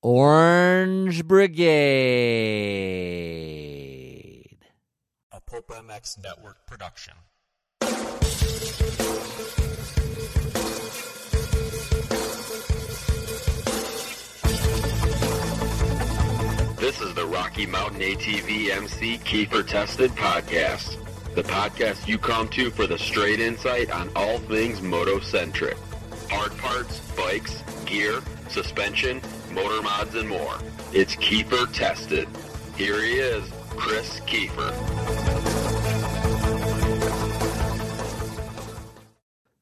Orange 0.00 1.26
Brigade. 1.26 1.58
A 5.32 5.40
Pulp 5.40 5.66
MX 5.70 6.22
Network 6.22 6.64
production. 6.68 7.14
This 16.76 17.00
is 17.00 17.12
the 17.14 17.26
Rocky 17.26 17.66
Mountain 17.66 18.00
ATV 18.00 18.70
MC 18.70 19.18
Keefer 19.18 19.66
Tested 19.66 20.12
Podcast. 20.12 20.96
The 21.34 21.42
podcast 21.42 22.06
you 22.06 22.18
come 22.18 22.46
to 22.50 22.70
for 22.70 22.86
the 22.86 22.98
straight 22.98 23.40
insight 23.40 23.90
on 23.90 24.12
all 24.14 24.38
things 24.38 24.78
motocentric. 24.78 25.76
Hard 26.30 26.56
parts, 26.58 27.00
bikes, 27.16 27.64
gear, 27.84 28.20
suspension, 28.48 29.20
motor 29.62 29.82
mods, 29.82 30.14
and 30.14 30.28
more. 30.28 30.58
It's 30.92 31.16
Keefer 31.16 31.72
Tested. 31.72 32.28
Here 32.76 33.02
he 33.02 33.14
is, 33.14 33.44
Kris 33.70 34.20
Keefer. 34.20 34.72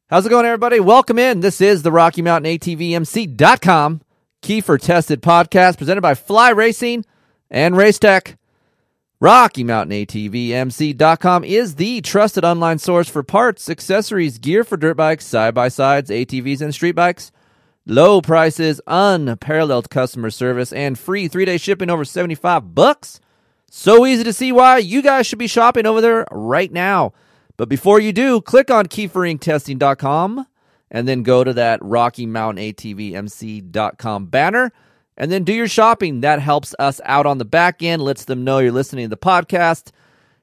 How's 0.09 0.27
it 0.27 0.29
going, 0.29 0.47
everybody? 0.47 0.81
Welcome 0.81 1.19
in. 1.19 1.41
This 1.41 1.61
is 1.61 1.83
the 1.83 1.91
Rocky 1.91 2.23
Mountain 2.23 2.59
ATVMC.com 2.59 4.03
Keefer 4.43 4.81
Tested 4.81 5.23
Podcast 5.23 5.79
presented 5.79 6.03
by 6.03 6.15
Fly 6.15 6.51
Racing 6.51 7.05
and 7.51 7.75
Racetech. 7.75 8.37
Rocky 9.19 9.65
Mountain 9.65 10.07
ATVMC.com 10.07 11.43
is 11.43 11.77
the 11.77 12.03
trusted 12.03 12.45
online 12.45 12.79
source 12.79 13.09
for 13.09 13.23
parts, 13.23 13.71
accessories, 13.71 14.39
gear 14.39 14.63
for 14.63 14.77
dirt 14.77 14.99
bikes, 14.99 15.25
side 15.25 15.55
by 15.55 15.69
sides, 15.69 16.11
ATVs, 16.11 16.61
and 16.61 16.75
street 16.75 16.93
bikes. 16.93 17.33
Low 17.89 18.21
prices, 18.21 18.81
unparalleled 18.89 19.91
customer 19.91 20.31
service, 20.31 20.73
and 20.73 20.99
free 20.99 21.29
three 21.29 21.45
day 21.45 21.57
shipping 21.57 21.89
over 21.89 22.05
75 22.05 22.75
bucks. 22.75 23.21
So 23.71 24.05
easy 24.05 24.25
to 24.25 24.33
see 24.33 24.51
why 24.51 24.79
you 24.79 25.03
guys 25.03 25.25
should 25.27 25.39
be 25.39 25.47
shopping 25.47 25.87
over 25.87 26.01
there 26.01 26.27
right 26.33 26.73
now. 26.73 27.13
But 27.57 27.69
before 27.69 28.01
you 28.01 28.13
do, 28.13 28.41
click 28.41 28.73
on 28.73 28.87
KeeferIncTesting.com 28.87 30.47
and 30.91 31.07
then 31.07 31.23
go 31.23 31.45
to 31.45 31.53
that 31.53 31.79
Rocky 31.81 32.27
Mountain 32.27 32.65
ATVMC.com 32.65 34.27
banner 34.27 34.73
and 35.17 35.31
then 35.31 35.45
do 35.45 35.53
your 35.53 35.69
shopping. 35.69 36.23
That 36.23 36.41
helps 36.41 36.75
us 36.81 37.01
out 37.05 37.25
on 37.25 37.39
the 37.39 37.45
back 37.45 37.85
end, 37.85 38.03
lets 38.03 38.25
them 38.25 38.43
know 38.43 38.59
you're 38.59 38.73
listening 38.73 39.05
to 39.05 39.11
the 39.11 39.17
podcast. 39.17 39.93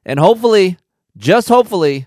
And 0.05 0.17
hopefully, 0.17 0.77
just 1.17 1.49
hopefully, 1.49 2.05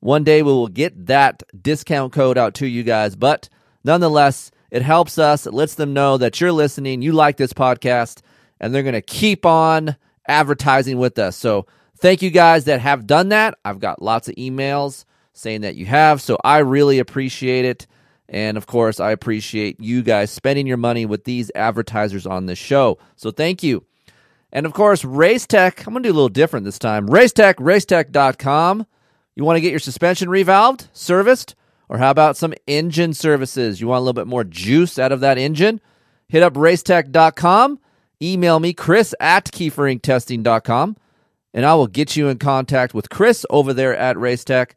one 0.00 0.24
day 0.24 0.42
we 0.42 0.50
will 0.50 0.68
get 0.68 1.06
that 1.06 1.42
discount 1.60 2.14
code 2.14 2.38
out 2.38 2.54
to 2.54 2.66
you 2.66 2.82
guys. 2.82 3.16
But 3.16 3.50
nonetheless, 3.84 4.50
it 4.70 4.82
helps 4.82 5.18
us. 5.18 5.46
It 5.46 5.54
lets 5.54 5.74
them 5.74 5.92
know 5.92 6.18
that 6.18 6.40
you're 6.40 6.52
listening, 6.52 7.02
you 7.02 7.12
like 7.12 7.36
this 7.36 7.52
podcast, 7.52 8.20
and 8.60 8.74
they're 8.74 8.82
going 8.82 8.92
to 8.94 9.02
keep 9.02 9.46
on 9.46 9.96
advertising 10.26 10.98
with 10.98 11.18
us. 11.18 11.36
So 11.36 11.66
thank 11.98 12.22
you 12.22 12.30
guys 12.30 12.64
that 12.64 12.80
have 12.80 13.06
done 13.06 13.30
that. 13.30 13.58
I've 13.64 13.80
got 13.80 14.02
lots 14.02 14.28
of 14.28 14.34
emails 14.36 15.04
saying 15.32 15.62
that 15.62 15.76
you 15.76 15.86
have. 15.86 16.20
So 16.20 16.36
I 16.44 16.58
really 16.58 16.98
appreciate 16.98 17.64
it. 17.64 17.86
And 18.28 18.56
of 18.56 18.66
course, 18.66 19.00
I 19.00 19.12
appreciate 19.12 19.80
you 19.80 20.02
guys 20.02 20.30
spending 20.30 20.66
your 20.66 20.76
money 20.76 21.06
with 21.06 21.24
these 21.24 21.50
advertisers 21.54 22.26
on 22.26 22.46
this 22.46 22.58
show. 22.58 22.98
So 23.16 23.30
thank 23.30 23.62
you. 23.62 23.84
And 24.52 24.66
of 24.66 24.72
course, 24.72 25.02
Racetech, 25.02 25.86
I'm 25.86 25.92
going 25.92 26.02
to 26.02 26.08
do 26.08 26.12
a 26.12 26.14
little 26.14 26.28
different 26.28 26.64
this 26.64 26.78
time. 26.78 27.08
Racetech, 27.08 27.54
racetech.com. 27.54 28.86
You 29.34 29.44
want 29.44 29.56
to 29.56 29.60
get 29.60 29.70
your 29.70 29.78
suspension 29.78 30.28
revalved, 30.28 30.88
serviced, 30.92 31.54
or 31.88 31.98
how 31.98 32.10
about 32.10 32.36
some 32.36 32.54
engine 32.66 33.14
services? 33.14 33.80
You 33.80 33.88
want 33.88 33.98
a 33.98 34.02
little 34.02 34.12
bit 34.12 34.26
more 34.26 34.44
juice 34.44 34.98
out 34.98 35.12
of 35.12 35.20
that 35.20 35.38
engine? 35.38 35.80
Hit 36.28 36.42
up 36.42 36.54
racetech.com. 36.54 37.78
Email 38.20 38.58
me, 38.58 38.72
chris 38.72 39.14
at 39.20 39.44
keeferincTesting.com, 39.46 40.96
and 41.54 41.64
I 41.64 41.74
will 41.74 41.86
get 41.86 42.16
you 42.16 42.28
in 42.28 42.38
contact 42.38 42.92
with 42.92 43.10
Chris 43.10 43.46
over 43.48 43.72
there 43.72 43.96
at 43.96 44.16
Racetech, 44.16 44.72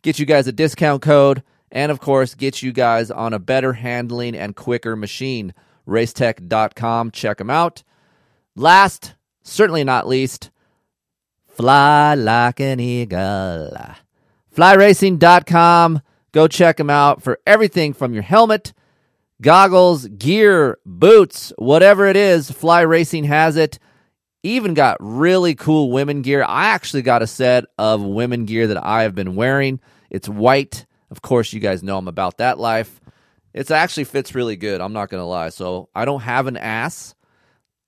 get 0.00 0.18
you 0.18 0.24
guys 0.24 0.46
a 0.46 0.52
discount 0.52 1.02
code, 1.02 1.42
and 1.70 1.92
of 1.92 2.00
course, 2.00 2.34
get 2.34 2.62
you 2.62 2.72
guys 2.72 3.10
on 3.10 3.34
a 3.34 3.38
better 3.38 3.74
handling 3.74 4.34
and 4.34 4.56
quicker 4.56 4.96
machine. 4.96 5.52
Racetech.com. 5.86 7.10
Check 7.10 7.36
them 7.36 7.50
out. 7.50 7.82
Last, 8.54 9.14
certainly 9.42 9.84
not 9.84 10.08
least, 10.08 10.50
fly 11.46 12.14
like 12.14 12.60
an 12.60 12.80
eagle. 12.80 13.76
Flyracing.com. 14.56 16.00
Go 16.36 16.48
check 16.48 16.76
them 16.76 16.90
out 16.90 17.22
for 17.22 17.40
everything 17.46 17.94
from 17.94 18.12
your 18.12 18.22
helmet, 18.22 18.74
goggles, 19.40 20.06
gear, 20.06 20.76
boots, 20.84 21.50
whatever 21.56 22.04
it 22.08 22.14
is. 22.14 22.50
Fly 22.50 22.82
Racing 22.82 23.24
has 23.24 23.56
it. 23.56 23.78
Even 24.42 24.74
got 24.74 24.98
really 25.00 25.54
cool 25.54 25.90
women 25.90 26.20
gear. 26.20 26.44
I 26.46 26.66
actually 26.66 27.00
got 27.00 27.22
a 27.22 27.26
set 27.26 27.64
of 27.78 28.02
women 28.02 28.44
gear 28.44 28.66
that 28.66 28.84
I 28.84 29.04
have 29.04 29.14
been 29.14 29.34
wearing. 29.34 29.80
It's 30.10 30.28
white. 30.28 30.84
Of 31.10 31.22
course, 31.22 31.54
you 31.54 31.60
guys 31.60 31.82
know 31.82 31.96
I'm 31.96 32.06
about 32.06 32.36
that 32.36 32.58
life. 32.58 33.00
It 33.54 33.70
actually 33.70 34.04
fits 34.04 34.34
really 34.34 34.56
good. 34.56 34.82
I'm 34.82 34.92
not 34.92 35.08
going 35.08 35.22
to 35.22 35.26
lie. 35.26 35.48
So 35.48 35.88
I 35.94 36.04
don't 36.04 36.20
have 36.20 36.48
an 36.48 36.58
ass. 36.58 37.14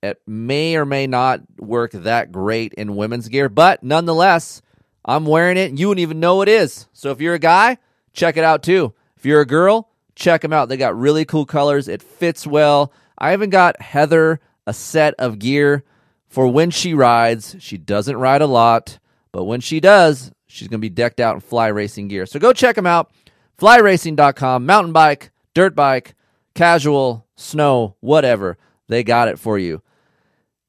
It 0.01 0.19
may 0.25 0.75
or 0.75 0.87
may 0.87 1.05
not 1.05 1.41
work 1.59 1.91
that 1.91 2.31
great 2.31 2.73
in 2.73 2.95
women's 2.95 3.27
gear, 3.27 3.47
but 3.47 3.83
nonetheless, 3.83 4.63
I'm 5.05 5.27
wearing 5.27 5.57
it 5.57 5.69
and 5.69 5.79
you 5.79 5.89
wouldn't 5.89 6.01
even 6.01 6.19
know 6.19 6.41
it 6.41 6.49
is. 6.49 6.87
So 6.93 7.11
if 7.11 7.21
you're 7.21 7.35
a 7.35 7.39
guy, 7.39 7.77
check 8.13 8.37
it 8.37 8.43
out 8.43 8.63
too. 8.63 8.93
If 9.17 9.25
you're 9.25 9.41
a 9.41 9.45
girl, 9.45 9.89
check 10.15 10.41
them 10.41 10.53
out. 10.53 10.69
They 10.69 10.77
got 10.77 10.97
really 10.97 11.25
cool 11.25 11.45
colors. 11.45 11.87
It 11.87 12.01
fits 12.01 12.47
well. 12.47 12.93
I 13.17 13.33
even 13.33 13.49
got 13.49 13.81
Heather 13.81 14.39
a 14.65 14.73
set 14.73 15.13
of 15.17 15.39
gear 15.39 15.83
for 16.27 16.47
when 16.47 16.69
she 16.69 16.93
rides. 16.93 17.55
She 17.59 17.77
doesn't 17.77 18.17
ride 18.17 18.41
a 18.41 18.47
lot, 18.47 18.99
but 19.31 19.45
when 19.45 19.61
she 19.61 19.79
does, 19.79 20.31
she's 20.47 20.67
going 20.67 20.79
to 20.79 20.85
be 20.85 20.89
decked 20.89 21.19
out 21.19 21.35
in 21.35 21.41
fly 21.41 21.67
racing 21.67 22.07
gear. 22.07 22.25
So 22.25 22.39
go 22.39 22.53
check 22.53 22.75
them 22.75 22.85
out. 22.85 23.11
Flyracing.com, 23.59 24.65
mountain 24.65 24.93
bike, 24.93 25.31
dirt 25.53 25.75
bike, 25.75 26.15
casual, 26.53 27.27
snow, 27.35 27.95
whatever. 27.99 28.57
They 28.87 29.03
got 29.03 29.27
it 29.27 29.37
for 29.37 29.57
you. 29.59 29.81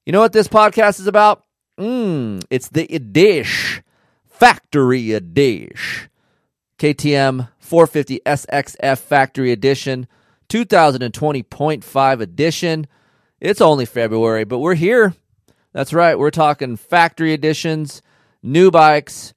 You 0.05 0.12
know 0.12 0.21
what 0.21 0.33
this 0.33 0.49
podcast 0.49 0.99
is 0.99 1.07
about? 1.07 1.45
Mmm, 1.78 2.43
it's 2.51 2.69
the 2.69 2.87
Edish 2.89 3.83
Factory 4.28 5.05
Edish. 5.09 6.09
KTM 6.80 7.46
450 7.58 8.20
SXF 8.24 8.98
Factory 9.00 9.52
Edition, 9.52 10.06
2020.5 10.48 12.20
edition. 12.22 12.86
It's 13.38 13.60
only 13.60 13.84
February, 13.84 14.44
but 14.44 14.60
we're 14.60 14.74
here. 14.76 15.14
That's 15.74 15.92
right. 15.92 16.18
We're 16.18 16.30
talking 16.30 16.78
factory 16.78 17.34
editions, 17.34 18.00
new 18.42 18.70
bikes. 18.70 19.34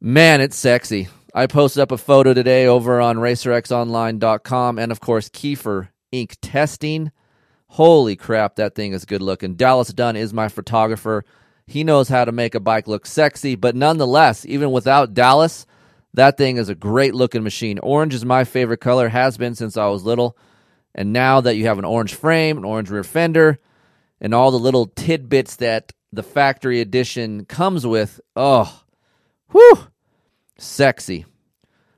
Man, 0.00 0.40
it's 0.40 0.56
sexy. 0.56 1.06
I 1.32 1.46
posted 1.46 1.82
up 1.82 1.92
a 1.92 1.96
photo 1.96 2.34
today 2.34 2.66
over 2.66 3.00
on 3.00 3.18
racerxonline.com 3.18 4.76
and, 4.80 4.90
of 4.90 4.98
course, 4.98 5.28
Keefer 5.28 5.90
Inc 6.12 6.34
Testing. 6.42 7.12
Holy 7.68 8.16
crap, 8.16 8.56
that 8.56 8.74
thing 8.74 8.92
is 8.92 9.04
good 9.04 9.22
looking. 9.22 9.54
Dallas 9.54 9.92
Dunn 9.92 10.16
is 10.16 10.34
my 10.34 10.48
photographer. 10.48 11.24
He 11.68 11.84
knows 11.84 12.08
how 12.08 12.24
to 12.24 12.32
make 12.32 12.56
a 12.56 12.60
bike 12.60 12.88
look 12.88 13.06
sexy, 13.06 13.54
but 13.54 13.76
nonetheless, 13.76 14.44
even 14.44 14.72
without 14.72 15.14
Dallas, 15.14 15.64
that 16.14 16.36
thing 16.36 16.56
is 16.56 16.68
a 16.68 16.74
great 16.74 17.14
looking 17.14 17.42
machine. 17.42 17.78
Orange 17.78 18.14
is 18.14 18.24
my 18.24 18.44
favorite 18.44 18.80
color, 18.80 19.08
has 19.08 19.36
been 19.36 19.54
since 19.54 19.76
I 19.76 19.86
was 19.88 20.04
little. 20.04 20.36
And 20.94 21.12
now 21.12 21.40
that 21.40 21.56
you 21.56 21.66
have 21.66 21.78
an 21.78 21.84
orange 21.84 22.14
frame, 22.14 22.58
an 22.58 22.64
orange 22.64 22.90
rear 22.90 23.04
fender, 23.04 23.58
and 24.20 24.34
all 24.34 24.50
the 24.50 24.58
little 24.58 24.86
tidbits 24.86 25.56
that 25.56 25.92
the 26.12 26.22
factory 26.22 26.80
edition 26.80 27.44
comes 27.44 27.86
with, 27.86 28.20
oh, 28.34 28.82
whew, 29.50 29.86
sexy. 30.58 31.26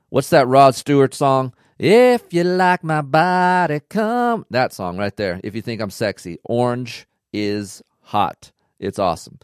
What's 0.09 0.29
that 0.29 0.47
Rod 0.47 0.75
Stewart 0.75 1.15
song? 1.15 1.53
If 1.79 2.33
you 2.33 2.43
like 2.43 2.83
my 2.83 3.01
body, 3.01 3.81
come. 3.89 4.45
That 4.51 4.73
song 4.73 4.97
right 4.97 5.15
there. 5.17 5.41
If 5.43 5.55
you 5.55 5.63
think 5.63 5.81
I'm 5.81 5.89
sexy, 5.89 6.37
orange 6.43 7.07
is 7.33 7.81
hot. 8.01 8.51
It's 8.79 8.99
awesome. 8.99 9.39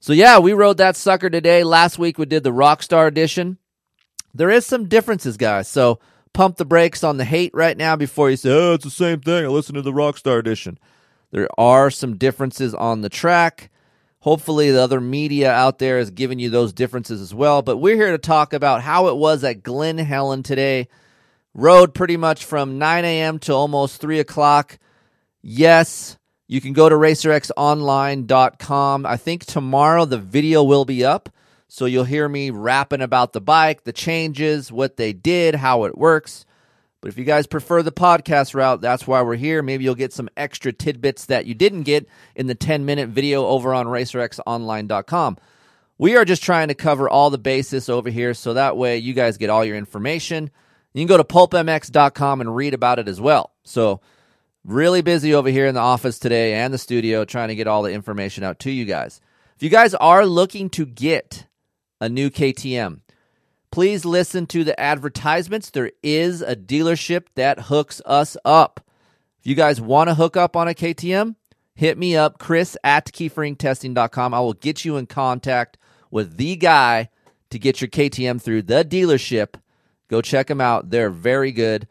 So, 0.00 0.14
yeah, 0.14 0.38
we 0.38 0.54
rode 0.54 0.78
that 0.78 0.96
sucker 0.96 1.28
today. 1.28 1.64
Last 1.64 1.98
week 1.98 2.16
we 2.18 2.24
did 2.24 2.44
the 2.44 2.52
Rockstar 2.52 3.06
edition. 3.06 3.58
There 4.36 4.50
is 4.50 4.66
some 4.66 4.88
differences, 4.88 5.36
guys. 5.36 5.68
So, 5.68 5.98
pump 6.32 6.56
the 6.56 6.64
brakes 6.64 7.02
on 7.02 7.16
the 7.16 7.24
hate 7.24 7.52
right 7.54 7.76
now 7.76 7.96
before 7.96 8.30
you 8.30 8.36
say, 8.36 8.50
oh, 8.50 8.74
it's 8.74 8.84
the 8.84 8.90
same 8.90 9.20
thing. 9.20 9.44
I 9.44 9.48
listened 9.48 9.76
to 9.76 9.82
the 9.82 9.92
Rockstar 9.92 10.38
edition. 10.38 10.78
There 11.30 11.48
are 11.58 11.90
some 11.90 12.16
differences 12.16 12.74
on 12.74 13.00
the 13.00 13.08
track. 13.08 13.70
Hopefully, 14.20 14.70
the 14.70 14.82
other 14.82 15.00
media 15.00 15.52
out 15.52 15.78
there 15.78 15.98
is 15.98 16.10
giving 16.10 16.38
you 16.38 16.50
those 16.50 16.72
differences 16.72 17.20
as 17.20 17.32
well. 17.32 17.62
But 17.62 17.78
we're 17.78 17.96
here 17.96 18.12
to 18.12 18.18
talk 18.18 18.52
about 18.52 18.82
how 18.82 19.08
it 19.08 19.16
was 19.16 19.44
at 19.44 19.62
Glen 19.62 19.98
Helen 19.98 20.42
today. 20.42 20.88
Rode 21.54 21.94
pretty 21.94 22.16
much 22.16 22.44
from 22.44 22.78
9 22.78 23.04
a.m. 23.04 23.38
to 23.40 23.52
almost 23.52 24.00
3 24.00 24.18
o'clock. 24.18 24.78
Yes, 25.42 26.18
you 26.48 26.60
can 26.60 26.72
go 26.72 26.88
to 26.88 26.96
racerxonline.com. 26.96 29.06
I 29.06 29.16
think 29.16 29.44
tomorrow 29.44 30.04
the 30.04 30.18
video 30.18 30.62
will 30.62 30.84
be 30.84 31.04
up. 31.04 31.28
So 31.76 31.84
you'll 31.84 32.04
hear 32.04 32.26
me 32.26 32.48
rapping 32.48 33.02
about 33.02 33.34
the 33.34 33.40
bike, 33.42 33.84
the 33.84 33.92
changes, 33.92 34.72
what 34.72 34.96
they 34.96 35.12
did, 35.12 35.54
how 35.54 35.84
it 35.84 35.98
works. 35.98 36.46
But 37.02 37.08
if 37.08 37.18
you 37.18 37.24
guys 37.24 37.46
prefer 37.46 37.82
the 37.82 37.92
podcast 37.92 38.54
route, 38.54 38.80
that's 38.80 39.06
why 39.06 39.20
we're 39.20 39.36
here. 39.36 39.62
Maybe 39.62 39.84
you'll 39.84 39.94
get 39.94 40.14
some 40.14 40.30
extra 40.38 40.72
tidbits 40.72 41.26
that 41.26 41.44
you 41.44 41.52
didn't 41.52 41.82
get 41.82 42.08
in 42.34 42.46
the 42.46 42.54
10 42.54 42.86
minute 42.86 43.10
video 43.10 43.44
over 43.44 43.74
on 43.74 43.84
racerxonline.com. 43.88 45.36
We 45.98 46.16
are 46.16 46.24
just 46.24 46.42
trying 46.42 46.68
to 46.68 46.74
cover 46.74 47.10
all 47.10 47.28
the 47.28 47.36
basis 47.36 47.90
over 47.90 48.08
here 48.08 48.32
so 48.32 48.54
that 48.54 48.78
way 48.78 48.96
you 48.96 49.12
guys 49.12 49.36
get 49.36 49.50
all 49.50 49.62
your 49.62 49.76
information. 49.76 50.50
You 50.94 51.02
can 51.02 51.08
go 51.08 51.18
to 51.18 51.24
pulpmx.com 51.24 52.40
and 52.40 52.56
read 52.56 52.72
about 52.72 53.00
it 53.00 53.06
as 53.06 53.20
well. 53.20 53.52
So, 53.64 54.00
really 54.64 55.02
busy 55.02 55.34
over 55.34 55.50
here 55.50 55.66
in 55.66 55.74
the 55.74 55.82
office 55.82 56.18
today 56.18 56.54
and 56.54 56.72
the 56.72 56.78
studio 56.78 57.26
trying 57.26 57.48
to 57.48 57.54
get 57.54 57.66
all 57.66 57.82
the 57.82 57.92
information 57.92 58.44
out 58.44 58.60
to 58.60 58.70
you 58.70 58.86
guys. 58.86 59.20
If 59.56 59.62
you 59.62 59.68
guys 59.68 59.94
are 59.94 60.24
looking 60.24 60.70
to 60.70 60.86
get 60.86 61.44
a 62.00 62.08
new 62.08 62.30
KTM, 62.30 63.00
please 63.70 64.04
listen 64.04 64.46
to 64.46 64.64
the 64.64 64.78
advertisements. 64.78 65.70
There 65.70 65.92
is 66.02 66.42
a 66.42 66.56
dealership 66.56 67.26
that 67.34 67.60
hooks 67.60 68.00
us 68.04 68.36
up. 68.44 68.80
If 69.40 69.46
you 69.46 69.54
guys 69.54 69.80
want 69.80 70.08
to 70.08 70.14
hook 70.14 70.36
up 70.36 70.56
on 70.56 70.68
a 70.68 70.74
KTM, 70.74 71.36
hit 71.74 71.98
me 71.98 72.16
up, 72.16 72.38
Chris 72.38 72.76
at 72.82 73.06
keeferinctesting.com. 73.06 74.34
I 74.34 74.40
will 74.40 74.54
get 74.54 74.84
you 74.84 74.96
in 74.96 75.06
contact 75.06 75.78
with 76.10 76.36
the 76.36 76.56
guy 76.56 77.10
to 77.50 77.58
get 77.58 77.80
your 77.80 77.88
KTM 77.88 78.40
through 78.40 78.62
the 78.62 78.84
dealership. 78.84 79.54
Go 80.08 80.20
check 80.20 80.46
them 80.46 80.60
out. 80.60 80.90
They're 80.90 81.10
very 81.10 81.52
good. 81.52 81.86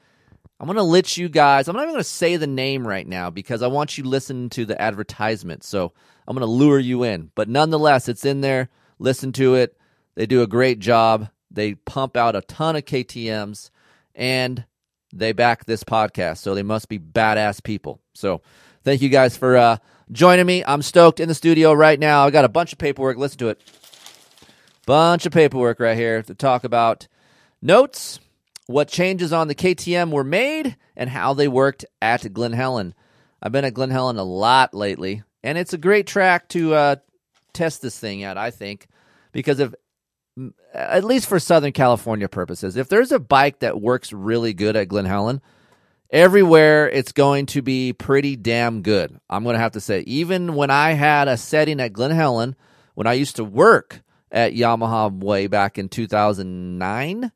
I'm 0.60 0.68
going 0.68 0.78
to 0.78 0.84
let 0.84 1.18
you 1.18 1.28
guys, 1.28 1.68
I'm 1.68 1.76
not 1.76 1.84
even 1.84 1.96
going 1.96 2.04
to 2.04 2.10
say 2.10 2.38
the 2.38 2.48
name 2.48 2.88
right 2.88 3.06
now 3.06 3.30
because 3.30 3.62
I 3.62 3.68
want 3.68 3.98
you 3.98 4.04
to 4.04 4.10
listen 4.10 4.50
to 4.52 4.66
the 4.66 4.82
advertisement. 4.82 5.64
So 5.64 5.92
I'm 6.28 6.36
going 6.36 6.48
to 6.48 6.52
lure 6.52 6.80
you 6.80 7.04
in. 7.04 7.32
But 7.36 7.50
nonetheless, 7.50 8.08
it's 8.08 8.26
in 8.26 8.42
there. 8.42 8.70
Listen 8.98 9.34
to 9.34 9.56
it. 9.56 9.78
They 10.16 10.26
do 10.26 10.42
a 10.42 10.48
great 10.48 10.80
job. 10.80 11.30
They 11.52 11.76
pump 11.76 12.18
out 12.18 12.36
a 12.36 12.42
ton 12.42 12.76
of 12.76 12.86
KTMs 12.86 13.70
and 14.14 14.66
they 15.14 15.32
back 15.32 15.66
this 15.66 15.84
podcast. 15.84 16.38
So 16.40 16.56
they 16.56 16.64
must 16.64 16.90
be 16.90 17.00
badass 17.00 17.64
people. 17.64 18.02
So 18.14 18.42
thank 18.84 19.02
you 19.02 19.10
guys 19.10 19.38
for 19.38 19.56
uh, 19.58 19.78
joining 20.12 20.46
me. 20.46 20.64
I'm 20.66 20.82
stoked 20.82 21.20
in 21.20 21.28
the 21.28 21.36
studio 21.36 21.74
right 21.74 22.00
now. 22.00 22.26
I 22.26 22.32
got 22.32 22.46
a 22.46 22.50
bunch 22.50 22.74
of 22.74 22.80
paperwork. 22.80 23.18
Listen 23.18 23.40
to 23.40 23.50
it. 23.50 23.62
Bunch 24.86 25.26
of 25.26 25.32
paperwork 25.32 25.80
right 25.80 25.98
here 25.98 26.22
to 26.22 26.36
talk 26.36 26.64
about 26.64 27.08
notes, 27.62 28.20
what 28.68 28.88
changes 28.88 29.34
on 29.34 29.48
the 29.48 29.56
KTM 29.56 30.12
were 30.12 30.24
made, 30.24 30.76
and 30.96 31.10
how 31.10 31.34
they 31.34 31.48
worked 31.48 31.86
at 32.02 32.32
Glen 32.34 32.54
Helen. 32.54 32.94
I've 33.42 33.52
been 33.52 33.66
at 33.66 33.74
Glen 33.74 33.90
Helen 33.90 34.18
a 34.18 34.24
lot 34.24 34.76
lately, 34.76 35.24
and 35.44 35.58
it's 35.58 35.74
a 35.74 35.78
great 35.80 36.06
track 36.06 36.50
to 36.50 36.76
uh, 36.76 36.96
test 37.54 37.82
this 37.82 37.98
thing 37.98 38.24
at, 38.24 38.38
I 38.38 38.52
think, 38.52 38.88
because 39.32 39.60
if 39.60 39.74
at 40.74 41.04
least 41.04 41.28
for 41.28 41.40
Southern 41.40 41.72
California 41.72 42.28
purposes, 42.28 42.76
if 42.76 42.90
there's 42.90 43.12
a 43.12 43.20
bike 43.20 43.60
that 43.60 43.82
works 43.82 44.12
really 44.12 44.54
good 44.54 44.76
at 44.76 44.88
Glen 44.88 45.06
Helen, 45.06 45.42
everywhere 46.10 46.90
it's 46.90 47.12
going 47.12 47.46
to 47.48 47.62
be 47.62 47.94
pretty 47.94 48.36
damn 48.36 48.82
good. 48.82 49.20
I'm 49.30 49.44
going 49.44 49.56
to 49.56 49.62
have 49.62 49.74
to 49.74 49.82
say, 49.82 50.02
even 50.02 50.56
when 50.56 50.70
I 50.70 50.92
had 50.94 51.28
a 51.28 51.38
setting 51.38 51.80
at 51.80 51.94
Glen 51.94 52.12
Helen, 52.12 52.56
when 52.96 53.08
I 53.08 53.14
used 53.14 53.38
to 53.38 53.44
work 53.44 54.02
at 54.32 54.54
Yamaha 54.54 55.12
way 55.12 55.48
back 55.48 55.78
in 55.78 55.90
2009, 55.90 57.32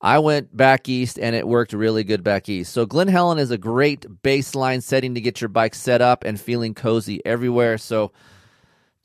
I 0.00 0.18
went 0.20 0.56
back 0.56 0.88
east 0.88 1.18
and 1.18 1.34
it 1.34 1.48
worked 1.48 1.72
really 1.72 2.04
good 2.04 2.22
back 2.22 2.48
east. 2.48 2.72
So 2.72 2.86
Glen 2.86 3.08
Helen 3.08 3.38
is 3.38 3.50
a 3.50 3.58
great 3.58 4.22
baseline 4.22 4.82
setting 4.82 5.14
to 5.14 5.20
get 5.20 5.40
your 5.40 5.48
bike 5.48 5.74
set 5.74 6.00
up 6.00 6.24
and 6.24 6.40
feeling 6.40 6.74
cozy 6.74 7.24
everywhere. 7.26 7.78
So 7.78 8.12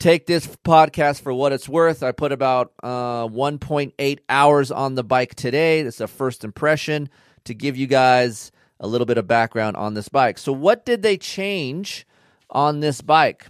take 0.03 0.25
this 0.25 0.45
podcast 0.65 1.21
for 1.21 1.33
what 1.33 1.53
it's 1.53 1.69
worth. 1.69 2.03
I 2.03 2.11
put 2.11 2.33
about 2.33 2.73
uh, 2.83 3.25
1.8 3.29 4.19
hours 4.27 4.69
on 4.69 4.95
the 4.95 5.03
bike 5.03 5.33
today. 5.33 5.79
It's 5.79 6.01
a 6.01 6.09
first 6.09 6.44
impression 6.44 7.09
to 7.45 7.53
give 7.53 7.77
you 7.77 7.88
guys 7.88 8.51
a 8.81 8.88
little 8.88 9.05
bit 9.05 9.17
of 9.17 9.27
background 9.27 9.77
on 9.77 9.94
this 9.94 10.09
bike. 10.09 10.38
So, 10.38 10.51
what 10.51 10.85
did 10.85 11.03
they 11.03 11.15
change 11.15 12.05
on 12.50 12.81
this 12.81 13.00
bike? 13.00 13.47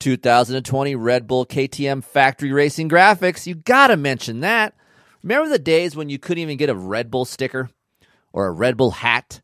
2020 0.00 0.96
Red 0.96 1.28
Bull 1.28 1.46
KTM 1.46 2.02
factory 2.02 2.50
racing 2.50 2.88
graphics. 2.88 3.46
You 3.46 3.54
got 3.54 3.86
to 3.86 3.96
mention 3.96 4.40
that. 4.40 4.74
Remember 5.22 5.48
the 5.48 5.60
days 5.60 5.94
when 5.94 6.08
you 6.08 6.18
couldn't 6.18 6.42
even 6.42 6.56
get 6.56 6.70
a 6.70 6.74
Red 6.74 7.08
Bull 7.08 7.24
sticker 7.24 7.70
or 8.32 8.48
a 8.48 8.52
Red 8.52 8.76
Bull 8.76 8.90
hat? 8.90 9.40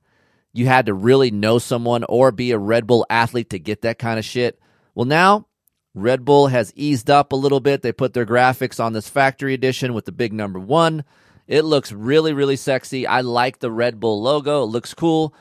You 0.52 0.66
had 0.66 0.86
to 0.86 0.94
really 0.94 1.30
know 1.30 1.58
someone 1.58 2.02
or 2.08 2.32
be 2.32 2.50
a 2.50 2.58
Red 2.58 2.88
Bull 2.88 3.06
athlete 3.08 3.50
to 3.50 3.60
get 3.60 3.82
that 3.82 4.00
kind 4.00 4.18
of 4.18 4.24
shit. 4.24 4.58
Well, 4.96 5.06
now 5.06 5.46
Red 5.94 6.24
Bull 6.24 6.48
has 6.48 6.72
eased 6.76 7.10
up 7.10 7.32
a 7.32 7.36
little 7.36 7.60
bit. 7.60 7.82
They 7.82 7.92
put 7.92 8.14
their 8.14 8.26
graphics 8.26 8.82
on 8.82 8.92
this 8.92 9.08
factory 9.08 9.54
edition 9.54 9.92
with 9.92 10.04
the 10.04 10.12
big 10.12 10.32
number 10.32 10.58
one. 10.58 11.04
It 11.48 11.62
looks 11.62 11.90
really, 11.90 12.32
really 12.32 12.56
sexy. 12.56 13.06
I 13.06 13.22
like 13.22 13.58
the 13.58 13.72
Red 13.72 13.98
Bull 13.98 14.22
logo. 14.22 14.62
It 14.62 14.66
looks 14.66 14.94
cool. 14.94 15.34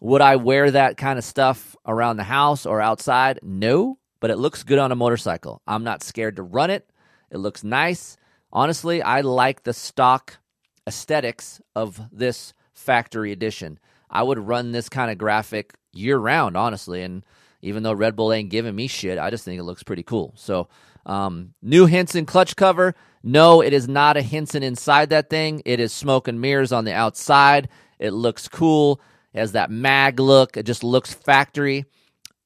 Would 0.00 0.22
I 0.22 0.36
wear 0.36 0.70
that 0.70 0.96
kind 0.96 1.18
of 1.18 1.24
stuff 1.24 1.76
around 1.86 2.16
the 2.16 2.24
house 2.24 2.64
or 2.64 2.80
outside? 2.80 3.40
No, 3.42 3.98
but 4.20 4.30
it 4.30 4.38
looks 4.38 4.62
good 4.62 4.78
on 4.78 4.90
a 4.90 4.96
motorcycle. 4.96 5.60
I'm 5.66 5.84
not 5.84 6.02
scared 6.02 6.36
to 6.36 6.42
run 6.42 6.70
it. 6.70 6.88
It 7.30 7.38
looks 7.38 7.62
nice. 7.62 8.16
Honestly, 8.52 9.02
I 9.02 9.20
like 9.20 9.64
the 9.64 9.74
stock 9.74 10.38
aesthetics 10.86 11.60
of 11.74 12.00
this 12.10 12.54
factory 12.72 13.32
edition. 13.32 13.78
I 14.08 14.22
would 14.22 14.38
run 14.38 14.72
this 14.72 14.88
kind 14.88 15.10
of 15.10 15.18
graphic 15.18 15.74
year 15.92 16.16
round, 16.16 16.56
honestly. 16.56 17.02
And 17.02 17.24
even 17.64 17.82
though 17.82 17.92
Red 17.94 18.14
Bull 18.14 18.32
ain't 18.32 18.50
giving 18.50 18.76
me 18.76 18.86
shit, 18.86 19.18
I 19.18 19.30
just 19.30 19.44
think 19.44 19.58
it 19.58 19.64
looks 19.64 19.82
pretty 19.82 20.02
cool. 20.02 20.34
So, 20.36 20.68
um, 21.06 21.54
new 21.62 21.86
Hinson 21.86 22.26
clutch 22.26 22.56
cover. 22.56 22.94
No, 23.22 23.62
it 23.62 23.72
is 23.72 23.88
not 23.88 24.18
a 24.18 24.22
Hinson 24.22 24.62
inside 24.62 25.10
that 25.10 25.30
thing. 25.30 25.62
It 25.64 25.80
is 25.80 25.92
smoke 25.92 26.28
and 26.28 26.40
mirrors 26.40 26.72
on 26.72 26.84
the 26.84 26.92
outside. 26.92 27.68
It 27.98 28.10
looks 28.10 28.48
cool. 28.48 29.00
It 29.32 29.40
has 29.40 29.52
that 29.52 29.70
mag 29.70 30.20
look. 30.20 30.56
It 30.58 30.66
just 30.66 30.84
looks 30.84 31.14
factory. 31.14 31.86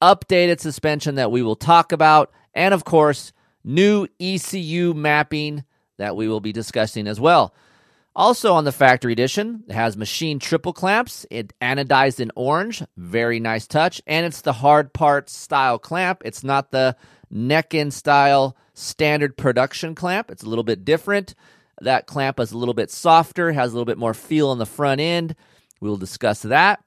Updated 0.01 0.61
suspension 0.61 1.17
that 1.17 1.33
we 1.33 1.43
will 1.43 1.57
talk 1.57 1.91
about. 1.91 2.31
And 2.55 2.73
of 2.73 2.85
course, 2.85 3.33
new 3.65 4.07
ECU 4.21 4.95
mapping 4.95 5.65
that 5.97 6.15
we 6.15 6.29
will 6.29 6.41
be 6.41 6.53
discussing 6.53 7.09
as 7.09 7.19
well. 7.19 7.53
Also 8.19 8.53
on 8.53 8.65
the 8.65 8.73
factory 8.73 9.13
edition, 9.13 9.63
it 9.69 9.75
has 9.75 9.97
machine 9.97 10.41
triple 10.41 10.73
clamps, 10.73 11.25
it 11.31 11.53
anodized 11.61 12.19
in 12.19 12.33
orange, 12.35 12.83
very 12.97 13.39
nice 13.39 13.69
touch, 13.69 14.03
and 14.09 14.27
it's 14.27 14.41
the 14.41 14.55
hard 14.55 14.93
part 14.93 15.31
style 15.31 15.79
clamp. 15.79 16.23
It's 16.25 16.43
not 16.43 16.73
the 16.73 16.97
neck 17.31 17.75
in 17.75 17.93
style 17.93 18.57
standard 18.75 19.37
production 19.37 19.95
clamp. 19.95 20.33
It's 20.33 20.43
a 20.43 20.49
little 20.49 20.65
bit 20.65 20.85
different. 20.85 21.37
That 21.81 22.09
clamp 22.09 22.41
is 22.41 22.51
a 22.51 22.59
little 22.59 22.75
bit 22.75 22.91
softer, 22.91 23.53
has 23.53 23.71
a 23.71 23.75
little 23.77 23.85
bit 23.87 23.99
more 23.99 24.15
feel 24.15 24.49
on 24.49 24.59
the 24.59 24.67
front 24.67 25.01
end. 25.01 25.37
We 25.81 25.89
will 25.89 25.97
discuss 25.97 26.43
that. 26.43 26.83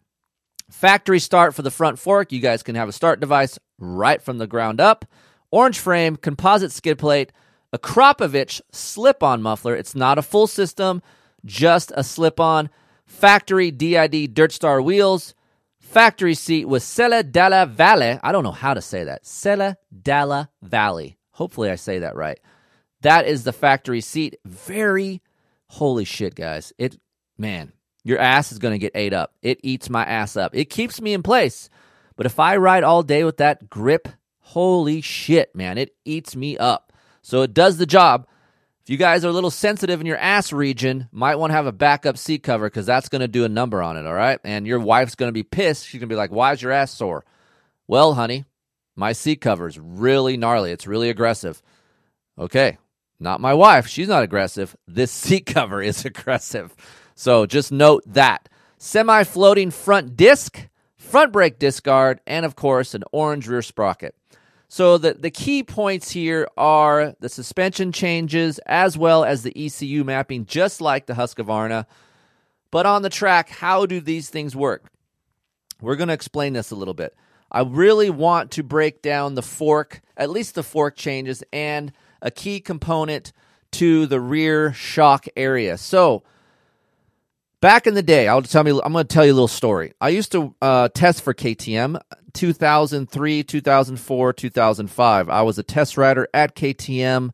Factory 0.69 1.19
start 1.19 1.55
for 1.55 1.61
the 1.61 1.71
front 1.71 1.97
fork. 1.97 2.33
You 2.33 2.41
guys 2.41 2.61
can 2.61 2.75
have 2.75 2.89
a 2.89 2.93
start 2.93 3.21
device 3.21 3.57
right 3.79 4.21
from 4.21 4.37
the 4.37 4.47
ground 4.47 4.81
up. 4.81 5.05
Orange 5.50 5.79
frame, 5.79 6.17
composite 6.17 6.73
skid 6.73 6.97
plate, 6.97 7.31
Akrapovic 7.73 8.59
slip 8.73 9.23
on 9.23 9.41
muffler. 9.41 9.77
It's 9.77 9.95
not 9.95 10.17
a 10.17 10.21
full 10.21 10.47
system, 10.47 11.01
just 11.45 11.91
a 11.95 12.03
slip 12.03 12.39
on. 12.39 12.69
Factory 13.05 13.71
DID 13.71 14.33
Dirt 14.33 14.51
Star 14.51 14.81
wheels. 14.81 15.33
Factory 15.79 16.36
seat 16.36 16.65
with 16.65 16.83
Sella 16.83 17.24
Dalla 17.24 17.65
Valle. 17.65 18.19
I 18.24 18.31
don't 18.31 18.43
know 18.43 18.51
how 18.51 18.74
to 18.74 18.81
say 18.81 19.03
that. 19.03 19.25
Sella 19.25 19.77
Dalla 20.01 20.50
Valle. 20.62 21.15
Hopefully, 21.31 21.69
I 21.69 21.75
say 21.75 22.00
that 22.00 22.15
right. 22.15 22.39
That 23.01 23.27
is 23.27 23.43
the 23.43 23.51
factory 23.51 24.01
seat. 24.01 24.38
Very 24.45 25.21
holy 25.67 26.05
shit, 26.05 26.36
guys. 26.36 26.71
It, 26.77 26.98
man, 27.38 27.74
your 28.03 28.19
ass 28.19 28.51
is 28.51 28.60
going 28.60 28.74
to 28.74 28.79
get 28.79 28.93
ate 28.95 29.13
up. 29.13 29.33
It 29.41 29.60
eats 29.63 29.89
my 29.89 30.03
ass 30.05 30.38
up. 30.38 30.55
It 30.55 30.69
keeps 30.69 31.01
me 31.01 31.13
in 31.13 31.24
place. 31.24 31.69
But 32.15 32.25
if 32.25 32.39
I 32.39 32.57
ride 32.57 32.83
all 32.83 33.03
day 33.03 33.24
with 33.24 33.38
that 33.38 33.69
grip, 33.69 34.07
holy 34.39 35.01
shit, 35.01 35.55
man, 35.55 35.77
it 35.77 35.95
eats 36.05 36.36
me 36.36 36.57
up. 36.57 36.93
So 37.21 37.41
it 37.41 37.53
does 37.53 37.77
the 37.77 37.86
job. 37.86 38.27
You 38.91 38.98
guys 38.98 39.24
are 39.24 39.29
a 39.29 39.31
little 39.31 39.51
sensitive 39.51 40.01
in 40.01 40.05
your 40.05 40.17
ass 40.17 40.51
region, 40.51 41.07
might 41.13 41.38
want 41.38 41.51
to 41.51 41.55
have 41.55 41.65
a 41.65 41.71
backup 41.71 42.17
seat 42.17 42.43
cover 42.43 42.65
because 42.65 42.86
that's 42.86 43.07
going 43.07 43.21
to 43.21 43.27
do 43.29 43.45
a 43.45 43.48
number 43.48 43.81
on 43.81 43.95
it, 43.95 44.05
all 44.05 44.13
right? 44.13 44.38
And 44.43 44.67
your 44.67 44.81
wife's 44.81 45.15
going 45.15 45.29
to 45.29 45.33
be 45.33 45.43
pissed. 45.43 45.88
She's 45.88 46.01
going 46.01 46.10
to 46.10 46.13
be 46.13 46.17
like, 46.17 46.29
why 46.29 46.51
is 46.51 46.62
your 46.62 46.74
ass 46.74 46.91
sore? 46.91 47.24
Well, 47.88 48.15
honey, 48.15 48.43
my 48.98 49.13
seat 49.13 49.39
cover 49.39 49.69
is 49.69 49.79
really 49.79 50.36
gnarly. 50.36 50.74
It's 50.74 50.88
really 50.88 51.10
aggressive. 51.10 51.63
Okay, 52.38 52.79
not 53.17 53.39
my 53.39 53.53
wife. 53.53 53.88
She's 53.88 54.10
not 54.10 54.24
aggressive. 54.24 54.75
This 54.89 55.12
seat 55.13 55.45
cover 55.45 55.81
is 55.81 56.03
aggressive. 56.03 56.75
So 57.15 57.45
just 57.45 57.71
note 57.71 58.03
that. 58.07 58.50
Semi 58.77 59.24
floating 59.24 59.71
front 59.71 60.17
disc, 60.17 60.67
front 60.98 61.31
brake 61.31 61.60
disc 61.60 61.81
guard, 61.81 62.19
and 62.27 62.45
of 62.45 62.57
course, 62.57 62.93
an 62.93 63.05
orange 63.13 63.48
rear 63.48 63.62
sprocket. 63.62 64.15
So 64.71 64.97
the, 64.97 65.15
the 65.15 65.31
key 65.31 65.63
points 65.63 66.11
here 66.11 66.47
are 66.55 67.13
the 67.19 67.27
suspension 67.27 67.91
changes 67.91 68.57
as 68.59 68.97
well 68.97 69.25
as 69.25 69.43
the 69.43 69.51
ECU 69.53 70.05
mapping, 70.05 70.45
just 70.45 70.79
like 70.79 71.07
the 71.07 71.13
Husqvarna. 71.13 71.85
But 72.71 72.85
on 72.85 73.01
the 73.01 73.09
track, 73.09 73.49
how 73.49 73.85
do 73.85 73.99
these 73.99 74.29
things 74.29 74.55
work? 74.55 74.85
We're 75.81 75.97
going 75.97 76.07
to 76.07 76.13
explain 76.13 76.53
this 76.53 76.71
a 76.71 76.77
little 76.77 76.93
bit. 76.93 77.13
I 77.51 77.63
really 77.63 78.09
want 78.09 78.51
to 78.51 78.63
break 78.63 79.01
down 79.01 79.35
the 79.35 79.41
fork, 79.41 79.99
at 80.15 80.29
least 80.29 80.55
the 80.55 80.63
fork 80.63 80.95
changes, 80.95 81.43
and 81.51 81.91
a 82.21 82.31
key 82.31 82.61
component 82.61 83.33
to 83.71 84.05
the 84.05 84.21
rear 84.21 84.71
shock 84.71 85.25
area. 85.35 85.77
So, 85.77 86.23
back 87.59 87.87
in 87.87 87.93
the 87.93 88.03
day, 88.03 88.29
I'll 88.29 88.41
tell 88.41 88.63
me. 88.63 88.71
I'm 88.71 88.93
going 88.93 89.05
to 89.05 89.13
tell 89.13 89.25
you 89.25 89.33
a 89.33 89.35
little 89.35 89.49
story. 89.49 89.91
I 89.99 90.09
used 90.09 90.31
to 90.31 90.55
uh, 90.61 90.87
test 90.93 91.23
for 91.23 91.33
KTM 91.33 91.99
2003, 92.33 93.43
2004, 93.43 94.33
2005. 94.33 95.29
I 95.29 95.41
was 95.41 95.57
a 95.57 95.63
test 95.63 95.97
rider 95.97 96.27
at 96.33 96.55
KTM. 96.55 97.31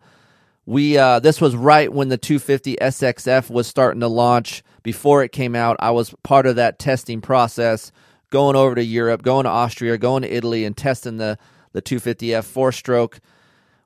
We 0.65 0.97
uh, 0.97 1.19
this 1.19 1.39
was 1.39 1.55
right 1.55 1.91
when 1.91 2.09
the 2.09 2.17
250 2.17 2.75
SXF 2.81 3.49
was 3.49 3.67
starting 3.67 4.01
to 4.01 4.07
launch. 4.07 4.63
Before 4.83 5.23
it 5.23 5.31
came 5.31 5.55
out, 5.55 5.77
I 5.79 5.91
was 5.91 6.13
part 6.23 6.45
of 6.45 6.57
that 6.57 6.79
testing 6.79 7.21
process, 7.21 7.91
going 8.29 8.55
over 8.55 8.75
to 8.75 8.83
Europe, 8.83 9.21
going 9.21 9.45
to 9.45 9.49
Austria, 9.49 9.97
going 9.97 10.23
to 10.23 10.33
Italy, 10.33 10.65
and 10.65 10.75
testing 10.75 11.17
the 11.17 11.37
the 11.73 11.81
250F 11.81 12.43
four 12.43 12.71
stroke. 12.71 13.19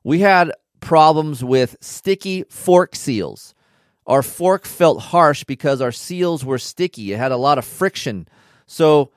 We 0.04 0.20
had 0.20 0.52
problems 0.80 1.44
with 1.44 1.78
sticky 1.82 2.44
fork 2.50 2.96
seals. 2.96 3.54
Our 4.08 4.24
fork 4.24 4.66
felt 4.66 5.02
harsh 5.02 5.44
because 5.44 5.82
our 5.82 5.92
seals 5.92 6.44
were 6.44 6.58
sticky. 6.58 7.14
It 7.14 7.18
had 7.18 7.32
a 7.32 7.38
lot 7.38 7.58
of 7.58 7.66
friction. 7.66 8.28
So 8.66 9.12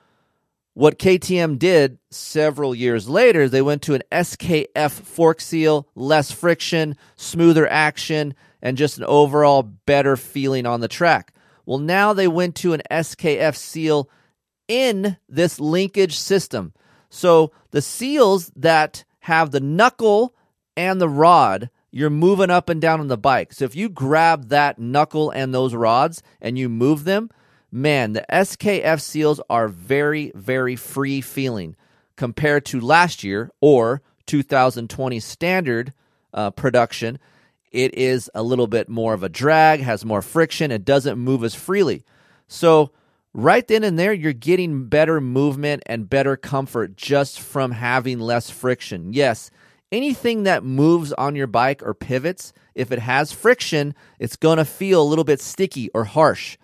what 0.75 0.99
KTM 0.99 1.57
did 1.57 1.99
several 2.11 2.75
years 2.75 3.07
later, 3.07 3.47
they 3.47 3.61
went 3.61 3.81
to 3.83 3.93
an 3.93 4.03
SKF 4.11 4.91
fork 4.91 5.39
seal, 5.39 5.87
less 5.95 6.31
friction, 6.31 6.97
smoother 7.15 7.65
action, 7.65 8.35
and 8.61 8.77
just 8.77 8.97
an 8.97 9.05
overall 9.05 9.63
better 9.63 10.17
feeling 10.17 10.65
on 10.65 10.81
the 10.81 10.89
track. 10.89 11.33
Well, 11.65 11.79
now 11.79 12.11
they 12.11 12.27
went 12.27 12.55
to 12.57 12.73
an 12.73 12.81
SKF 12.91 13.55
seal 13.55 14.09
in 14.67 15.15
this 15.29 15.61
linkage 15.61 16.17
system. 16.17 16.73
So 17.09 17.53
the 17.71 17.81
seals 17.81 18.51
that 18.57 19.05
have 19.19 19.51
the 19.51 19.61
knuckle 19.61 20.35
and 20.75 20.99
the 20.99 21.07
rod, 21.07 21.69
you're 21.89 22.09
moving 22.09 22.49
up 22.49 22.67
and 22.67 22.81
down 22.81 22.99
on 22.99 23.07
the 23.07 23.17
bike. 23.17 23.53
So 23.53 23.63
if 23.63 23.77
you 23.77 23.87
grab 23.87 24.49
that 24.49 24.77
knuckle 24.77 25.29
and 25.29 25.53
those 25.53 25.73
rods 25.73 26.21
and 26.41 26.57
you 26.57 26.67
move 26.67 27.05
them, 27.05 27.29
man, 27.75 28.13
the 28.13 28.25
SKF 28.31 29.01
seals 29.01 29.41
are 29.49 29.67
very, 29.67 30.31
very 30.33 30.77
free 30.77 31.19
feeling 31.19 31.75
compared 32.15 32.65
to 32.65 32.79
last 32.79 33.23
year 33.23 33.51
or 33.59 34.01
2020 34.27 35.19
standard 35.19 35.93
uh, 36.33 36.51
production. 36.51 37.19
It 37.71 37.93
is 37.93 38.31
a 38.33 38.41
little 38.41 38.67
bit 38.67 38.87
more 38.87 39.13
of 39.13 39.23
a 39.23 39.29
drag, 39.29 39.81
has 39.81 40.05
more 40.05 40.21
friction, 40.21 40.71
it 40.71 40.85
doesn't 40.85 41.19
move 41.19 41.43
as 41.43 41.53
freely. 41.53 42.05
So, 42.47 42.91
right 43.33 43.67
then 43.67 43.83
and 43.83 43.99
there, 43.99 44.13
you're 44.13 44.31
getting 44.31 44.87
better 44.87 45.19
movement 45.19 45.83
and 45.85 46.09
better 46.09 46.37
comfort 46.37 46.95
just 46.95 47.41
from 47.41 47.71
having 47.71 48.19
less 48.19 48.49
friction. 48.49 49.11
Yes, 49.11 49.51
anything 49.91 50.43
that 50.43 50.63
moves 50.63 51.11
on 51.13 51.35
your 51.35 51.47
bike 51.47 51.83
or 51.83 51.93
pivots, 51.93 52.53
if 52.73 52.93
it 52.93 52.99
has 52.99 53.33
friction, 53.33 53.93
it's 54.17 54.37
going 54.37 54.59
to 54.59 54.65
feel 54.65 55.01
a 55.01 55.03
little 55.03 55.25
bit 55.25 55.41
sticky 55.41 55.89
or 55.93 56.05
harsh 56.05 56.57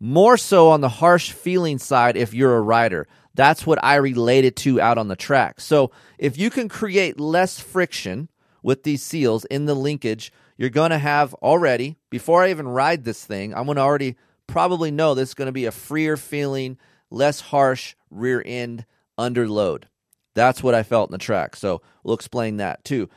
more 0.00 0.36
so 0.36 0.68
on 0.68 0.80
the 0.80 0.88
harsh 0.88 1.32
feeling 1.32 1.78
side 1.78 2.16
if 2.16 2.32
you're 2.32 2.56
a 2.56 2.60
rider. 2.60 3.06
That's 3.34 3.66
what 3.66 3.82
I 3.84 3.96
related 3.96 4.56
to 4.56 4.80
out 4.80 4.98
on 4.98 5.08
the 5.08 5.16
track. 5.16 5.60
So 5.60 5.90
if 6.18 6.36
you 6.38 6.50
can 6.50 6.68
create 6.68 7.20
less 7.20 7.60
friction 7.60 8.28
with 8.62 8.82
these 8.82 9.02
seals 9.02 9.44
in 9.44 9.66
the 9.66 9.74
linkage, 9.74 10.32
you're 10.56 10.70
going 10.70 10.90
to 10.90 10.98
have 10.98 11.34
already, 11.34 11.96
before 12.10 12.42
I 12.42 12.50
even 12.50 12.66
ride 12.66 13.04
this 13.04 13.24
thing, 13.24 13.54
I'm 13.54 13.66
going 13.66 13.76
to 13.76 13.82
already 13.82 14.16
probably 14.48 14.90
know 14.90 15.14
this 15.14 15.30
is 15.30 15.34
going 15.34 15.46
to 15.46 15.52
be 15.52 15.66
a 15.66 15.70
freer 15.70 16.16
feeling, 16.16 16.78
less 17.10 17.40
harsh 17.40 17.94
rear 18.10 18.42
end 18.44 18.84
under 19.16 19.48
load. 19.48 19.86
That's 20.34 20.62
what 20.62 20.74
I 20.74 20.82
felt 20.82 21.10
in 21.10 21.12
the 21.12 21.18
track. 21.18 21.54
So 21.56 21.82
we'll 22.02 22.14
explain 22.14 22.56
that 22.56 22.84
too. 22.84 23.08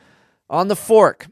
On 0.48 0.68
the 0.68 0.76
fork, 0.76 1.26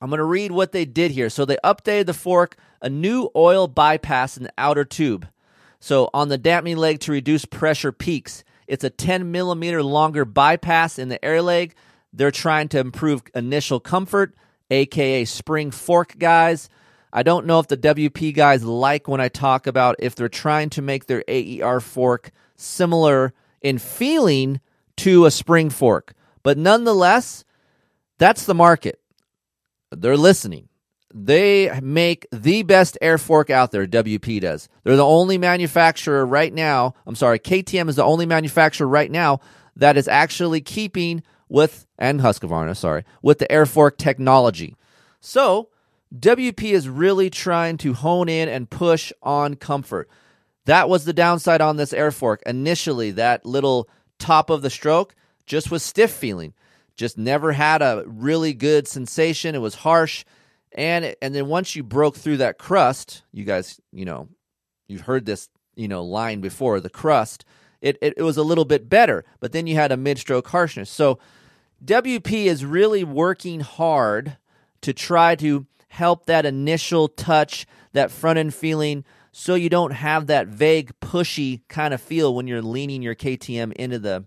I'm 0.00 0.08
going 0.08 0.18
to 0.18 0.24
read 0.24 0.50
what 0.50 0.72
they 0.72 0.84
did 0.84 1.10
here. 1.10 1.30
So 1.30 1.44
they 1.44 1.58
updated 1.62 2.06
the 2.06 2.14
fork 2.14 2.56
a 2.82 2.88
new 2.88 3.30
oil 3.34 3.68
bypass 3.68 4.36
in 4.36 4.44
the 4.44 4.52
outer 4.58 4.84
tube. 4.84 5.28
So 5.80 6.10
on 6.12 6.28
the 6.28 6.38
dampening 6.38 6.76
leg 6.76 7.00
to 7.00 7.12
reduce 7.12 7.44
pressure 7.44 7.92
peaks, 7.92 8.44
it's 8.66 8.84
a 8.84 8.90
10 8.90 9.30
millimeter 9.32 9.82
longer 9.82 10.24
bypass 10.24 10.98
in 10.98 11.08
the 11.08 11.22
air 11.24 11.42
leg. 11.42 11.74
They're 12.12 12.30
trying 12.30 12.68
to 12.68 12.78
improve 12.78 13.22
initial 13.34 13.80
comfort, 13.80 14.34
aka 14.70 15.24
spring 15.24 15.70
fork 15.70 16.18
guys. 16.18 16.68
I 17.12 17.22
don't 17.22 17.46
know 17.46 17.58
if 17.58 17.66
the 17.66 17.76
WP 17.76 18.34
guys 18.34 18.62
like 18.62 19.08
when 19.08 19.20
I 19.20 19.28
talk 19.28 19.66
about 19.66 19.96
if 19.98 20.14
they're 20.14 20.28
trying 20.28 20.70
to 20.70 20.82
make 20.82 21.06
their 21.06 21.24
AER 21.28 21.80
fork 21.80 22.30
similar 22.56 23.32
in 23.60 23.78
feeling 23.78 24.60
to 24.98 25.26
a 25.26 25.30
spring 25.30 25.70
fork. 25.70 26.14
But 26.42 26.56
nonetheless, 26.56 27.44
that's 28.18 28.44
the 28.44 28.54
market. 28.54 29.00
They're 29.90 30.16
listening 30.16 30.69
they 31.12 31.78
make 31.80 32.26
the 32.32 32.62
best 32.62 32.96
air 33.00 33.18
fork 33.18 33.50
out 33.50 33.72
there. 33.72 33.86
WP 33.86 34.40
does. 34.40 34.68
They're 34.84 34.96
the 34.96 35.04
only 35.04 35.38
manufacturer 35.38 36.24
right 36.24 36.52
now. 36.52 36.94
I'm 37.06 37.16
sorry, 37.16 37.38
KTM 37.38 37.88
is 37.88 37.96
the 37.96 38.04
only 38.04 38.26
manufacturer 38.26 38.86
right 38.86 39.10
now 39.10 39.40
that 39.76 39.96
is 39.96 40.08
actually 40.08 40.60
keeping 40.60 41.22
with 41.48 41.86
and 41.98 42.20
Husqvarna, 42.20 42.76
sorry, 42.76 43.04
with 43.22 43.38
the 43.38 43.50
air 43.50 43.66
fork 43.66 43.98
technology. 43.98 44.76
So 45.20 45.68
WP 46.16 46.62
is 46.62 46.88
really 46.88 47.28
trying 47.28 47.76
to 47.78 47.92
hone 47.92 48.28
in 48.28 48.48
and 48.48 48.70
push 48.70 49.12
on 49.22 49.56
comfort. 49.56 50.08
That 50.66 50.88
was 50.88 51.04
the 51.04 51.12
downside 51.12 51.60
on 51.60 51.76
this 51.76 51.92
air 51.92 52.10
fork. 52.10 52.42
Initially, 52.46 53.10
that 53.12 53.44
little 53.44 53.88
top 54.18 54.50
of 54.50 54.62
the 54.62 54.70
stroke 54.70 55.14
just 55.46 55.70
was 55.70 55.82
stiff 55.82 56.10
feeling. 56.10 56.54
Just 56.94 57.18
never 57.18 57.52
had 57.52 57.82
a 57.82 58.04
really 58.06 58.52
good 58.52 58.86
sensation. 58.86 59.54
It 59.54 59.60
was 59.60 59.76
harsh 59.76 60.24
and 60.72 61.14
and 61.20 61.34
then 61.34 61.46
once 61.46 61.74
you 61.74 61.82
broke 61.82 62.16
through 62.16 62.38
that 62.38 62.58
crust, 62.58 63.22
you 63.32 63.44
guys, 63.44 63.80
you 63.92 64.04
know, 64.04 64.28
you've 64.88 65.02
heard 65.02 65.26
this, 65.26 65.48
you 65.74 65.88
know, 65.88 66.02
line 66.04 66.40
before, 66.40 66.80
the 66.80 66.90
crust, 66.90 67.44
it, 67.80 67.96
it, 68.00 68.14
it 68.16 68.22
was 68.22 68.36
a 68.36 68.42
little 68.42 68.64
bit 68.64 68.88
better, 68.88 69.24
but 69.40 69.52
then 69.52 69.66
you 69.66 69.74
had 69.74 69.92
a 69.92 69.96
mid-stroke 69.96 70.48
harshness. 70.48 70.90
So 70.90 71.18
WP 71.84 72.46
is 72.46 72.64
really 72.64 73.04
working 73.04 73.60
hard 73.60 74.36
to 74.82 74.92
try 74.92 75.34
to 75.36 75.66
help 75.88 76.26
that 76.26 76.46
initial 76.46 77.08
touch, 77.08 77.66
that 77.92 78.10
front 78.10 78.38
end 78.38 78.54
feeling, 78.54 79.04
so 79.32 79.54
you 79.54 79.68
don't 79.68 79.92
have 79.92 80.26
that 80.26 80.48
vague, 80.48 80.92
pushy 81.00 81.62
kind 81.68 81.94
of 81.94 82.00
feel 82.00 82.34
when 82.34 82.46
you're 82.46 82.62
leaning 82.62 83.02
your 83.02 83.14
KTM 83.14 83.72
into 83.74 83.98
the 83.98 84.24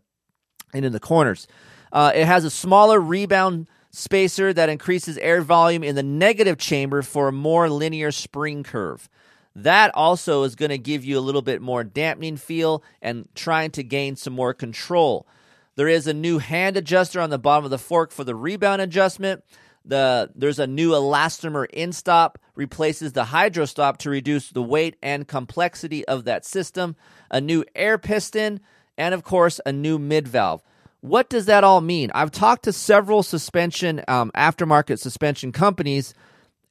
into 0.73 0.89
the 0.89 0.99
corners. 0.99 1.47
Uh, 1.91 2.11
it 2.15 2.25
has 2.25 2.45
a 2.45 2.49
smaller 2.49 2.99
rebound 2.99 3.67
spacer 3.93 4.51
that 4.51 4.69
increases 4.69 5.17
air 5.19 5.41
volume 5.41 5.83
in 5.83 5.95
the 5.95 6.03
negative 6.03 6.57
chamber 6.57 7.01
for 7.01 7.29
a 7.29 7.31
more 7.31 7.69
linear 7.69 8.11
spring 8.11 8.63
curve. 8.63 9.07
That 9.55 9.91
also 9.93 10.43
is 10.43 10.55
going 10.55 10.71
to 10.71 10.79
give 10.79 11.05
you 11.05 11.17
a 11.17 11.21
little 11.21 11.43
bit 11.43 11.61
more 11.61 11.83
dampening 11.83 12.37
feel 12.37 12.83
and 13.01 13.29
trying 13.35 13.69
to 13.71 13.83
gain 13.83 14.15
some 14.15 14.33
more 14.33 14.53
control. 14.53 15.27
There 15.75 15.87
is 15.87 16.07
a 16.07 16.13
new 16.13 16.39
hand 16.39 16.75
adjuster 16.75 17.21
on 17.21 17.29
the 17.29 17.37
bottom 17.37 17.65
of 17.65 17.71
the 17.71 17.77
fork 17.77 18.11
for 18.11 18.23
the 18.23 18.35
rebound 18.35 18.81
adjustment. 18.81 19.43
The 19.85 20.31
there's 20.33 20.59
a 20.59 20.67
new 20.67 20.91
elastomer 20.91 21.67
in 21.71 21.91
stop 21.91 22.39
replaces 22.55 23.13
the 23.13 23.25
hydro 23.25 23.65
stop 23.65 23.97
to 23.99 24.09
reduce 24.09 24.49
the 24.49 24.63
weight 24.63 24.95
and 25.03 25.27
complexity 25.27 26.05
of 26.07 26.23
that 26.23 26.45
system. 26.45 26.95
A 27.29 27.41
new 27.41 27.63
air 27.75 27.97
piston 27.97 28.59
and 28.97 29.13
of 29.13 29.23
course 29.23 29.59
a 29.65 29.71
new 29.71 29.99
mid 29.99 30.27
valve. 30.27 30.63
What 31.03 31.29
does 31.29 31.47
that 31.47 31.65
all 31.65 31.81
mean? 31.81 32.11
I've 32.15 32.31
talked 32.31 32.63
to 32.63 32.71
several 32.71 33.23
suspension, 33.23 34.01
um, 34.07 34.31
aftermarket 34.35 34.99
suspension 34.99 35.51
companies, 35.51 36.13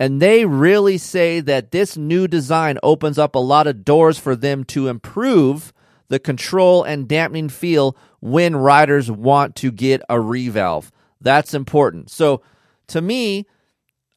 and 0.01 0.23
they 0.23 0.47
really 0.47 0.97
say 0.97 1.41
that 1.41 1.71
this 1.71 1.99
new 1.99 2.27
design 2.27 2.79
opens 2.83 3.19
up 3.19 3.35
a 3.35 3.39
lot 3.39 3.67
of 3.67 3.85
doors 3.85 4.19
for 4.19 4.35
them 4.35 4.65
to 4.65 4.89
improve 4.89 5.75
the 6.09 6.19
control 6.19 6.83
and 6.83 7.07
dampening 7.07 7.51
feel 7.51 7.95
when 8.21 8.57
riders 8.57 9.11
want 9.11 9.55
to 9.57 9.71
get 9.71 10.01
a 10.09 10.15
revalve. 10.15 10.89
That's 11.21 11.53
important. 11.53 12.09
So, 12.09 12.41
to 12.87 13.03
me, 13.03 13.47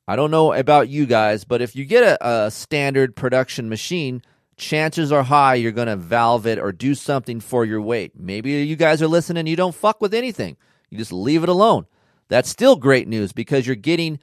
I 0.08 0.16
don't 0.16 0.32
know 0.32 0.54
about 0.54 0.88
you 0.88 1.08
guys, 1.08 1.44
but 1.44 1.62
if 1.62 1.76
you 1.76 1.84
get 1.84 2.04
a, 2.04 2.46
a 2.46 2.52
standard 2.52 3.18
production 3.18 3.68
machine, 3.68 4.22
chances 4.58 5.12
are 5.12 5.24
high 5.24 5.56
you're 5.56 5.72
going 5.72 5.88
to 5.88 5.96
valve 5.96 6.48
it 6.48 6.60
or 6.60 6.72
do 6.72 6.96
something 6.96 7.40
for 7.40 7.66
your 7.66 7.82
weight. 7.82 8.14
Maybe 8.18 8.52
you 8.52 8.76
guys 8.76 9.02
are 9.02 9.08
listening, 9.08 9.48
you 9.48 9.56
don't 9.56 9.76
fuck 9.76 10.02
with 10.02 10.14
anything. 10.14 10.58
You 10.90 10.98
just 10.98 11.14
leave 11.14 11.44
it 11.44 11.50
alone. 11.50 11.88
That's 12.28 12.50
still 12.50 12.76
great 12.76 13.08
news 13.08 13.34
because 13.34 13.68
you're 13.68 13.76
getting 13.76 14.20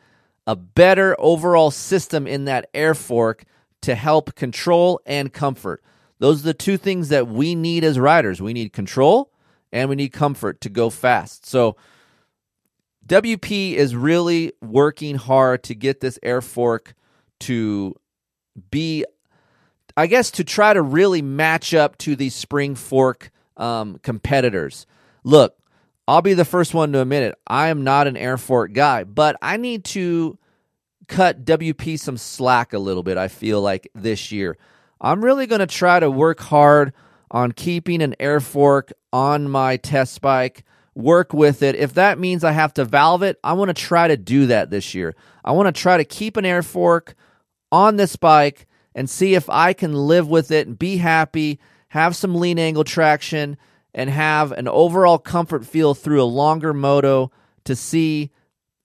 a 0.47 0.57
better 0.57 1.15
overall 1.19 1.71
system 1.71 2.27
in 2.27 2.47
that 2.47 2.69
air 2.75 2.95
fork 2.95 3.45
to 3.83 3.95
help 3.95 4.35
control 4.35 5.01
and 5.07 5.33
comfort. 5.33 5.83
Those 6.19 6.41
are 6.41 6.47
the 6.47 6.55
two 6.55 6.77
things 6.77 7.09
that 7.11 7.29
we 7.29 7.55
need 7.55 7.85
as 7.85 7.99
riders. 7.99 8.41
We 8.41 8.53
need 8.53 8.73
control 8.73 9.33
and 9.73 9.89
we 9.89 9.97
need 9.97 10.12
comfort 10.12 10.61
to 10.62 10.69
go 10.69 10.91
fast. 10.91 11.47
So 11.47 11.77
WP 13.07 13.75
is 13.75 13.97
really 13.97 14.53
working 14.61 15.17
hard 15.17 15.65
to 15.65 15.75
get 15.75 16.01
this 16.01 16.19
air 16.23 16.41
fork 16.41 16.95
to 17.41 17.97
be 18.71 19.05
I 19.97 20.07
guess 20.07 20.31
to 20.33 20.45
try 20.45 20.73
to 20.73 20.83
really 20.83 21.23
match 21.23 21.75
up 21.75 21.99
to 21.99 22.17
these 22.17 22.35
spring 22.35 22.75
fork 22.75 23.31
um, 23.57 23.99
competitors. 24.03 24.87
Look, 25.25 25.57
I'll 26.09 26.23
be 26.23 26.35
the 26.35 26.45
first 26.45 26.75
one 26.75 26.93
to 26.93 27.01
admit 27.01 27.23
it. 27.23 27.39
I 27.47 27.69
am 27.69 27.85
not 27.85 28.07
an 28.07 28.17
air 28.17 28.37
fork 28.37 28.73
guy, 28.73 29.05
but 29.05 29.37
I 29.41 29.57
need 29.57 29.85
to 29.87 30.39
cut 31.09 31.45
WP 31.45 31.99
some 31.99 32.17
slack 32.17 32.73
a 32.73 32.79
little 32.79 33.03
bit. 33.03 33.19
I 33.19 33.29
feel 33.29 33.61
like 33.61 33.89
this 33.95 34.33
year. 34.33 34.57
I'm 35.01 35.25
really 35.25 35.47
going 35.47 35.61
to 35.61 35.67
try 35.67 36.01
to 36.01 36.11
work 36.11 36.41
hard 36.41 36.93
on 37.31 37.53
keeping 37.53 38.03
an 38.03 38.15
air 38.21 38.41
fork 38.41 38.93
on 39.13 39.49
my 39.49 39.77
test 39.77 40.21
bike, 40.21 40.65
work 40.95 41.33
with 41.33 41.63
it. 41.63 41.75
If 41.75 41.95
that 41.95 42.19
means 42.19 42.45
I 42.45 42.53
have 42.53 42.75
to 42.75 42.85
valve 42.85 43.23
it, 43.23 43.39
I 43.43 43.55
want 43.55 43.69
to 43.69 43.75
try 43.75 44.09
to 44.09 44.17
do 44.17 44.47
that 44.47 44.71
this 44.71 44.95
year. 44.95 45.15
I 45.45 45.53
want 45.53 45.75
to 45.75 45.81
try 45.81 45.97
to 45.97 46.05
keep 46.05 46.37
an 46.37 46.45
air 46.45 46.63
fork 46.63 47.15
on 47.71 47.97
this 47.97 48.17
bike 48.17 48.67
and 48.95 49.09
see 49.09 49.35
if 49.35 49.49
I 49.49 49.73
can 49.73 49.95
live 49.95 50.29
with 50.29 50.51
it 50.51 50.67
and 50.67 50.79
be 50.79 50.99
happy, 50.99 51.59
have 51.89 52.17
some 52.17 52.35
lean 52.35 52.59
angle 52.59 52.85
traction, 52.85 53.57
and 53.95 54.09
have 54.11 54.53
an 54.53 54.69
overall 54.69 55.19
comfort 55.19 55.67
feel 55.67 55.95
through 55.95 56.23
a 56.23 56.25
longer 56.25 56.73
moto 56.73 57.31
to 57.65 57.77
see 57.77 58.31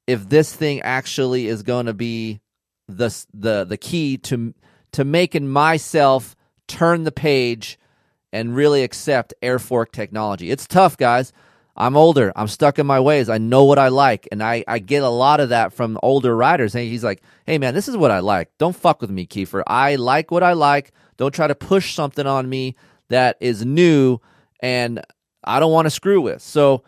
if 0.06 0.28
this 0.30 0.54
thing 0.54 0.82
actually 0.82 1.48
is 1.48 1.64
going 1.64 1.86
to 1.86 1.94
be 1.94 2.40
the 2.88 3.14
the 3.34 3.66
the 3.66 3.78
key 3.78 4.18
to 4.18 4.54
to 4.94 5.04
making 5.04 5.48
myself 5.48 6.36
turn 6.68 7.04
the 7.04 7.12
page 7.12 7.78
and 8.32 8.56
really 8.56 8.84
accept 8.84 9.34
air 9.42 9.60
fork 9.60 9.92
technology. 9.92 10.52
It's 10.52 10.68
tough, 10.68 10.98
guys. 10.98 11.34
I'm 11.77 11.96
older. 11.96 12.34
I'm 12.36 12.48
stuck 12.48 12.79
in 12.79 12.88
my 12.88 13.00
ways. 13.00 13.29
I 13.29 13.38
know 13.38 13.63
what 13.65 13.77
I 13.77 13.89
like. 13.89 14.27
And 14.31 14.41
I, 14.41 14.63
I 14.67 14.79
get 14.79 15.03
a 15.03 15.10
lot 15.10 15.39
of 15.39 15.50
that 15.50 15.74
from 15.74 16.00
older 16.01 16.36
riders. 16.36 16.74
Hey, 16.74 16.89
he's 16.89 17.03
like, 17.03 17.22
hey, 17.46 17.60
man, 17.60 17.75
this 17.75 17.88
is 17.88 17.96
what 17.96 18.10
I 18.10 18.19
like. 18.19 18.50
Don't 18.57 18.75
fuck 18.75 19.00
with 19.00 19.12
me, 19.12 19.27
Keefer. 19.27 19.62
I 19.67 19.96
like 19.96 20.31
what 20.31 20.41
I 20.41 20.53
like. 20.53 20.91
Don't 21.17 21.34
try 21.34 21.48
to 21.48 21.55
push 21.55 21.93
something 21.93 22.25
on 22.25 22.50
me 22.50 22.75
that 23.10 23.38
is 23.39 23.63
new 23.63 24.19
and 24.60 25.01
I 25.43 25.60
don't 25.60 25.72
want 25.72 25.86
to 25.86 25.91
screw 25.91 26.22
with. 26.22 26.41
So, 26.41 26.84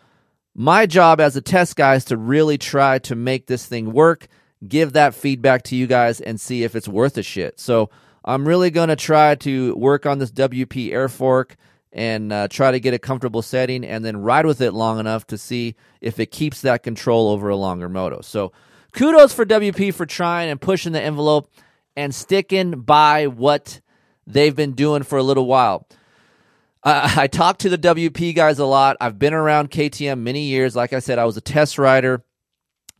my 0.56 0.88
job 0.88 1.22
as 1.22 1.38
a 1.38 1.42
test 1.42 1.76
guy 1.76 1.96
is 1.96 2.06
to 2.06 2.18
really 2.18 2.58
try 2.58 3.00
to 3.00 3.16
make 3.16 3.46
this 3.46 3.66
thing 3.66 3.94
work, 3.94 4.28
give 4.68 4.94
that 4.94 5.14
feedback 5.14 5.64
to 5.66 5.76
you 5.76 5.88
guys, 5.88 6.20
and 6.20 6.42
see 6.42 6.64
if 6.64 6.76
it's 6.76 6.88
worth 6.88 7.18
a 7.18 7.24
shit. 7.24 7.60
So, 7.60 7.90
I'm 8.26 8.48
really 8.48 8.70
going 8.70 8.90
to 8.90 8.96
try 8.96 9.36
to 9.36 9.74
work 9.76 10.06
on 10.06 10.20
this 10.20 10.32
WP 10.32 10.92
air 10.92 11.08
fork 11.08 11.56
and 11.92 12.32
uh, 12.32 12.48
try 12.48 12.72
to 12.72 12.80
get 12.80 12.94
a 12.94 13.00
comfortable 13.00 13.42
setting 13.42 13.84
and 13.84 14.06
then 14.06 14.18
ride 14.18 14.46
with 14.46 14.62
it 14.62 14.74
long 14.74 15.00
enough 15.00 15.26
to 15.28 15.38
see 15.38 15.76
if 16.02 16.20
it 16.20 16.28
keeps 16.28 16.62
that 16.62 16.84
control 16.84 17.30
over 17.30 17.50
a 17.50 17.56
longer 17.56 17.90
moto. 17.90 18.22
So 18.22 18.52
kudos 18.94 19.34
for 19.34 19.46
WP 19.46 19.94
for 19.94 20.06
trying 20.06 20.50
and 20.50 20.62
pushing 20.62 20.92
the 20.92 21.02
envelope 21.02 21.52
and 21.96 22.14
sticking 22.14 22.82
by 22.82 23.28
what 23.28 23.82
they've 24.28 24.56
been 24.56 24.74
doing 24.74 25.04
for 25.04 25.18
a 25.18 25.24
little 25.24 25.46
while. 25.46 25.88
Uh, 26.84 27.14
I 27.18 27.28
talk 27.28 27.58
to 27.60 27.70
the 27.70 27.78
WP 27.78 28.36
guys 28.36 28.60
a 28.60 28.66
lot. 28.66 28.98
I've 29.02 29.20
been 29.20 29.34
around 29.34 29.72
KTM 29.72 30.20
many 30.20 30.44
years. 30.44 30.76
Like 30.76 30.94
I 30.94 31.00
said, 31.00 31.20
I 31.20 31.26
was 31.26 31.38
a 31.38 31.42
test 31.42 31.78
rider. 31.78 32.24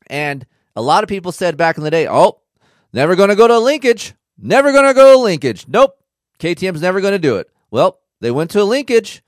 And 0.08 0.46
a 0.76 0.82
lot 0.82 1.04
of 1.04 1.10
people 1.10 1.32
said 1.32 1.56
back 1.56 1.78
in 1.78 1.84
the 1.84 1.92
day, 1.92 2.08
oh, 2.10 2.42
never 2.92 3.16
going 3.16 3.30
to 3.30 3.36
go 3.36 3.48
to 3.48 3.60
linkage. 3.60 4.14
Never 4.38 4.72
going 4.72 4.86
to 4.86 4.94
go 4.94 5.14
to 5.14 5.20
linkage. 5.20 5.66
Nope. 5.68 5.96
KTM's 6.40 6.82
never 6.82 7.02
going 7.02 7.14
to 7.14 7.20
do 7.20 7.36
it. 7.38 7.50
Well, 7.70 8.00
they 8.20 8.32
went 8.32 8.52
to 8.52 8.62
a 8.62 8.64
linkage. 8.64 9.24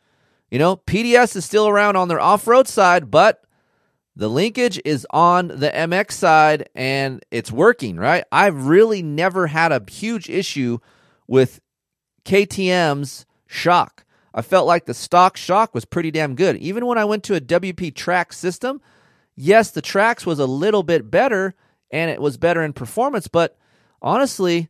You 0.50 0.60
know, 0.60 0.78
PDS 0.78 1.36
is 1.36 1.46
still 1.46 1.68
around 1.68 1.96
on 1.96 2.08
their 2.08 2.20
off 2.20 2.48
road 2.48 2.68
side, 2.68 3.10
but 3.10 3.44
the 4.16 4.30
linkage 4.30 4.80
is 4.84 5.08
on 5.12 5.48
the 5.48 5.70
MX 5.70 6.12
side 6.12 6.70
and 6.76 7.24
it's 7.32 7.52
working, 7.52 7.96
right? 7.96 8.26
I've 8.32 8.68
really 8.68 9.02
never 9.02 9.48
had 9.48 9.72
a 9.72 9.82
huge 9.90 10.30
issue 10.30 10.80
with 11.28 11.62
KTM's 12.26 13.26
shock. 13.48 14.06
I 14.34 14.42
felt 14.42 14.68
like 14.68 14.86
the 14.86 14.94
stock 14.94 15.38
shock 15.38 15.74
was 15.74 15.86
pretty 15.86 16.12
damn 16.12 16.36
good. 16.36 16.58
Even 16.58 16.86
when 16.86 16.98
I 16.98 17.06
went 17.06 17.24
to 17.26 17.36
a 17.36 17.42
WP 17.42 17.94
Trax 17.94 18.34
system, 18.34 18.82
yes, 19.36 19.72
the 19.72 19.82
Trax 19.82 20.26
was 20.26 20.40
a 20.40 20.46
little 20.46 20.84
bit 20.84 21.10
better 21.10 21.56
and 21.90 22.12
it 22.12 22.22
was 22.22 22.38
better 22.38 22.64
in 22.64 22.74
performance, 22.74 23.28
but 23.28 23.58
honestly, 24.02 24.70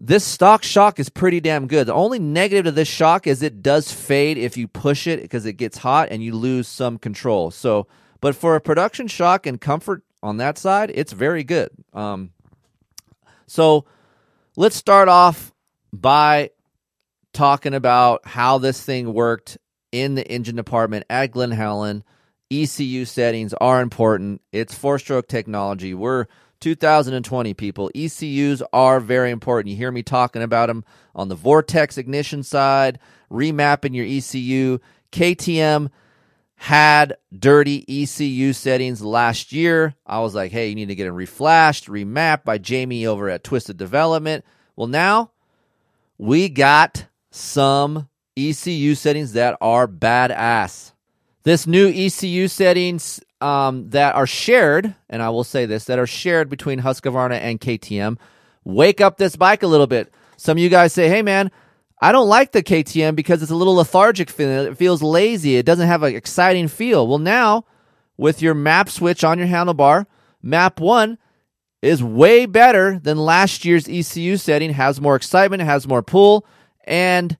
this 0.00 0.24
stock 0.24 0.62
shock 0.62 1.00
is 1.00 1.08
pretty 1.08 1.40
damn 1.40 1.66
good. 1.66 1.86
The 1.86 1.94
only 1.94 2.18
negative 2.18 2.66
to 2.66 2.72
this 2.72 2.88
shock 2.88 3.26
is 3.26 3.42
it 3.42 3.62
does 3.62 3.92
fade 3.92 4.38
if 4.38 4.56
you 4.56 4.68
push 4.68 5.06
it 5.06 5.20
because 5.22 5.44
it 5.44 5.54
gets 5.54 5.78
hot 5.78 6.08
and 6.10 6.22
you 6.22 6.34
lose 6.34 6.68
some 6.68 6.98
control. 6.98 7.50
So, 7.50 7.86
but 8.20 8.36
for 8.36 8.54
a 8.54 8.60
production 8.60 9.08
shock 9.08 9.46
and 9.46 9.60
comfort 9.60 10.02
on 10.22 10.36
that 10.36 10.58
side, 10.58 10.92
it's 10.94 11.12
very 11.12 11.42
good. 11.42 11.70
Um, 11.92 12.30
so 13.46 13.86
let's 14.56 14.76
start 14.76 15.08
off 15.08 15.52
by 15.92 16.50
talking 17.32 17.74
about 17.74 18.26
how 18.26 18.58
this 18.58 18.82
thing 18.82 19.12
worked 19.12 19.58
in 19.90 20.14
the 20.14 20.26
engine 20.30 20.56
department 20.56 21.06
at 21.10 21.32
Glen 21.32 21.50
Helen. 21.50 22.04
ECU 22.50 23.04
settings 23.04 23.52
are 23.54 23.82
important. 23.82 24.40
It's 24.52 24.74
four 24.74 24.98
stroke 24.98 25.28
technology. 25.28 25.92
We're 25.92 26.26
2020, 26.60 27.54
people. 27.54 27.90
ECUs 27.94 28.62
are 28.72 29.00
very 29.00 29.30
important. 29.30 29.70
You 29.70 29.76
hear 29.76 29.92
me 29.92 30.02
talking 30.02 30.42
about 30.42 30.66
them 30.66 30.84
on 31.14 31.28
the 31.28 31.34
Vortex 31.34 31.98
ignition 31.98 32.42
side, 32.42 32.98
remapping 33.30 33.94
your 33.94 34.06
ECU. 34.06 34.78
KTM 35.12 35.90
had 36.56 37.16
dirty 37.36 37.84
ECU 37.88 38.52
settings 38.52 39.00
last 39.00 39.52
year. 39.52 39.94
I 40.04 40.18
was 40.20 40.34
like, 40.34 40.50
hey, 40.50 40.68
you 40.68 40.74
need 40.74 40.88
to 40.88 40.94
get 40.96 41.04
them 41.04 41.14
reflashed, 41.14 41.88
remapped 41.88 42.44
by 42.44 42.58
Jamie 42.58 43.06
over 43.06 43.28
at 43.28 43.44
Twisted 43.44 43.76
Development. 43.76 44.44
Well, 44.74 44.88
now 44.88 45.30
we 46.18 46.48
got 46.48 47.06
some 47.30 48.08
ECU 48.36 48.94
settings 48.96 49.32
that 49.34 49.56
are 49.60 49.86
badass. 49.86 50.92
This 51.44 51.66
new 51.66 51.88
ECU 51.88 52.48
settings 52.48 53.20
um, 53.40 53.90
that 53.90 54.14
are 54.14 54.26
shared, 54.26 54.94
and 55.08 55.22
I 55.22 55.30
will 55.30 55.44
say 55.44 55.66
this, 55.66 55.84
that 55.84 55.98
are 55.98 56.06
shared 56.06 56.48
between 56.48 56.80
Husqvarna 56.80 57.38
and 57.38 57.60
KTM, 57.60 58.18
wake 58.64 59.00
up 59.00 59.16
this 59.16 59.36
bike 59.36 59.62
a 59.62 59.66
little 59.68 59.86
bit. 59.86 60.12
Some 60.36 60.58
of 60.58 60.62
you 60.62 60.68
guys 60.68 60.92
say, 60.92 61.08
hey 61.08 61.22
man, 61.22 61.50
I 62.00 62.12
don't 62.12 62.28
like 62.28 62.52
the 62.52 62.62
KTM 62.62 63.16
because 63.16 63.42
it's 63.42 63.50
a 63.50 63.56
little 63.56 63.74
lethargic 63.74 64.30
feeling. 64.30 64.70
It 64.70 64.78
feels 64.78 65.02
lazy. 65.02 65.56
It 65.56 65.66
doesn't 65.66 65.88
have 65.88 66.02
an 66.02 66.14
exciting 66.14 66.68
feel. 66.68 67.06
Well, 67.06 67.18
now 67.18 67.64
with 68.16 68.40
your 68.42 68.54
map 68.54 68.88
switch 68.88 69.24
on 69.24 69.38
your 69.38 69.48
handlebar, 69.48 70.06
map 70.42 70.80
one 70.80 71.18
is 71.82 72.02
way 72.02 72.46
better 72.46 72.98
than 72.98 73.16
last 73.16 73.64
year's 73.64 73.88
ECU 73.88 74.36
setting, 74.36 74.72
has 74.72 75.00
more 75.00 75.16
excitement, 75.16 75.62
has 75.62 75.86
more 75.86 76.02
pull, 76.02 76.46
and 76.84 77.36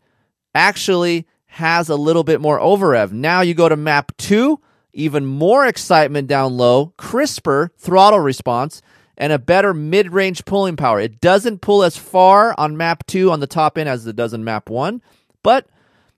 actually 0.55 1.27
has 1.47 1.89
a 1.89 1.97
little 1.97 2.25
bit 2.25 2.41
more 2.41 2.61
over 2.61 2.91
rev. 2.91 3.13
Now 3.13 3.41
you 3.41 3.55
go 3.55 3.69
to 3.69 3.77
map 3.77 4.13
two, 4.17 4.61
even 4.93 5.25
more 5.25 5.67
excitement 5.67 6.29
down 6.29 6.57
low, 6.57 6.93
crisper 6.97 7.71
throttle 7.77 8.21
response, 8.21 8.83
and 9.17 9.33
a 9.33 9.39
better 9.39 9.75
mid 9.75 10.13
range 10.13 10.45
pulling 10.45 10.77
power. 10.77 11.01
It 11.01 11.21
doesn't 11.21 11.61
pull 11.61 11.83
as 11.83 11.97
far 11.97 12.55
on 12.57 12.77
map 12.77 13.07
two 13.07 13.31
on 13.31 13.41
the 13.41 13.47
top 13.47 13.77
end 13.77 13.89
as 13.89 14.07
it 14.07 14.17
does 14.17 14.33
in 14.33 14.45
map 14.45 14.71
one, 14.71 15.03
but 15.43 15.67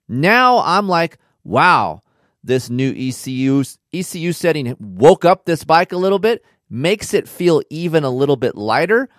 now 0.07 0.59
I'm 0.59 0.87
like, 0.87 1.17
wow, 1.43 2.01
this 2.43 2.69
new 2.69 2.91
ECU 2.91 3.63
ECU 3.93 4.31
setting 4.33 4.75
woke 4.79 5.25
up 5.25 5.45
this 5.45 5.63
bike 5.63 5.91
a 5.91 5.97
little 5.97 6.19
bit, 6.19 6.43
makes 6.69 7.13
it 7.13 7.27
feel 7.27 7.61
even 7.69 8.03
a 8.03 8.09
little 8.09 8.35
bit 8.35 8.55
lighter, 8.55 9.09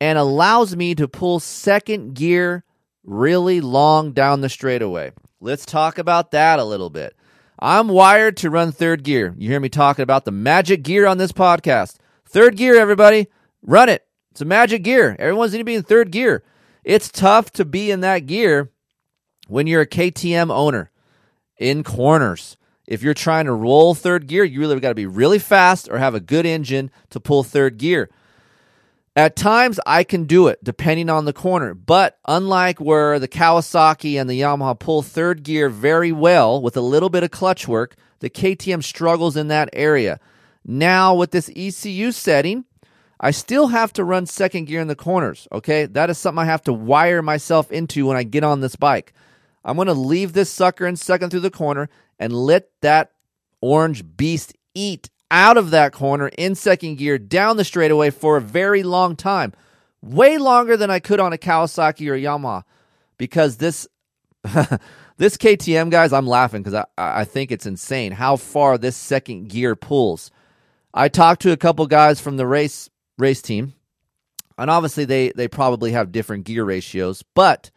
and 0.00 0.18
allows 0.18 0.76
me 0.76 0.94
to 0.94 1.08
pull 1.08 1.40
second 1.40 2.14
gear 2.14 2.64
really 3.04 3.60
long 3.60 4.12
down 4.12 4.40
the 4.40 4.48
straightaway. 4.48 5.12
Let's 5.40 5.64
talk 5.64 5.98
about 5.98 6.32
that 6.32 6.58
a 6.58 6.64
little 6.64 6.90
bit. 6.90 7.16
I'm 7.62 7.88
wired 7.88 8.38
to 8.38 8.48
run 8.48 8.72
third 8.72 9.02
gear. 9.02 9.34
You 9.36 9.50
hear 9.50 9.60
me 9.60 9.68
talking 9.68 10.02
about 10.02 10.24
the 10.24 10.30
magic 10.30 10.82
gear 10.82 11.06
on 11.06 11.18
this 11.18 11.32
podcast. 11.32 11.96
Third 12.24 12.56
gear, 12.56 12.76
everybody. 12.76 13.28
Run 13.62 13.90
it. 13.90 14.06
It's 14.30 14.40
a 14.40 14.46
magic 14.46 14.82
gear. 14.82 15.14
Everyone's 15.18 15.52
going 15.52 15.60
to 15.60 15.64
be 15.64 15.74
in 15.74 15.82
third 15.82 16.10
gear. 16.10 16.42
It's 16.84 17.10
tough 17.10 17.50
to 17.52 17.66
be 17.66 17.90
in 17.90 18.00
that 18.00 18.20
gear 18.20 18.70
when 19.48 19.66
you're 19.66 19.82
a 19.82 19.86
KTM 19.86 20.50
owner 20.50 20.90
in 21.58 21.84
corners. 21.84 22.56
If 22.86 23.02
you're 23.02 23.12
trying 23.12 23.44
to 23.44 23.52
roll 23.52 23.94
third 23.94 24.26
gear, 24.26 24.42
you 24.42 24.58
really 24.58 24.80
got 24.80 24.88
to 24.88 24.94
be 24.94 25.06
really 25.06 25.38
fast 25.38 25.88
or 25.90 25.98
have 25.98 26.14
a 26.14 26.20
good 26.20 26.46
engine 26.46 26.90
to 27.10 27.20
pull 27.20 27.44
third 27.44 27.76
gear. 27.76 28.08
At 29.16 29.34
times, 29.34 29.80
I 29.86 30.04
can 30.04 30.24
do 30.24 30.46
it 30.46 30.62
depending 30.62 31.10
on 31.10 31.24
the 31.24 31.32
corner, 31.32 31.74
but 31.74 32.18
unlike 32.26 32.80
where 32.80 33.18
the 33.18 33.26
Kawasaki 33.26 34.20
and 34.20 34.30
the 34.30 34.40
Yamaha 34.40 34.78
pull 34.78 35.02
third 35.02 35.42
gear 35.42 35.68
very 35.68 36.12
well 36.12 36.62
with 36.62 36.76
a 36.76 36.80
little 36.80 37.10
bit 37.10 37.24
of 37.24 37.32
clutch 37.32 37.66
work, 37.66 37.96
the 38.20 38.30
KTM 38.30 38.84
struggles 38.84 39.36
in 39.36 39.48
that 39.48 39.68
area. 39.72 40.20
Now, 40.64 41.14
with 41.14 41.32
this 41.32 41.50
ECU 41.56 42.12
setting, 42.12 42.66
I 43.18 43.32
still 43.32 43.68
have 43.68 43.92
to 43.94 44.04
run 44.04 44.26
second 44.26 44.66
gear 44.66 44.80
in 44.80 44.88
the 44.88 44.94
corners, 44.94 45.48
okay? 45.50 45.86
That 45.86 46.08
is 46.08 46.16
something 46.16 46.40
I 46.40 46.44
have 46.46 46.62
to 46.62 46.72
wire 46.72 47.20
myself 47.20 47.72
into 47.72 48.06
when 48.06 48.16
I 48.16 48.22
get 48.22 48.44
on 48.44 48.60
this 48.60 48.76
bike. 48.76 49.12
I'm 49.64 49.76
going 49.76 49.88
to 49.88 49.92
leave 49.94 50.32
this 50.32 50.50
sucker 50.50 50.86
in 50.86 50.96
second 50.96 51.30
through 51.30 51.40
the 51.40 51.50
corner 51.50 51.90
and 52.18 52.32
let 52.32 52.70
that 52.80 53.10
orange 53.60 54.16
beast 54.16 54.54
eat 54.74 55.10
out 55.30 55.56
of 55.56 55.70
that 55.70 55.92
corner 55.92 56.28
in 56.38 56.54
second 56.54 56.96
gear 56.96 57.18
down 57.18 57.56
the 57.56 57.64
straightaway 57.64 58.10
for 58.10 58.36
a 58.36 58.40
very 58.40 58.82
long 58.82 59.16
time. 59.16 59.52
Way 60.02 60.38
longer 60.38 60.76
than 60.76 60.90
I 60.90 60.98
could 60.98 61.20
on 61.20 61.32
a 61.32 61.38
Kawasaki 61.38 62.08
or 62.10 62.16
Yamaha 62.16 62.64
because 63.18 63.58
this 63.58 63.86
this 65.18 65.36
KTM 65.36 65.90
guys, 65.90 66.12
I'm 66.12 66.26
laughing 66.26 66.62
because 66.62 66.74
I, 66.74 67.20
I 67.20 67.24
think 67.24 67.52
it's 67.52 67.66
insane 67.66 68.12
how 68.12 68.36
far 68.36 68.78
this 68.78 68.96
second 68.96 69.48
gear 69.50 69.76
pulls. 69.76 70.30
I 70.94 71.08
talked 71.08 71.42
to 71.42 71.52
a 71.52 71.56
couple 71.58 71.86
guys 71.86 72.20
from 72.20 72.38
the 72.38 72.46
race 72.46 72.88
race 73.18 73.42
team, 73.42 73.74
and 74.56 74.70
obviously 74.70 75.04
they 75.04 75.32
they 75.36 75.48
probably 75.48 75.92
have 75.92 76.12
different 76.12 76.44
gear 76.44 76.64
ratios, 76.64 77.22
but 77.34 77.70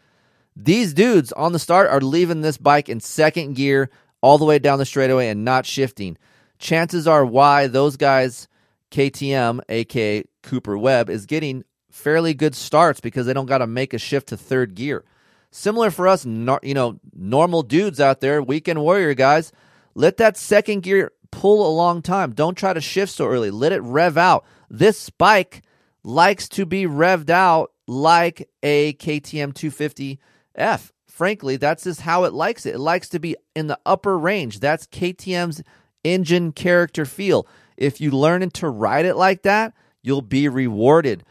These 0.55 0.93
dudes 0.93 1.31
on 1.31 1.51
the 1.51 1.59
start 1.59 1.89
are 1.89 2.01
leaving 2.01 2.41
this 2.41 2.57
bike 2.57 2.87
in 2.89 2.99
second 2.99 3.55
gear 3.55 3.89
all 4.21 4.37
the 4.37 4.45
way 4.45 4.59
down 4.59 4.79
the 4.79 4.85
straightaway 4.85 5.27
and 5.29 5.43
not 5.43 5.65
shifting. 5.65 6.17
Chances 6.63 7.09
are 7.09 7.25
why 7.25 7.67
those 7.67 7.97
guys, 7.97 8.47
KTM, 8.89 9.59
aka 9.67 10.23
Cooper 10.43 10.77
Webb, 10.77 11.09
is 11.09 11.25
getting 11.25 11.65
fairly 11.91 12.33
good 12.33 12.55
starts 12.55 13.01
because 13.01 13.25
they 13.25 13.33
don't 13.33 13.47
got 13.47 13.57
to 13.57 13.67
make 13.67 13.93
a 13.93 13.97
shift 13.97 14.29
to 14.29 14.37
third 14.37 14.73
gear. 14.73 15.03
Similar 15.51 15.91
for 15.91 16.07
us, 16.07 16.25
you 16.25 16.73
know, 16.73 17.01
normal 17.13 17.63
dudes 17.63 17.99
out 17.99 18.21
there, 18.21 18.41
weekend 18.41 18.81
warrior 18.81 19.13
guys, 19.13 19.51
let 19.93 20.15
that 20.17 20.37
second 20.37 20.83
gear 20.83 21.11
pull 21.31 21.67
a 21.67 21.75
long 21.75 22.01
time. 22.01 22.31
Don't 22.31 22.57
try 22.57 22.71
to 22.71 22.79
shift 22.79 23.11
so 23.11 23.27
early. 23.27 23.51
Let 23.51 23.73
it 23.73 23.81
rev 23.81 24.17
out. 24.17 24.45
This 24.69 25.09
bike 25.09 25.63
likes 26.01 26.47
to 26.47 26.65
be 26.65 26.85
revved 26.85 27.29
out 27.29 27.73
like 27.87 28.49
a 28.63 28.93
KTM 28.93 29.51
250F. 29.51 30.91
Frankly, 31.07 31.57
that's 31.57 31.83
just 31.83 31.99
how 31.99 32.23
it 32.23 32.31
likes 32.31 32.65
it. 32.65 32.75
It 32.75 32.79
likes 32.79 33.09
to 33.09 33.19
be 33.19 33.35
in 33.53 33.67
the 33.67 33.79
upper 33.85 34.17
range. 34.17 34.61
That's 34.61 34.87
KTM's 34.87 35.61
engine 36.03 36.51
character 36.51 37.05
feel. 37.05 37.47
If 37.77 37.99
you 38.01 38.11
learn 38.11 38.49
to 38.49 38.69
ride 38.69 39.05
it 39.05 39.15
like 39.15 39.43
that, 39.43 39.73
you'll 40.01 40.21
be 40.21 40.47
rewarded. 40.47 41.23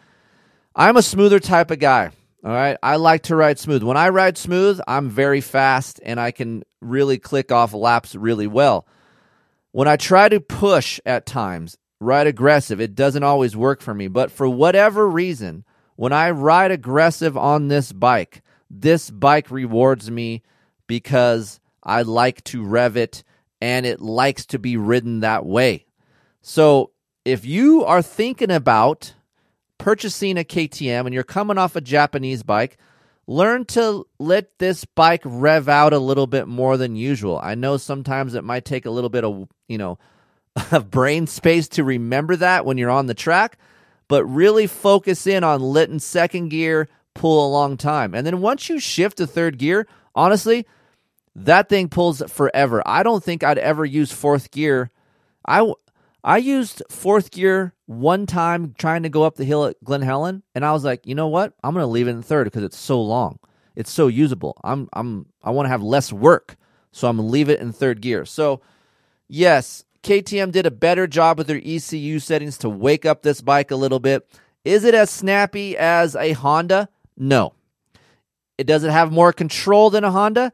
I'm 0.75 0.97
a 0.97 1.03
smoother 1.03 1.39
type 1.39 1.71
of 1.71 1.79
guy. 1.79 2.11
All 2.45 2.51
right. 2.51 2.77
I 2.83 2.97
like 2.97 3.23
to 3.25 3.37
ride 3.37 3.59
smooth. 3.59 3.83
When 3.83 3.97
I 3.97 4.09
ride 4.09 4.37
smooth, 4.37 4.81
I'm 4.89 5.09
very 5.09 5.41
fast 5.41 6.01
and 6.05 6.19
I 6.19 6.33
can 6.33 6.65
really 6.81 7.19
click 7.19 7.53
off 7.53 7.73
laps 7.73 8.17
really 8.17 8.49
well. 8.49 8.87
When 9.71 9.87
I 9.87 9.97
try 9.97 10.29
to 10.29 10.41
push 10.41 10.99
at 11.07 11.25
times, 11.25 11.79
ride 12.01 12.27
aggressive, 12.27 12.81
it 12.81 12.95
doesn't 12.95 13.23
always 13.23 13.57
work 13.57 13.81
for 13.81 13.95
me. 13.95 14.09
But 14.09 14.33
for 14.33 14.49
whatever 14.49 15.09
reason, 15.09 15.65
when 15.95 16.13
I 16.13 16.31
ride 16.31 16.73
aggressive 16.73 17.37
on 17.37 17.69
this 17.69 17.93
bike, 17.93 18.43
this 18.69 19.09
bike 19.09 19.51
rewards 19.51 20.11
me 20.11 20.43
because 20.89 21.61
I 21.83 22.03
like 22.03 22.43
to 22.45 22.65
rev 22.65 22.97
it 22.97 23.23
and 23.63 23.87
it 23.87 24.01
likes 24.01 24.45
to 24.47 24.59
be 24.59 24.77
ridden 24.77 25.21
that 25.21 25.47
way. 25.47 25.87
So 26.41 26.91
if 27.25 27.45
you 27.45 27.85
are 27.85 28.03
thinking 28.03 28.51
about 28.51 29.15
purchasing 29.79 30.37
a 30.37 30.43
KTM 30.43 31.07
and 31.07 31.15
you're 31.15 31.23
coming 31.23 31.59
off 31.59 31.77
a 31.77 31.81
Japanese 31.81 32.43
bike, 32.43 32.77
learn 33.29 33.65
to 33.67 34.05
let 34.19 34.59
this 34.59 34.85
bike 34.85 35.23
rev 35.25 35.69
out 35.69 35.93
a 35.93 36.01
little 36.01 36.27
bit 36.27 36.49
more 36.49 36.77
than 36.77 36.97
usual. 36.97 37.39
I 37.41 37.55
know 37.55 37.77
sometimes 37.77 38.35
it 38.35 38.43
might 38.43 38.65
take 38.65 38.85
a 38.85 38.91
little 38.91 39.11
bit 39.11 39.23
of, 39.23 39.49
you 39.69 39.79
know, 39.79 39.97
of 40.73 40.91
brain 40.91 41.29
space 41.29 41.69
to 41.69 41.85
remember 41.85 42.35
that 42.35 42.67
when 42.67 42.79
you're 42.79 42.91
on 42.91 43.07
the 43.07 43.15
track, 43.15 43.59
but 44.09 44.25
really 44.25 44.67
focus 44.67 45.25
in 45.25 45.45
on 45.45 45.61
letting 45.61 46.01
second 46.01 46.49
gear 46.49 46.89
pull 47.15 47.47
a 47.47 47.53
long 47.53 47.77
time. 47.77 48.13
And 48.13 48.27
then 48.27 48.41
once 48.41 48.69
you 48.69 48.81
shift 48.81 49.19
to 49.19 49.27
third 49.29 49.57
gear, 49.57 49.87
honestly, 50.17 50.67
that 51.35 51.69
thing 51.69 51.89
pulls 51.89 52.23
forever. 52.29 52.83
I 52.85 53.03
don't 53.03 53.23
think 53.23 53.43
I'd 53.43 53.59
ever 53.59 53.85
use 53.85 54.13
fourth 54.13 54.51
gear. 54.51 54.91
I 55.47 55.73
I 56.25 56.39
used 56.39 56.83
fourth 56.89 57.31
gear 57.31 57.75
one 57.87 58.27
time 58.27 58.75
trying 58.79 59.03
to 59.03 59.09
go 59.09 59.25
up 59.25 59.37
the 59.37 59.45
hill 59.45 59.65
at 59.65 59.83
Glen 59.83 60.03
Helen, 60.03 60.43
and 60.55 60.65
I 60.65 60.73
was 60.73 60.85
like, 60.85 61.07
you 61.07 61.15
know 61.15 61.29
what? 61.29 61.55
I'm 61.63 61.75
gonna 61.75 61.87
leave 61.87 62.09
it 62.09 62.13
in 62.13 62.23
third 62.23 62.45
because 62.45 62.63
it's 62.63 62.79
so 62.79 63.01
long. 63.01 63.39
It's 63.75 63.91
so 63.91 64.07
usable. 64.07 64.57
I'm 64.63 64.89
I'm 64.93 65.27
I 65.43 65.51
want 65.51 65.67
to 65.67 65.71
have 65.71 65.83
less 65.83 66.13
work, 66.13 66.57
so 66.93 67.09
I'm 67.09 67.17
gonna 67.17 67.29
leave 67.29 67.49
it 67.49 67.61
in 67.61 67.73
third 67.73 68.01
gear. 68.01 68.25
So 68.25 68.61
yes, 69.29 69.85
KTM 70.03 70.53
did 70.53 70.67
a 70.67 70.71
better 70.71 71.07
job 71.07 71.39
with 71.39 71.47
their 71.47 71.61
ECU 71.65 72.19
settings 72.19 72.59
to 72.59 72.69
wake 72.69 73.07
up 73.07 73.23
this 73.23 73.41
bike 73.41 73.71
a 73.71 73.77
little 73.77 74.01
bit. 74.01 74.29
Is 74.65 74.85
it 74.85 74.95
as 74.95 75.11
snappy 75.11 75.77
as 75.77 76.15
a 76.15 76.33
Honda? 76.33 76.89
No. 77.17 77.55
It 78.59 78.67
does 78.67 78.85
it 78.85 78.91
have 78.91 79.11
more 79.11 79.33
control 79.33 79.91
than 79.91 80.05
a 80.05 80.11
Honda? 80.11 80.53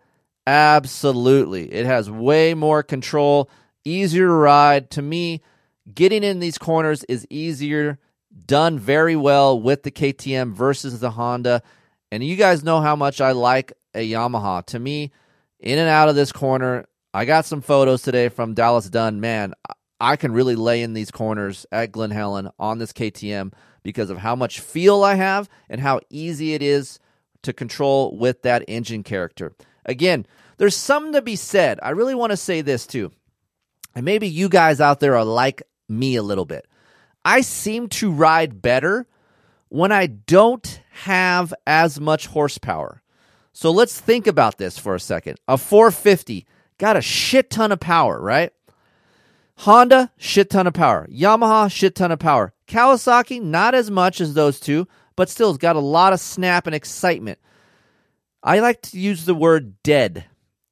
Absolutely. 0.49 1.71
It 1.71 1.85
has 1.85 2.11
way 2.11 2.55
more 2.55 2.83
control, 2.83 3.51
easier 3.85 4.29
to 4.29 4.33
ride. 4.33 4.91
To 4.93 5.03
me, 5.03 5.43
getting 5.93 6.25
in 6.25 6.39
these 6.39 6.57
corners 6.57 7.05
is 7.05 7.27
easier, 7.29 7.99
done 8.47 8.79
very 8.79 9.15
well 9.15 9.61
with 9.61 9.83
the 9.83 9.91
KTM 9.91 10.55
versus 10.55 11.01
the 11.01 11.11
Honda. 11.11 11.63
And 12.11 12.25
you 12.25 12.35
guys 12.37 12.65
know 12.65 12.81
how 12.81 12.97
much 12.97 13.21
I 13.21 13.33
like 13.33 13.75
a 13.93 14.11
Yamaha. 14.11 14.65
To 14.69 14.79
me, 14.79 15.13
in 15.61 15.79
and 15.79 15.91
out 15.91 16.09
of 16.09 16.15
this 16.15 16.33
corner, 16.33 16.87
I 17.13 17.27
got 17.27 17.45
some 17.45 17.61
photos 17.61 18.01
today 18.01 18.31
from 18.31 18.55
Dallas 18.55 18.89
Dunn. 18.89 19.21
Man, 19.21 19.53
I 20.01 20.17
can 20.17 20.33
really 20.33 20.57
lay 20.57 20.81
in 20.81 20.95
these 20.95 21.11
corners 21.11 21.67
at 21.71 21.93
Glen 21.93 22.11
Helen 22.11 22.49
on 22.59 22.79
this 22.79 22.95
KTM 22.95 23.53
because 23.83 24.09
of 24.09 24.17
how 24.17 24.35
much 24.35 24.61
feel 24.61 25.05
I 25.05 25.17
have 25.17 25.47
and 25.69 25.83
how 25.83 26.01
easy 26.09 26.55
it 26.55 26.63
is 26.63 26.99
to 27.43 27.53
control 27.53 28.17
with 28.17 28.41
that 28.43 28.65
engine 28.67 29.03
character. 29.03 29.53
Again, 29.89 30.27
there's 30.59 30.77
something 30.77 31.15
to 31.15 31.23
be 31.23 31.35
said. 31.35 31.81
I 31.83 31.91
really 31.91 32.15
want 32.15 32.31
to 32.31 32.37
say 32.37 32.61
this 32.61 32.87
too. 32.87 33.11
And 33.95 34.05
maybe 34.05 34.29
you 34.29 34.49
guys 34.49 34.81
out 34.81 35.01
there 35.01 35.17
are 35.17 35.25
like 35.25 35.63
me 35.89 36.17
a 36.17 36.23
little 36.23 36.45
bit. 36.45 36.67
I 37.25 37.41
seem 37.41 37.89
to 37.89 38.13
ride 38.13 38.63
better 38.63 39.07
when 39.69 39.91
I 39.91 40.07
don't 40.07 40.81
have 40.91 41.53
as 41.67 41.99
much 41.99 42.27
horsepower. 42.27 43.03
So 43.53 43.71
let's 43.71 43.99
think 43.99 44.27
about 44.27 44.59
this 44.59 44.79
for 44.79 44.95
a 44.95 45.01
second. 45.01 45.39
A 45.49 45.59
450 45.59 46.47
got 46.79 46.97
a 46.97 47.03
shit 47.03 47.51
ton 47.51 47.73
of 47.73 47.81
power, 47.81 48.21
right? 48.21 48.53
Honda, 49.57 50.13
shit 50.17 50.51
ton 50.51 50.69
of 50.69 50.75
power. 50.75 51.09
Yamaha, 51.11 51.71
shit 51.71 51.97
ton 51.97 52.13
of 52.13 52.21
power. 52.21 52.53
Kawasaki, 52.69 53.43
not 53.43 53.75
as 53.75 53.91
much 53.91 54.21
as 54.21 54.35
those 54.35 54.61
two, 54.61 54.87
but 55.17 55.29
still 55.29 55.49
has 55.51 55.59
got 55.59 55.75
a 55.75 55.81
lot 55.81 56.13
of 56.13 56.21
snap 56.21 56.67
and 56.67 56.75
excitement. 56.75 57.41
I 58.43 58.61
like 58.61 58.83
to 58.83 58.99
use 58.99 59.25
the 59.25 59.35
word 59.35 59.83
dead. 59.83 60.27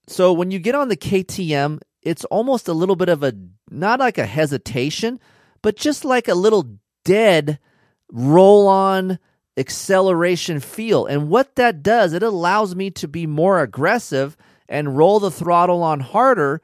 So 0.08 0.32
when 0.32 0.50
you 0.50 0.58
get 0.58 0.74
on 0.74 0.88
the 0.88 0.96
KTM, 0.96 1.80
it's 2.02 2.24
almost 2.26 2.68
a 2.68 2.72
little 2.72 2.96
bit 2.96 3.08
of 3.08 3.22
a 3.22 3.34
not 3.70 3.98
like 3.98 4.18
a 4.18 4.26
hesitation, 4.26 5.18
but 5.62 5.76
just 5.76 6.04
like 6.04 6.28
a 6.28 6.34
little 6.34 6.78
dead 7.04 7.58
roll 8.12 8.68
on 8.68 9.18
acceleration 9.56 10.60
feel. 10.60 11.06
And 11.06 11.28
what 11.28 11.56
that 11.56 11.82
does, 11.82 12.12
it 12.12 12.22
allows 12.22 12.76
me 12.76 12.90
to 12.92 13.08
be 13.08 13.26
more 13.26 13.60
aggressive 13.60 14.36
and 14.68 14.96
roll 14.96 15.18
the 15.18 15.30
throttle 15.30 15.82
on 15.82 16.00
harder 16.00 16.60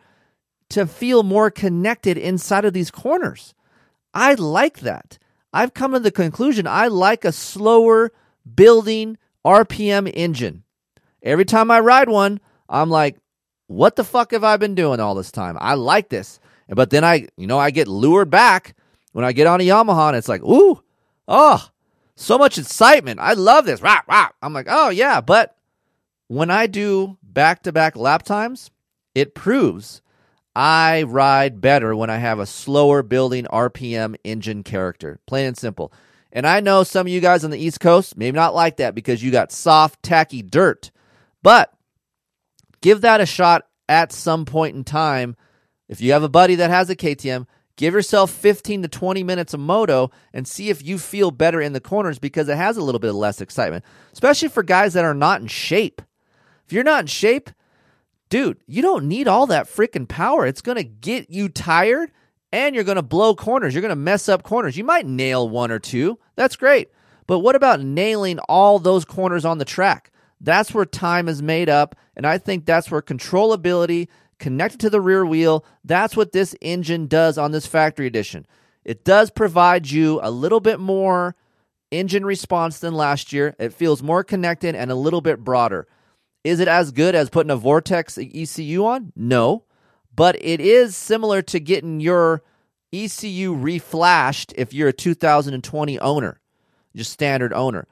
to 0.71 0.87
feel 0.87 1.23
more 1.23 1.51
connected 1.51 2.17
inside 2.17 2.65
of 2.65 2.73
these 2.73 2.91
corners. 2.91 3.55
I 4.15 4.35
like 4.35 4.81
that. 4.81 5.19
I've 5.53 5.75
come 5.75 5.93
to 5.93 6.01
the 6.01 6.11
conclusion 6.11 6.67
I 6.67 6.87
like 6.87 7.25
a 7.25 7.33
slower 7.33 8.13
building 8.55 9.19
RPM 9.45 10.11
engine. 10.15 10.65
Every 11.23 11.45
time 11.45 11.71
I 11.71 11.81
ride 11.81 12.09
one, 12.09 12.41
I'm 12.69 12.91
like, 12.91 13.17
what 13.67 13.97
the 13.97 14.05
fuck 14.05 14.33
have 14.33 14.45
I 14.45 14.57
been 14.57 14.75
doing 14.75 15.01
all 15.01 15.15
this 15.15 15.33
time? 15.33 15.57
I 15.61 15.75
like 15.75 16.09
this. 16.09 16.41
But 16.69 16.91
then 16.91 17.05
I, 17.05 17.29
you 17.37 17.47
know, 17.47 17.59
I 17.59 17.71
get 17.71 17.89
lured 17.89 18.31
back 18.31 18.75
when 19.13 19.25
I 19.25 19.33
get 19.33 19.47
on 19.47 19.61
a 19.61 19.65
Yamaha 19.65 20.09
and 20.09 20.17
it's 20.17 20.29
like, 20.29 20.43
ooh, 20.43 20.83
oh, 21.29 21.69
so 22.17 22.39
much 22.39 22.59
excitement. 22.59 23.21
I 23.21 23.35
love 23.35 23.67
this. 23.67 23.83
Rah, 23.83 24.03
rah. 24.09 24.29
I'm 24.43 24.53
like, 24.53 24.67
oh, 24.69 24.91
yeah. 24.91 25.21
But 25.21 25.57
when 26.29 26.51
I 26.51 26.67
do 26.67 27.19
back 27.23 27.63
to 27.65 27.73
back 27.73 27.97
lap 27.97 28.23
times, 28.23 28.71
it 29.15 29.35
proves 29.35 30.03
I 30.55 31.05
ride 31.05 31.61
better 31.61 31.97
when 31.97 32.11
I 32.11 32.19
have 32.19 32.39
a 32.39 32.47
slower 32.47 33.03
building 33.03 33.47
RPM 33.47 34.17
engine 34.25 34.63
character. 34.63 35.19
Plain 35.27 35.47
and 35.49 35.57
simple. 35.57 35.93
And 36.31 36.47
I 36.47 36.61
know 36.61 36.83
some 36.83 37.07
of 37.07 37.13
you 37.13 37.21
guys 37.21 37.45
on 37.45 37.51
the 37.51 37.59
East 37.59 37.81
Coast 37.81 38.17
maybe 38.17 38.37
not 38.37 38.55
like 38.55 38.77
that 38.79 38.95
because 38.95 39.23
you 39.23 39.31
got 39.31 39.53
soft, 39.53 40.03
tacky 40.03 40.43
dirt. 40.43 40.91
But 41.43 41.73
give 42.81 43.01
that 43.01 43.21
a 43.21 43.27
shot 43.27 43.67
at 43.89 44.13
some 44.13 44.45
point 44.45 44.77
in 44.77 44.85
time. 44.85 45.37
If 45.89 46.01
you 46.01 46.13
have 46.13 46.23
a 46.23 46.29
buddy 46.29 46.55
that 46.57 46.71
has 46.71 46.89
a 46.89 46.97
KTM, 46.97 47.47
give 47.77 47.95
yourself 47.95 48.31
15 48.31 48.83
to 48.83 48.89
20 48.89 49.23
minutes 49.23 49.55
of 49.55 49.61
moto 49.61 50.11
and 50.33 50.47
see 50.47 50.71
if 50.71 50.83
you 50.83 50.99
feel 50.99 51.31
better 51.31 51.61
in 51.61 51.73
the 51.73 51.81
corners 51.81 52.19
because 52.19 52.49
it 52.49 52.57
has 52.57 52.77
a 52.77 52.83
little 52.83 52.99
bit 52.99 53.13
less 53.13 53.41
excitement, 53.41 53.85
especially 54.13 54.49
for 54.49 54.63
guys 54.63 54.95
that 54.95 55.05
are 55.05 55.15
not 55.15 55.41
in 55.41 55.49
shape. 55.49 56.01
If 56.67 56.73
you're 56.73 56.85
not 56.85 57.01
in 57.01 57.07
shape, 57.09 57.51
dude, 58.29 58.59
you 58.67 58.81
don't 58.81 59.09
need 59.09 59.29
all 59.29 59.47
that 59.49 59.67
freaking 59.67 60.09
power. 60.09 60.47
It's 60.47 60.63
going 60.63 60.77
to 60.77 60.85
get 60.85 61.29
you 61.29 61.49
tired 61.49 62.13
and 62.53 62.75
you're 62.75 62.85
going 62.85 62.97
to 62.97 63.03
blow 63.03 63.35
corners. 63.35 63.75
You're 63.75 63.83
going 63.83 63.91
to 63.91 63.97
mess 63.97 64.29
up 64.29 64.43
corners. 64.43 64.77
You 64.77 64.85
might 64.85 65.07
nail 65.07 65.49
one 65.49 65.71
or 65.71 65.79
two. 65.79 66.19
That's 66.37 66.57
great. 66.57 66.91
But 67.27 67.41
what 67.41 67.57
about 67.57 67.81
nailing 67.81 68.39
all 68.41 68.79
those 68.79 69.05
corners 69.05 69.45
on 69.45 69.59
the 69.59 69.65
track? 69.65 70.12
That's 70.43 70.75
where 70.75 70.85
time 70.85 71.29
is 71.29 71.41
made 71.41 71.69
up. 71.69 71.95
And 72.17 72.27
I 72.27 72.37
think 72.37 72.67
that's 72.67 72.91
where 72.91 73.01
controllability 73.01 74.09
connected 74.43 74.81
to 74.81 74.91
the 74.91 75.01
rear 75.01 75.25
wheel, 75.25 75.65
that's 75.85 76.17
what 76.17 76.33
this 76.33 76.55
engine 76.61 77.07
does 77.07 77.39
on 77.39 77.53
this 77.53 77.65
factory 77.65 78.09
edition. 78.09 78.45
It 78.85 79.05
does 79.05 79.31
provide 79.31 79.89
you 79.89 80.19
a 80.21 80.33
little 80.33 80.59
bit 80.59 80.81
more 80.81 81.37
engine 81.93 82.27
response 82.27 82.81
than 82.81 82.93
last 82.93 83.33
year. 83.33 83.55
It 83.61 83.73
feels 83.73 84.03
more 84.03 84.25
connected 84.25 84.75
and 84.75 84.91
a 84.91 84.97
little 84.97 85.21
bit 85.21 85.45
broader. 85.45 85.87
Is 86.43 86.59
it 86.59 86.67
as 86.67 86.91
good 86.91 87.15
as 87.15 87.31
putting 87.31 87.53
a 87.53 87.57
Vortex 87.57 88.19
ECU 88.19 88.85
on? 88.85 89.13
No. 89.15 89.65
But 90.15 90.37
it 90.41 90.61
is 90.61 90.97
similar 90.97 91.41
to 91.43 91.61
getting 91.61 92.01
your 92.01 92.43
ECU 92.93 93.55
reflashed 93.55 94.53
if 94.57 94.75
you're 94.75 94.89
a 94.89 94.93
2020 94.93 95.99
owner, 96.01 96.41
just 96.97 97.13
standard 97.13 97.53
owner. 97.53 97.87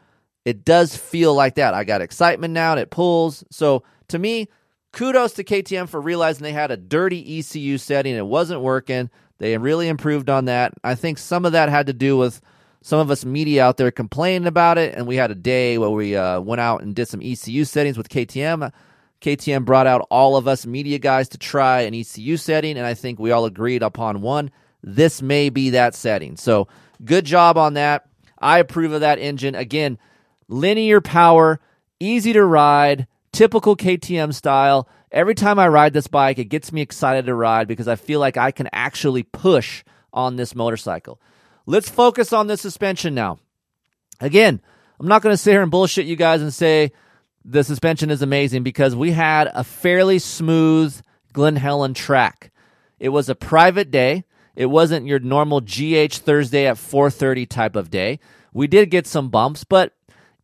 It 0.44 0.64
does 0.64 0.96
feel 0.96 1.34
like 1.34 1.56
that. 1.56 1.74
I 1.74 1.84
got 1.84 2.00
excitement 2.00 2.54
now 2.54 2.72
and 2.72 2.80
it 2.80 2.90
pulls. 2.90 3.44
So 3.50 3.82
to 4.08 4.18
me, 4.18 4.48
kudos 4.92 5.34
to 5.34 5.44
KTM 5.44 5.88
for 5.88 6.00
realizing 6.00 6.42
they 6.42 6.52
had 6.52 6.70
a 6.70 6.76
dirty 6.76 7.38
ECU 7.38 7.78
setting. 7.78 8.14
It 8.14 8.26
wasn't 8.26 8.62
working. 8.62 9.10
They 9.38 9.56
really 9.56 9.88
improved 9.88 10.28
on 10.28 10.46
that. 10.46 10.74
I 10.84 10.94
think 10.94 11.18
some 11.18 11.44
of 11.44 11.52
that 11.52 11.68
had 11.68 11.86
to 11.86 11.92
do 11.92 12.16
with 12.16 12.40
some 12.82 12.98
of 12.98 13.10
us 13.10 13.24
media 13.24 13.64
out 13.64 13.76
there 13.76 13.90
complaining 13.90 14.46
about 14.46 14.78
it, 14.78 14.94
and 14.94 15.06
we 15.06 15.16
had 15.16 15.30
a 15.30 15.34
day 15.34 15.76
where 15.76 15.90
we 15.90 16.16
uh, 16.16 16.40
went 16.40 16.60
out 16.60 16.82
and 16.82 16.94
did 16.94 17.08
some 17.08 17.20
ECU 17.22 17.64
settings 17.64 17.98
with 17.98 18.08
KTM. 18.08 18.72
KTM 19.20 19.66
brought 19.66 19.86
out 19.86 20.06
all 20.10 20.36
of 20.36 20.48
us 20.48 20.64
media 20.66 20.98
guys 20.98 21.28
to 21.30 21.38
try 21.38 21.82
an 21.82 21.94
ECU 21.94 22.36
setting, 22.38 22.78
and 22.78 22.86
I 22.86 22.94
think 22.94 23.18
we 23.18 23.32
all 23.32 23.44
agreed 23.44 23.82
upon 23.82 24.22
one. 24.22 24.50
This 24.82 25.20
may 25.20 25.50
be 25.50 25.70
that 25.70 25.94
setting. 25.94 26.36
So 26.36 26.68
good 27.04 27.26
job 27.26 27.58
on 27.58 27.74
that. 27.74 28.06
I 28.38 28.58
approve 28.58 28.92
of 28.92 29.02
that 29.02 29.18
engine. 29.18 29.54
Again, 29.54 29.98
linear 30.50 31.00
power, 31.00 31.60
easy 31.98 32.32
to 32.32 32.44
ride, 32.44 33.06
typical 33.32 33.76
KTM 33.76 34.34
style. 34.34 34.88
Every 35.12 35.34
time 35.34 35.58
I 35.58 35.68
ride 35.68 35.92
this 35.92 36.06
bike, 36.06 36.38
it 36.38 36.44
gets 36.46 36.72
me 36.72 36.82
excited 36.82 37.26
to 37.26 37.34
ride 37.34 37.68
because 37.68 37.88
I 37.88 37.96
feel 37.96 38.20
like 38.20 38.36
I 38.36 38.50
can 38.50 38.68
actually 38.72 39.22
push 39.22 39.84
on 40.12 40.36
this 40.36 40.54
motorcycle. 40.54 41.20
Let's 41.66 41.88
focus 41.88 42.32
on 42.32 42.48
the 42.48 42.56
suspension 42.56 43.14
now. 43.14 43.38
Again, 44.20 44.60
I'm 44.98 45.08
not 45.08 45.22
going 45.22 45.32
to 45.32 45.38
sit 45.38 45.52
here 45.52 45.62
and 45.62 45.70
bullshit 45.70 46.06
you 46.06 46.16
guys 46.16 46.42
and 46.42 46.52
say 46.52 46.92
the 47.44 47.64
suspension 47.64 48.10
is 48.10 48.22
amazing 48.22 48.62
because 48.62 48.94
we 48.94 49.12
had 49.12 49.50
a 49.54 49.64
fairly 49.64 50.18
smooth 50.18 51.00
Glen 51.32 51.56
Helen 51.56 51.94
track. 51.94 52.50
It 52.98 53.10
was 53.10 53.28
a 53.28 53.34
private 53.34 53.90
day. 53.90 54.24
It 54.56 54.66
wasn't 54.66 55.06
your 55.06 55.20
normal 55.20 55.60
GH 55.60 56.18
Thursday 56.18 56.66
at 56.66 56.76
4:30 56.76 57.48
type 57.48 57.76
of 57.76 57.90
day. 57.90 58.18
We 58.52 58.66
did 58.66 58.90
get 58.90 59.06
some 59.06 59.30
bumps, 59.30 59.64
but 59.64 59.94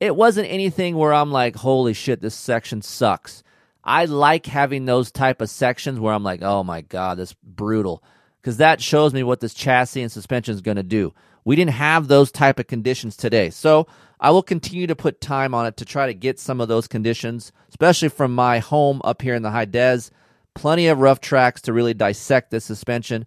it 0.01 0.17
wasn't 0.17 0.51
anything 0.51 0.97
where 0.97 1.13
I'm 1.13 1.33
like, 1.33 1.57
"Holy 1.57 1.93
shit, 1.93 2.21
this 2.21 2.35
section 2.35 2.83
sucks." 2.83 3.43
I 3.85 4.05
like 4.05 4.47
having 4.47 4.85
those 4.85 5.13
type 5.13 5.41
of 5.41 5.51
sections 5.51 6.01
where 6.01 6.13
I'm 6.13 6.25
like, 6.25 6.43
"Oh 6.43 6.63
my 6.63 6.81
god, 6.81 7.19
this 7.19 7.35
brutal." 7.43 8.03
Cuz 8.43 8.59
that 8.59 8.81
shows 8.81 9.13
me 9.13 9.23
what 9.23 9.41
this 9.41 9.55
chassis 9.55 10.03
and 10.03 10.13
suspension 10.13 10.55
is 10.55 10.61
going 10.61 10.77
to 10.77 10.83
do. 10.83 11.13
We 11.45 11.57
didn't 11.57 11.73
have 11.73 12.09
those 12.09 12.31
type 12.31 12.59
of 12.59 12.67
conditions 12.67 13.17
today. 13.17 13.51
So, 13.51 13.87
I 14.19 14.31
will 14.31 14.43
continue 14.43 14.87
to 14.87 14.97
put 14.97 15.21
time 15.21 15.55
on 15.55 15.67
it 15.67 15.77
to 15.77 15.85
try 15.85 16.07
to 16.07 16.15
get 16.15 16.39
some 16.39 16.61
of 16.61 16.69
those 16.69 16.89
conditions, 16.89 17.53
especially 17.69 18.09
from 18.09 18.35
my 18.35 18.61
home 18.61 19.01
up 19.05 19.23
here 19.23 19.35
in 19.35 19.43
the 19.43 19.51
high 19.51 19.67
des. 19.67 20.11
Plenty 20.55 20.87
of 20.87 21.01
rough 21.01 21.21
tracks 21.21 21.61
to 21.63 21.73
really 21.73 21.93
dissect 21.93 22.51
this 22.51 22.65
suspension 22.65 23.27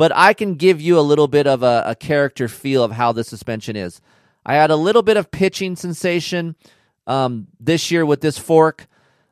but 0.00 0.12
I 0.16 0.32
can 0.32 0.54
give 0.54 0.80
you 0.80 0.98
a 0.98 1.02
little 1.02 1.28
bit 1.28 1.46
of 1.46 1.62
a, 1.62 1.82
a 1.88 1.94
character 1.94 2.48
feel 2.48 2.82
of 2.82 2.92
how 2.92 3.12
the 3.12 3.22
suspension 3.22 3.76
is. 3.76 4.00
I 4.44 4.54
had 4.54 4.70
a 4.70 4.76
little 4.76 5.02
bit 5.02 5.16
of 5.16 5.30
pitching 5.30 5.76
sensation 5.76 6.56
um, 7.06 7.48
this 7.58 7.90
year 7.90 8.06
with 8.06 8.20
this 8.20 8.38
fork. 8.38 8.86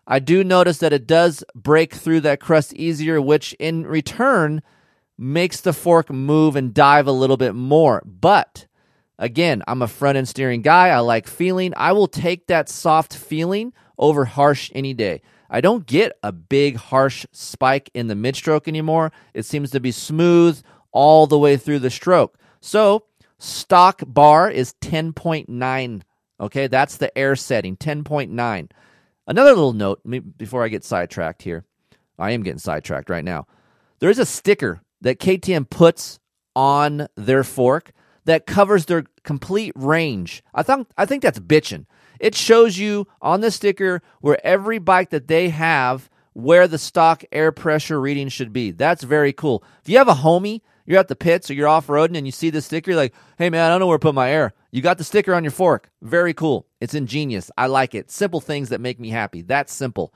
I 0.07 0.19
do 0.19 0.43
notice 0.43 0.79
that 0.79 0.93
it 0.93 1.07
does 1.07 1.45
break 1.55 1.95
through 1.95 2.21
that 2.21 2.41
crust 2.41 2.73
easier, 2.75 3.21
which 3.21 3.53
in 3.55 3.87
return 3.87 4.63
makes 5.19 5.61
the 5.61 5.73
fork 5.73 6.11
move 6.11 6.57
and 6.57 6.73
dive 6.73 7.07
a 7.07 7.13
little 7.13 7.37
bit 7.37 7.55
more. 7.55 8.03
But 8.07 8.67
again, 9.19 9.63
I'm 9.67 9.83
a 9.83 9.89
front 9.89 10.17
end 10.17 10.29
steering 10.29 10.63
guy. 10.63 10.89
I 10.89 11.01
like 11.01 11.27
feeling. 11.27 11.75
I 11.77 11.93
will 11.93 12.09
take 12.09 12.47
that 12.47 12.69
soft 12.69 13.15
feeling 13.15 13.73
over 13.99 14.25
harsh 14.25 14.71
any 14.75 14.95
day. 14.95 15.21
I 15.51 15.61
don't 15.61 15.87
get 15.87 16.13
a 16.23 16.31
big, 16.31 16.77
harsh 16.77 17.27
spike 17.33 17.91
in 17.95 18.07
the 18.07 18.15
mid 18.15 18.37
stroke 18.37 18.69
anymore. 18.69 19.13
It 19.35 19.45
seems 19.45 19.71
to 19.71 19.81
be 19.81 19.93
smooth 19.93 20.63
all 20.93 21.27
the 21.27 21.39
way 21.39 21.57
through 21.57 21.81
the 21.81 21.91
stroke. 21.91 22.39
So, 22.61 23.05
stock 23.39 24.03
bar 24.07 24.51
is 24.51 24.75
10.9. 24.81 26.03
Okay, 26.41 26.67
that's 26.67 26.97
the 26.97 27.17
air 27.17 27.37
setting, 27.37 27.77
10.9. 27.77 28.71
Another 29.27 29.51
little 29.51 29.73
note 29.73 30.01
before 30.37 30.65
I 30.65 30.69
get 30.69 30.85
sidetracked 30.85 31.43
here. 31.43 31.65
I 32.19 32.31
am 32.33 32.43
getting 32.43 32.59
sidetracked 32.59 33.11
right 33.11 33.25
now. 33.25 33.47
There 34.01 34.11
is 34.11 34.19
a 34.19 34.27
sticker 34.27 34.81
that 35.01 35.21
KTM 35.21 35.69
puts 35.69 36.19
on 36.57 37.09
their 37.17 37.45
fork 37.45 37.93
that 38.25 38.47
covers 38.47 38.87
their 38.87 39.05
complete 39.23 39.73
range. 39.77 40.43
I 40.55 40.63
think 40.63 40.89
I 40.97 41.07
think 41.07 41.23
that's 41.23 41.39
bitching. 41.39 41.87
It 42.21 42.35
shows 42.35 42.79
you 42.79 43.07
on 43.23 43.41
the 43.41 43.51
sticker 43.51 44.03
where 44.21 44.45
every 44.45 44.79
bike 44.79 45.11
that 45.11 45.29
they 45.29 45.51
have 45.51 46.11
where 46.33 46.69
the 46.69 46.79
stock 46.79 47.25
air 47.33 47.53
pressure 47.53 48.01
reading 48.01 48.29
should 48.29 48.53
be. 48.53 48.71
That's 48.71 49.03
very 49.03 49.33
cool. 49.33 49.65
If 49.83 49.89
you 49.89 49.99
have 49.99 50.09
a 50.09 50.15
homie, 50.15 50.61
you're 50.89 50.99
at 50.99 51.09
the 51.09 51.15
pits 51.15 51.51
or 51.51 51.55
you're 51.55 51.69
off 51.69 51.89
roading 51.89 52.17
and 52.17 52.25
you 52.27 52.33
see 52.33 52.49
the 52.49 52.63
sticker, 52.63 52.91
you're 52.91 52.99
like, 52.99 53.15
hey 53.37 53.51
man, 53.51 53.63
I 53.63 53.69
don't 53.69 53.79
know 53.79 53.87
where 53.87 53.99
to 53.99 54.03
put 54.03 54.15
my 54.15 54.31
air. 54.31 54.55
You 54.71 54.81
got 54.81 54.97
the 54.97 55.05
sticker 55.05 55.35
on 55.35 55.45
your 55.45 55.51
fork. 55.51 55.91
Very 56.01 56.33
cool. 56.33 56.67
It's 56.81 56.95
ingenious. 56.95 57.51
I 57.59 57.67
like 57.67 57.95
it. 57.95 58.11
Simple 58.11 58.41
things 58.41 58.71
that 58.71 58.81
make 58.81 58.99
me 58.99 59.11
happy. 59.11 59.43
That's 59.43 59.71
simple. 59.71 60.15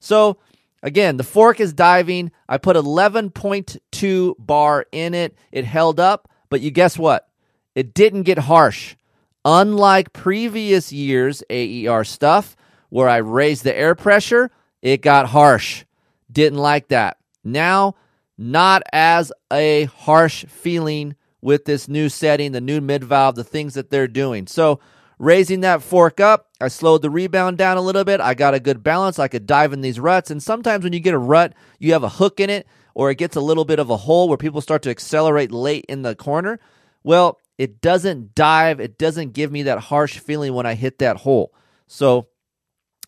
So, 0.00 0.38
again, 0.82 1.18
the 1.18 1.24
fork 1.24 1.60
is 1.60 1.74
diving. 1.74 2.32
I 2.48 2.56
put 2.56 2.74
11.2 2.74 4.34
bar 4.38 4.86
in 4.92 5.12
it. 5.12 5.36
It 5.52 5.66
held 5.66 6.00
up, 6.00 6.30
but 6.48 6.62
you 6.62 6.70
guess 6.70 6.98
what? 6.98 7.28
It 7.74 7.92
didn't 7.92 8.22
get 8.22 8.38
harsh. 8.38 8.96
Unlike 9.44 10.14
previous 10.14 10.90
years' 10.90 11.42
AER 11.50 12.02
stuff, 12.02 12.56
where 12.88 13.10
I 13.10 13.18
raised 13.18 13.64
the 13.64 13.76
air 13.76 13.94
pressure, 13.94 14.50
it 14.80 15.02
got 15.02 15.26
harsh. 15.28 15.84
Didn't 16.32 16.60
like 16.60 16.88
that. 16.88 17.18
Now, 17.44 17.96
not 18.36 18.82
as 18.92 19.32
a 19.52 19.84
harsh 19.84 20.44
feeling 20.46 21.16
with 21.40 21.66
this 21.66 21.88
new 21.88 22.08
setting, 22.08 22.52
the 22.52 22.60
new 22.60 22.80
mid 22.80 23.04
valve, 23.04 23.34
the 23.34 23.44
things 23.44 23.74
that 23.74 23.90
they're 23.90 24.08
doing. 24.08 24.46
So, 24.46 24.80
raising 25.18 25.60
that 25.60 25.82
fork 25.82 26.20
up, 26.20 26.48
I 26.60 26.68
slowed 26.68 27.02
the 27.02 27.10
rebound 27.10 27.58
down 27.58 27.76
a 27.76 27.82
little 27.82 28.04
bit. 28.04 28.20
I 28.20 28.34
got 28.34 28.54
a 28.54 28.60
good 28.60 28.82
balance. 28.82 29.18
I 29.18 29.28
could 29.28 29.46
dive 29.46 29.72
in 29.72 29.82
these 29.82 30.00
ruts. 30.00 30.30
And 30.30 30.42
sometimes 30.42 30.84
when 30.84 30.92
you 30.92 31.00
get 31.00 31.14
a 31.14 31.18
rut, 31.18 31.54
you 31.78 31.92
have 31.92 32.02
a 32.02 32.08
hook 32.08 32.40
in 32.40 32.50
it, 32.50 32.66
or 32.94 33.10
it 33.10 33.18
gets 33.18 33.36
a 33.36 33.40
little 33.40 33.64
bit 33.64 33.78
of 33.78 33.90
a 33.90 33.98
hole 33.98 34.28
where 34.28 34.38
people 34.38 34.60
start 34.60 34.82
to 34.82 34.90
accelerate 34.90 35.52
late 35.52 35.84
in 35.88 36.02
the 36.02 36.14
corner. 36.14 36.58
Well, 37.02 37.38
it 37.58 37.80
doesn't 37.80 38.34
dive, 38.34 38.80
it 38.80 38.98
doesn't 38.98 39.32
give 39.32 39.52
me 39.52 39.62
that 39.64 39.78
harsh 39.78 40.18
feeling 40.18 40.54
when 40.54 40.66
I 40.66 40.74
hit 40.74 40.98
that 40.98 41.18
hole. 41.18 41.52
So 41.86 42.28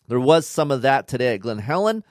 there 0.07 0.19
was 0.19 0.47
some 0.47 0.71
of 0.71 0.83
that 0.83 1.07
today 1.07 1.33
at 1.33 1.41
Glen 1.41 1.57
Helen. 1.57 2.03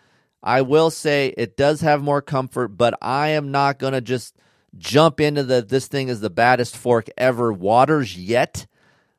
I 0.43 0.63
will 0.63 0.91
say 0.91 1.35
it 1.37 1.57
does 1.57 1.81
have 1.81 2.03
more 2.03 2.23
comfort, 2.23 2.69
but 2.69 2.95
I 3.03 3.29
am 3.29 3.51
not 3.51 3.79
going 3.79 3.95
to 3.95 4.01
just 4.01 4.37
jump 4.79 5.21
into 5.21 5.43
the 5.43 5.63
this 5.63 5.89
thing 5.89 6.09
is 6.09 6.21
the 6.21 6.31
baddest 6.31 6.77
fork 6.77 7.09
ever 7.17 7.53
waters 7.53 8.17
yet. 8.17 8.67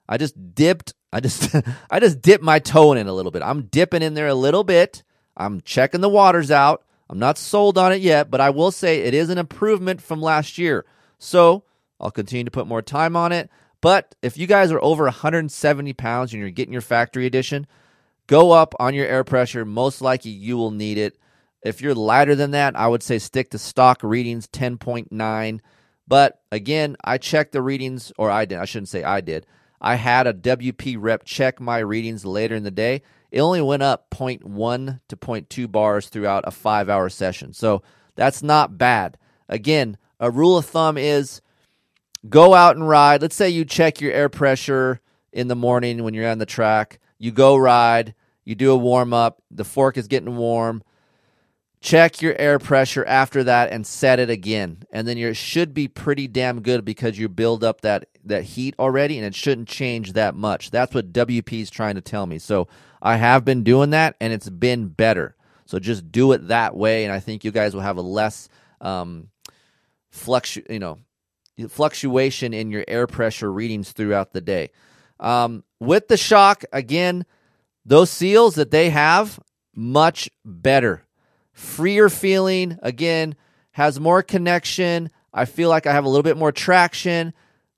I 0.08 0.18
just 0.18 0.56
dipped 0.56 0.94
I 1.12 1.20
just 1.20 1.56
I 1.90 2.00
just 2.00 2.22
dipped 2.22 2.44
my 2.44 2.60
toe 2.60 2.92
in 2.94 2.98
it 2.98 3.08
a 3.08 3.14
little 3.14 3.32
bit. 3.32 3.42
I'm 3.42 3.64
dipping 3.64 4.02
in 4.02 4.14
there 4.14 4.28
a 4.28 4.36
little 4.36 4.64
bit. 4.64 5.04
I'm 5.36 5.62
checking 5.62 6.02
the 6.02 6.10
waters 6.10 6.52
out. 6.52 6.84
I'm 7.10 7.20
not 7.20 7.38
sold 7.38 7.78
on 7.78 7.94
it 7.94 8.02
yet, 8.02 8.30
but 8.30 8.42
I 8.42 8.50
will 8.50 8.72
say 8.72 9.02
it 9.02 9.14
is 9.14 9.30
an 9.30 9.38
improvement 9.38 10.02
from 10.02 10.22
last 10.22 10.58
year. 10.58 10.86
So 11.20 11.64
I'll 12.00 12.12
continue 12.12 12.44
to 12.44 12.52
put 12.52 12.68
more 12.68 12.82
time 12.82 13.16
on 13.16 13.32
it. 13.32 13.50
But 13.80 14.16
if 14.22 14.38
you 14.38 14.48
guys 14.48 14.72
are 14.72 14.84
over 14.84 15.04
170 15.04 15.94
pounds 15.94 16.34
and 16.34 16.42
you're 16.42 16.50
getting 16.50 16.74
your 16.74 16.82
factory 16.82 17.26
edition, 17.26 17.68
go 18.28 18.52
up 18.52 18.74
on 18.80 18.94
your 18.94 19.08
air 19.08 19.24
pressure. 19.24 19.66
Most 19.66 20.02
likely 20.02 20.32
you 20.32 20.58
will 20.58 20.72
need 20.72 20.98
it. 20.98 21.18
If 21.64 21.82
you're 21.82 21.96
lighter 21.96 22.36
than 22.36 22.52
that, 22.52 22.76
I 22.76 22.88
would 22.88 23.04
say 23.04 23.18
stick 23.20 23.50
to 23.52 23.58
stock 23.58 24.04
readings 24.04 24.48
10.9. 24.48 25.60
But 26.08 26.42
again, 26.52 26.96
I 27.04 27.18
checked 27.18 27.52
the 27.52 27.62
readings, 27.62 28.14
or 28.18 28.32
I 28.32 28.46
did. 28.46 28.60
I 28.60 28.66
shouldn't 28.66 28.90
say 28.90 29.04
I 29.04 29.22
did. 29.22 29.46
I 29.82 29.96
had 29.96 30.28
a 30.28 30.34
WP 30.34 30.98
rep 31.00 31.24
check 31.24 31.60
my 31.60 31.80
readings 31.80 32.26
later 32.26 32.56
in 32.56 32.64
the 32.64 32.72
day. 32.72 33.02
It 33.32 33.42
only 33.42 33.62
went 33.62 33.84
up 33.84 34.10
0.1 34.10 35.02
to 35.08 35.18
0.2 35.18 35.72
bars 35.72 36.08
throughout 36.08 36.48
a 36.48 36.52
five 36.52 36.90
hour 36.90 37.10
session. 37.10 37.54
So 37.54 37.84
that's 38.16 38.42
not 38.42 38.78
bad. 38.78 39.18
Again, 39.50 39.98
a 40.20 40.32
rule 40.32 40.58
of 40.58 40.66
thumb 40.66 40.98
is 40.98 41.42
go 42.28 42.54
out 42.54 42.76
and 42.76 42.88
ride. 42.88 43.22
Let's 43.22 43.36
say 43.36 43.50
you 43.50 43.66
check 43.66 44.02
your 44.02 44.14
air 44.14 44.30
pressure 44.30 45.02
in 45.32 45.50
the 45.50 45.56
morning 45.56 46.04
when 46.04 46.14
you're 46.14 46.30
on 46.30 46.40
the 46.40 46.46
track. 46.46 47.00
You 47.20 47.32
go 47.32 47.58
ride, 47.58 48.16
you 48.48 48.56
do 48.56 48.72
a 48.72 48.78
warm 48.78 49.14
up, 49.14 49.42
the 49.52 49.66
fork 49.66 49.98
is 49.98 50.08
getting 50.08 50.38
warm. 50.38 50.82
Check 51.82 52.22
your 52.22 52.34
air 52.40 52.60
pressure 52.60 53.04
after 53.04 53.44
that 53.44 53.74
and 53.74 53.86
set 53.86 54.20
it 54.20 54.30
again. 54.30 54.84
And 54.90 55.06
then 55.06 55.18
you 55.18 55.34
should 55.34 55.74
be 55.74 55.90
pretty 55.90 56.30
damn 56.30 56.62
good 56.62 56.86
because 56.86 57.20
you 57.20 57.28
build 57.28 57.62
up 57.62 57.82
that, 57.82 58.08
that 58.24 58.44
heat 58.44 58.74
already 58.80 59.18
and 59.18 59.28
it 59.28 59.36
shouldn't 59.36 59.68
change 59.68 60.14
that 60.14 60.34
much. 60.34 60.72
That's 60.72 60.96
what 60.96 61.12
WP 61.12 61.62
is 61.62 61.70
trying 61.70 61.96
to 61.96 62.02
tell 62.02 62.26
me. 62.26 62.40
So 62.40 62.70
I 63.02 63.18
have 63.18 63.44
been 63.44 63.64
doing 63.66 63.90
that 63.90 64.16
and 64.22 64.32
it's 64.32 64.50
been 64.50 64.88
better. 64.88 65.36
So 65.66 65.78
just 65.78 66.10
do 66.10 66.32
it 66.32 66.48
that 66.48 66.74
way. 66.74 67.04
And 67.04 67.12
I 67.12 67.20
think 67.20 67.44
you 67.44 67.52
guys 67.52 67.76
will 67.76 67.82
have 67.82 67.98
a 67.98 68.02
less 68.02 68.48
um, 68.80 69.28
fluctu- 70.10 70.72
you 70.72 70.80
know, 70.80 71.00
fluctuation 71.68 72.54
in 72.54 72.72
your 72.72 72.86
air 72.88 73.08
pressure 73.08 73.52
readings 73.52 73.92
throughout 73.92 74.32
the 74.32 74.40
day. 74.40 74.70
Um, 75.20 75.66
with 75.82 76.08
the 76.08 76.16
shock, 76.16 76.64
again, 76.72 77.26
those 77.88 78.10
seals 78.10 78.56
that 78.56 78.70
they 78.70 78.90
have, 78.90 79.40
much 79.74 80.30
better. 80.46 81.06
Freer 81.54 82.10
feeling, 82.10 82.78
again, 82.84 83.36
has 83.72 84.00
more 84.00 84.22
connection. 84.22 85.10
I 85.34 85.46
feel 85.46 85.70
like 85.70 85.88
I 85.88 85.94
have 85.94 86.06
a 86.06 86.10
little 86.10 86.24
bit 86.24 86.38
more 86.38 86.52
traction. 86.52 87.34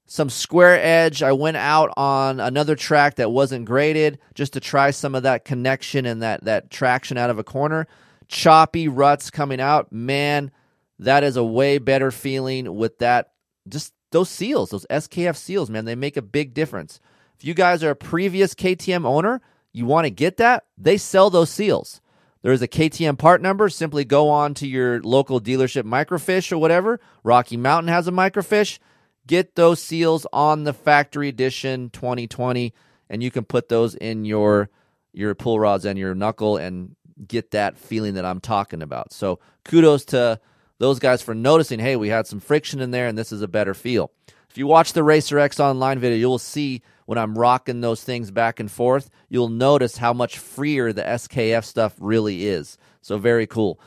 some 0.09 0.29
square 0.29 0.79
edge. 0.81 1.21
I 1.21 1.31
went 1.33 1.57
out 1.57 1.93
on 1.95 2.39
another 2.39 2.75
track 2.75 3.15
that 3.15 3.31
wasn't 3.31 3.65
graded 3.65 4.17
just 4.33 4.53
to 4.53 4.59
try 4.59 4.89
some 4.89 5.13
of 5.13 5.21
that 5.23 5.45
connection 5.45 6.07
and 6.07 6.23
that 6.23 6.43
that 6.45 6.71
traction 6.71 7.15
out 7.15 7.29
of 7.29 7.37
a 7.37 7.43
corner. 7.43 7.87
Choppy 8.27 8.87
ruts 8.87 9.29
coming 9.29 9.61
out, 9.61 9.91
man, 9.91 10.51
that 10.97 11.23
is 11.23 11.37
a 11.37 11.43
way 11.43 11.77
better 11.77 12.09
feeling 12.09 12.75
with 12.75 12.97
that. 12.99 13.33
Just 13.67 13.93
those 14.11 14.29
seals, 14.29 14.71
those 14.71 14.85
SKF 14.89 15.35
seals, 15.35 15.69
man, 15.69 15.85
they 15.85 15.95
make 15.95 16.17
a 16.17 16.23
big 16.23 16.55
difference. 16.55 16.99
If 17.37 17.45
you 17.45 17.53
guys 17.53 17.83
are 17.83 17.91
a 17.91 17.95
previous 17.95 18.55
KTM 18.55 19.05
owner, 19.05 19.41
you 19.73 19.85
want 19.85 20.05
to 20.05 20.11
get 20.11 20.37
that, 20.37 20.65
they 20.77 20.97
sell 20.97 21.29
those 21.29 21.49
seals. 21.49 22.01
There's 22.41 22.61
a 22.61 22.67
KTM 22.67 23.17
part 23.17 23.41
number. 23.41 23.69
Simply 23.69 24.05
go 24.05 24.29
on 24.29 24.53
to 24.55 24.67
your 24.67 25.01
local 25.01 25.41
dealership 25.41 25.83
microfiche 25.83 26.51
or 26.51 26.57
whatever. 26.57 26.99
Rocky 27.23 27.57
Mountain 27.57 27.89
has 27.89 28.07
a 28.07 28.11
microfiche. 28.11 28.79
Get 29.27 29.55
those 29.55 29.81
seals 29.81 30.25
on 30.31 30.63
the 30.63 30.73
factory 30.73 31.27
edition 31.27 31.89
2020, 31.91 32.73
and 33.09 33.21
you 33.21 33.29
can 33.29 33.43
put 33.43 33.69
those 33.69 33.93
in 33.95 34.25
your 34.25 34.69
your 35.11 35.35
pull 35.35 35.59
rods 35.59 35.85
and 35.85 35.99
your 35.99 36.15
knuckle 36.15 36.57
and 36.57 36.95
get 37.27 37.51
that 37.51 37.77
feeling 37.77 38.13
that 38.13 38.25
I'm 38.25 38.39
talking 38.39 38.81
about. 38.81 39.11
So 39.11 39.39
kudos 39.65 40.05
to 40.05 40.39
those 40.77 40.99
guys 40.99 41.21
for 41.21 41.35
noticing, 41.35 41.79
hey, 41.79 41.95
we 41.95 42.09
had 42.09 42.27
some 42.27 42.39
friction 42.39 42.79
in 42.79 42.91
there 42.91 43.07
and 43.07 43.17
this 43.17 43.31
is 43.31 43.41
a 43.41 43.47
better 43.47 43.73
feel. 43.73 44.11
If 44.49 44.57
you 44.57 44.65
watch 44.65 44.93
the 44.93 45.03
Racer 45.03 45.37
X 45.37 45.59
online 45.59 45.99
video, 45.99 46.17
you'll 46.17 46.39
see 46.39 46.81
when 47.09 47.17
I'm 47.17 47.35
rocking 47.35 47.81
those 47.81 48.03
things 48.03 48.29
back 48.29 48.59
and 48.59 48.69
forth, 48.69 49.09
you'll 49.29 49.49
notice 49.49 49.97
how 49.97 50.13
much 50.13 50.37
freer 50.37 50.93
the 50.93 51.01
SKF 51.01 51.65
stuff 51.65 51.95
really 51.97 52.45
is. 52.45 52.77
So 53.01 53.17
very 53.17 53.47
cool. 53.47 53.79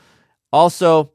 Also, 0.51 1.13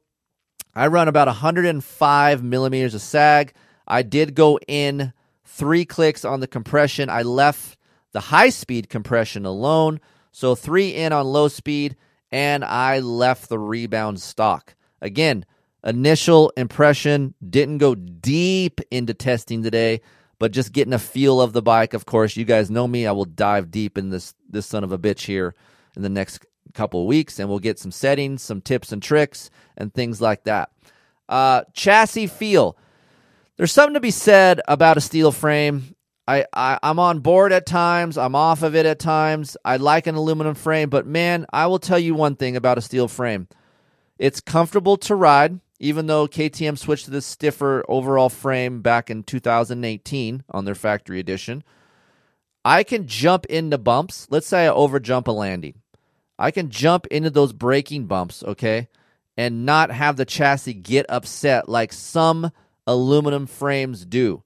I 0.75 0.87
run 0.87 1.09
about 1.09 1.27
105 1.27 2.43
millimeters 2.43 2.95
of 2.95 3.03
sag. 3.03 3.53
I 3.87 4.01
did 4.01 4.35
go 4.35 4.59
in 4.67 5.13
three 5.45 5.85
clicks 5.85 6.25
on 6.25 6.41
the 6.41 6.47
compression. 6.47 7.11
I 7.11 7.21
left 7.21 7.77
the 8.13 8.21
high 8.21 8.49
speed 8.49 8.89
compression 8.89 9.45
alone. 9.45 10.01
So 10.33 10.55
three 10.55 10.95
in 10.95 11.13
on 11.13 11.27
low 11.27 11.49
speed, 11.49 11.95
and 12.33 12.65
I 12.65 13.01
left 13.01 13.51
the 13.51 13.59
rebound 13.59 14.23
stock. 14.23 14.77
Again, 15.03 15.45
initial 15.85 16.55
impression 16.57 17.35
didn't 17.47 17.79
go 17.79 17.95
deep 17.95 18.81
into 18.91 19.13
testing 19.13 19.63
today, 19.63 20.01
but 20.39 20.53
just 20.53 20.73
getting 20.73 20.93
a 20.93 20.99
feel 20.99 21.41
of 21.41 21.53
the 21.53 21.63
bike. 21.63 21.95
Of 21.95 22.07
course, 22.07 22.37
you 22.37 22.45
guys 22.45 22.71
know 22.71 22.87
me. 22.87 23.07
I 23.07 23.13
will 23.13 23.25
dive 23.25 23.71
deep 23.71 23.99
in 23.99 24.11
this 24.11 24.35
this 24.49 24.67
son 24.67 24.85
of 24.85 24.93
a 24.93 24.99
bitch 24.99 25.27
here 25.27 25.55
in 25.97 26.03
the 26.03 26.09
next 26.09 26.45
couple 26.75 27.07
weeks, 27.07 27.39
and 27.39 27.49
we'll 27.49 27.59
get 27.59 27.79
some 27.79 27.91
settings, 27.91 28.43
some 28.43 28.61
tips 28.61 28.93
and 28.93 29.03
tricks, 29.03 29.51
and 29.77 29.93
things 29.93 30.21
like 30.21 30.45
that. 30.45 30.71
Uh, 31.29 31.63
chassis 31.75 32.27
feel. 32.27 32.77
There's 33.57 33.73
something 33.73 33.95
to 33.95 34.01
be 34.01 34.13
said 34.13 34.61
about 34.69 34.97
a 34.97 35.01
steel 35.01 35.33
frame. 35.33 35.95
I, 36.29 36.45
I 36.53 36.79
I'm 36.83 36.99
on 36.99 37.21
board 37.21 37.53
at 37.53 37.67
times. 37.67 38.17
I'm 38.17 38.35
off 38.35 38.63
of 38.63 38.77
it 38.77 38.87
at 38.87 38.99
times. 38.99 39.57
I 39.65 39.79
like 39.79 40.07
an 40.07 40.15
aluminum 40.15 40.55
frame, 40.55 40.91
but 40.91 41.07
man, 41.07 41.47
I 41.53 41.67
will 41.67 41.79
tell 41.79 41.99
you 41.99 42.15
one 42.15 42.37
thing 42.37 42.55
about 42.55 42.79
a 42.79 42.83
steel 42.83 43.09
frame. 43.09 43.49
It's 44.19 44.41
comfortable 44.41 44.97
to 44.99 45.15
ride, 45.15 45.59
even 45.79 46.07
though 46.07 46.27
KTM 46.27 46.77
switched 46.79 47.05
to 47.05 47.11
this 47.11 47.27
stiffer 47.27 47.85
overall 47.89 48.29
frame 48.29 48.83
back 48.83 49.11
in 49.11 49.23
2018 49.23 50.45
on 50.51 50.65
their 50.65 50.75
factory 50.75 51.21
edition. 51.21 51.63
I 52.65 52.83
can 52.83 53.07
jump 53.07 53.47
into 53.47 53.79
bumps. 53.79 54.27
Let's 54.31 54.47
say 54.47 54.67
I 54.67 54.71
overjump 54.71 55.27
a 55.29 55.33
landing. 55.33 55.81
I 56.39 56.51
can 56.51 56.71
jump 56.71 57.07
into 57.07 57.31
those 57.31 57.53
braking 57.53 58.07
bumps, 58.07 58.43
okay, 58.45 58.89
and 59.37 59.65
not 59.65 59.91
have 59.91 60.17
the 60.17 60.25
chassis 60.25 60.75
get 60.75 61.07
upset 61.09 61.69
like 61.69 61.93
some 61.93 62.53
aluminum 62.87 63.47
frames 63.47 64.05
do. 64.05 64.43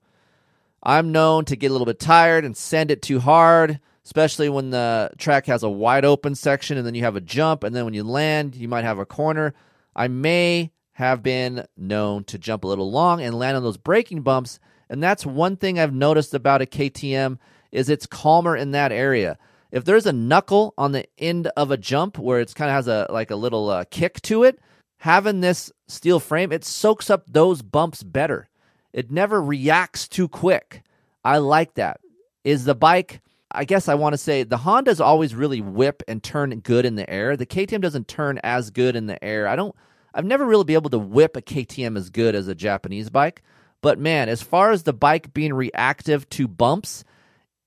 I'm 0.82 1.12
known 1.12 1.44
to 1.46 1.56
get 1.56 1.70
a 1.70 1.72
little 1.72 1.86
bit 1.86 2.00
tired 2.00 2.44
and 2.44 2.56
send 2.56 2.90
it 2.90 3.02
too 3.02 3.20
hard, 3.20 3.78
especially 4.04 4.48
when 4.48 4.70
the 4.70 5.10
track 5.16 5.46
has 5.46 5.62
a 5.62 5.68
wide 5.68 6.04
open 6.04 6.34
section 6.34 6.76
and 6.76 6.86
then 6.86 6.94
you 6.94 7.04
have 7.04 7.16
a 7.16 7.20
jump, 7.20 7.62
and 7.62 7.74
then 7.74 7.84
when 7.84 7.94
you 7.94 8.04
land, 8.04 8.54
you 8.54 8.68
might 8.68 8.84
have 8.84 8.98
a 8.98 9.06
corner. 9.06 9.54
I 9.94 10.08
may 10.08 10.72
have 11.02 11.22
been 11.22 11.66
known 11.76 12.22
to 12.24 12.38
jump 12.38 12.62
a 12.62 12.68
little 12.68 12.90
long 12.90 13.20
and 13.20 13.36
land 13.36 13.56
on 13.56 13.64
those 13.64 13.76
braking 13.76 14.22
bumps, 14.22 14.60
and 14.88 15.02
that's 15.02 15.26
one 15.26 15.56
thing 15.56 15.78
I've 15.78 15.92
noticed 15.92 16.32
about 16.32 16.62
a 16.62 16.66
KTM 16.66 17.38
is 17.72 17.88
it's 17.88 18.06
calmer 18.06 18.56
in 18.56 18.70
that 18.70 18.92
area. 18.92 19.36
If 19.72 19.84
there's 19.84 20.06
a 20.06 20.12
knuckle 20.12 20.74
on 20.78 20.92
the 20.92 21.06
end 21.18 21.48
of 21.56 21.70
a 21.70 21.76
jump 21.76 22.18
where 22.18 22.40
it's 22.40 22.54
kind 22.54 22.70
of 22.70 22.74
has 22.76 22.88
a 22.88 23.06
like 23.10 23.30
a 23.30 23.36
little 23.36 23.68
uh, 23.68 23.84
kick 23.90 24.22
to 24.22 24.44
it, 24.44 24.60
having 24.98 25.40
this 25.40 25.72
steel 25.88 26.20
frame, 26.20 26.52
it 26.52 26.64
soaks 26.64 27.10
up 27.10 27.24
those 27.26 27.62
bumps 27.62 28.02
better. 28.02 28.48
It 28.92 29.10
never 29.10 29.42
reacts 29.42 30.06
too 30.06 30.28
quick. 30.28 30.82
I 31.24 31.38
like 31.38 31.74
that. 31.74 32.00
Is 32.44 32.64
the 32.64 32.74
bike, 32.74 33.20
I 33.50 33.64
guess 33.64 33.88
I 33.88 33.94
want 33.94 34.12
to 34.12 34.18
say, 34.18 34.42
the 34.42 34.58
Honda's 34.58 35.00
always 35.00 35.34
really 35.34 35.60
whip 35.60 36.02
and 36.06 36.22
turn 36.22 36.60
good 36.60 36.84
in 36.84 36.94
the 36.94 37.08
air. 37.08 37.36
The 37.36 37.46
KTM 37.46 37.80
doesn't 37.80 38.08
turn 38.08 38.38
as 38.44 38.70
good 38.70 38.94
in 38.94 39.06
the 39.06 39.22
air. 39.24 39.48
I 39.48 39.56
don't, 39.56 39.74
I've 40.14 40.24
never 40.24 40.44
really 40.44 40.64
been 40.64 40.76
able 40.76 40.90
to 40.90 40.98
whip 40.98 41.36
a 41.36 41.42
KTM 41.42 41.96
as 41.96 42.10
good 42.10 42.34
as 42.34 42.48
a 42.48 42.54
Japanese 42.54 43.10
bike. 43.10 43.42
But 43.80 43.98
man, 43.98 44.28
as 44.28 44.42
far 44.42 44.70
as 44.70 44.82
the 44.82 44.92
bike 44.92 45.34
being 45.34 45.54
reactive 45.54 46.28
to 46.30 46.46
bumps, 46.46 47.04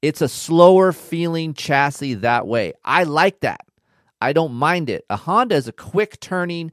it's 0.02 0.22
a 0.22 0.30
slower 0.30 0.92
feeling 0.92 1.54
chassis 1.54 2.16
that 2.16 2.48
way. 2.48 2.74
I 2.84 3.04
like 3.04 3.42
that. 3.42 3.62
I 4.22 4.34
don't 4.34 4.54
mind 4.54 4.90
it. 4.90 5.06
A 5.10 5.18
Honda 5.18 5.56
is 5.56 5.68
a 5.68 5.74
quick 5.74 6.20
turning, 6.20 6.72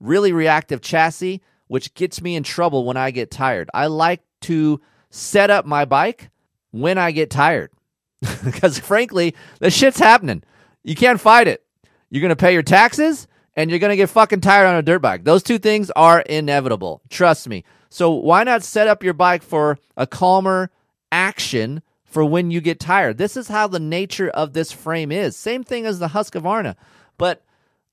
really 0.00 0.32
reactive 0.32 0.80
chassis 0.80 1.40
which 1.72 1.94
gets 1.94 2.20
me 2.20 2.36
in 2.36 2.42
trouble 2.42 2.84
when 2.84 2.98
I 2.98 3.12
get 3.12 3.30
tired. 3.30 3.70
I 3.72 3.86
like 3.86 4.20
to 4.42 4.82
set 5.08 5.48
up 5.48 5.64
my 5.64 5.86
bike 5.86 6.28
when 6.70 6.98
I 6.98 7.12
get 7.12 7.30
tired 7.30 7.70
because, 8.44 8.78
frankly, 8.78 9.34
the 9.58 9.70
shit's 9.70 9.98
happening. 9.98 10.42
You 10.84 10.94
can't 10.94 11.18
fight 11.18 11.48
it. 11.48 11.64
You're 12.10 12.20
going 12.20 12.28
to 12.28 12.36
pay 12.36 12.52
your 12.52 12.62
taxes 12.62 13.26
and 13.56 13.70
you're 13.70 13.78
going 13.78 13.90
to 13.90 13.96
get 13.96 14.10
fucking 14.10 14.40
tired 14.40 14.66
on 14.66 14.76
a 14.76 14.82
dirt 14.82 15.00
bike. 15.00 15.24
Those 15.24 15.42
two 15.42 15.58
things 15.58 15.90
are 15.92 16.20
inevitable. 16.20 17.02
Trust 17.10 17.48
me. 17.48 17.64
So, 17.90 18.10
why 18.10 18.44
not 18.44 18.62
set 18.62 18.88
up 18.88 19.02
your 19.02 19.14
bike 19.14 19.42
for 19.42 19.78
a 19.96 20.06
calmer 20.06 20.70
action 21.10 21.82
for 22.04 22.24
when 22.24 22.50
you 22.50 22.60
get 22.60 22.80
tired? 22.80 23.18
This 23.18 23.36
is 23.36 23.48
how 23.48 23.66
the 23.66 23.80
nature 23.80 24.30
of 24.30 24.52
this 24.54 24.72
frame 24.72 25.12
is. 25.12 25.36
Same 25.36 25.62
thing 25.62 25.84
as 25.84 25.98
the 25.98 26.08
Husqvarna. 26.08 26.76
But 27.18 27.44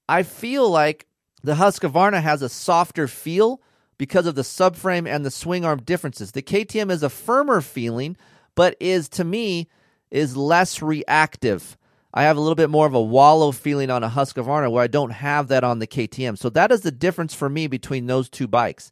I 0.08 0.24
feel 0.24 0.70
like 0.70 1.06
the 1.44 1.56
Husqvarna 1.56 2.22
has 2.22 2.42
a 2.42 2.50
softer 2.50 3.08
feel 3.08 3.62
because 3.98 4.26
of 4.26 4.36
the 4.36 4.42
subframe 4.42 5.08
and 5.08 5.26
the 5.26 5.32
swing 5.32 5.66
arm 5.66 5.82
differences. 5.82 6.32
The 6.32 6.42
KTM 6.42 6.90
is 6.90 7.04
a 7.04 7.10
firmer 7.10 7.60
feeling, 7.60 8.16
but 8.56 8.78
is 8.80 9.10
to 9.10 9.24
me 9.24 9.68
is 10.10 10.36
less 10.36 10.82
reactive. 10.82 11.78
I 12.14 12.24
have 12.24 12.38
a 12.38 12.40
little 12.40 12.56
bit 12.56 12.70
more 12.70 12.88
of 12.88 12.94
a 12.94 13.02
wallow 13.02 13.52
feeling 13.52 13.90
on 13.90 14.04
a 14.04 14.10
Husqvarna 14.10 14.72
where 14.72 14.84
I 14.84 14.88
don't 14.88 15.12
have 15.12 15.48
that 15.50 15.64
on 15.64 15.80
the 15.80 15.88
KTM. 15.88 16.38
So 16.38 16.50
that 16.50 16.72
is 16.72 16.82
the 16.82 16.92
difference 16.92 17.34
for 17.34 17.50
me 17.50 17.68
between 17.68 18.08
those 18.08 18.30
two 18.30 18.48
bikes. 18.48 18.90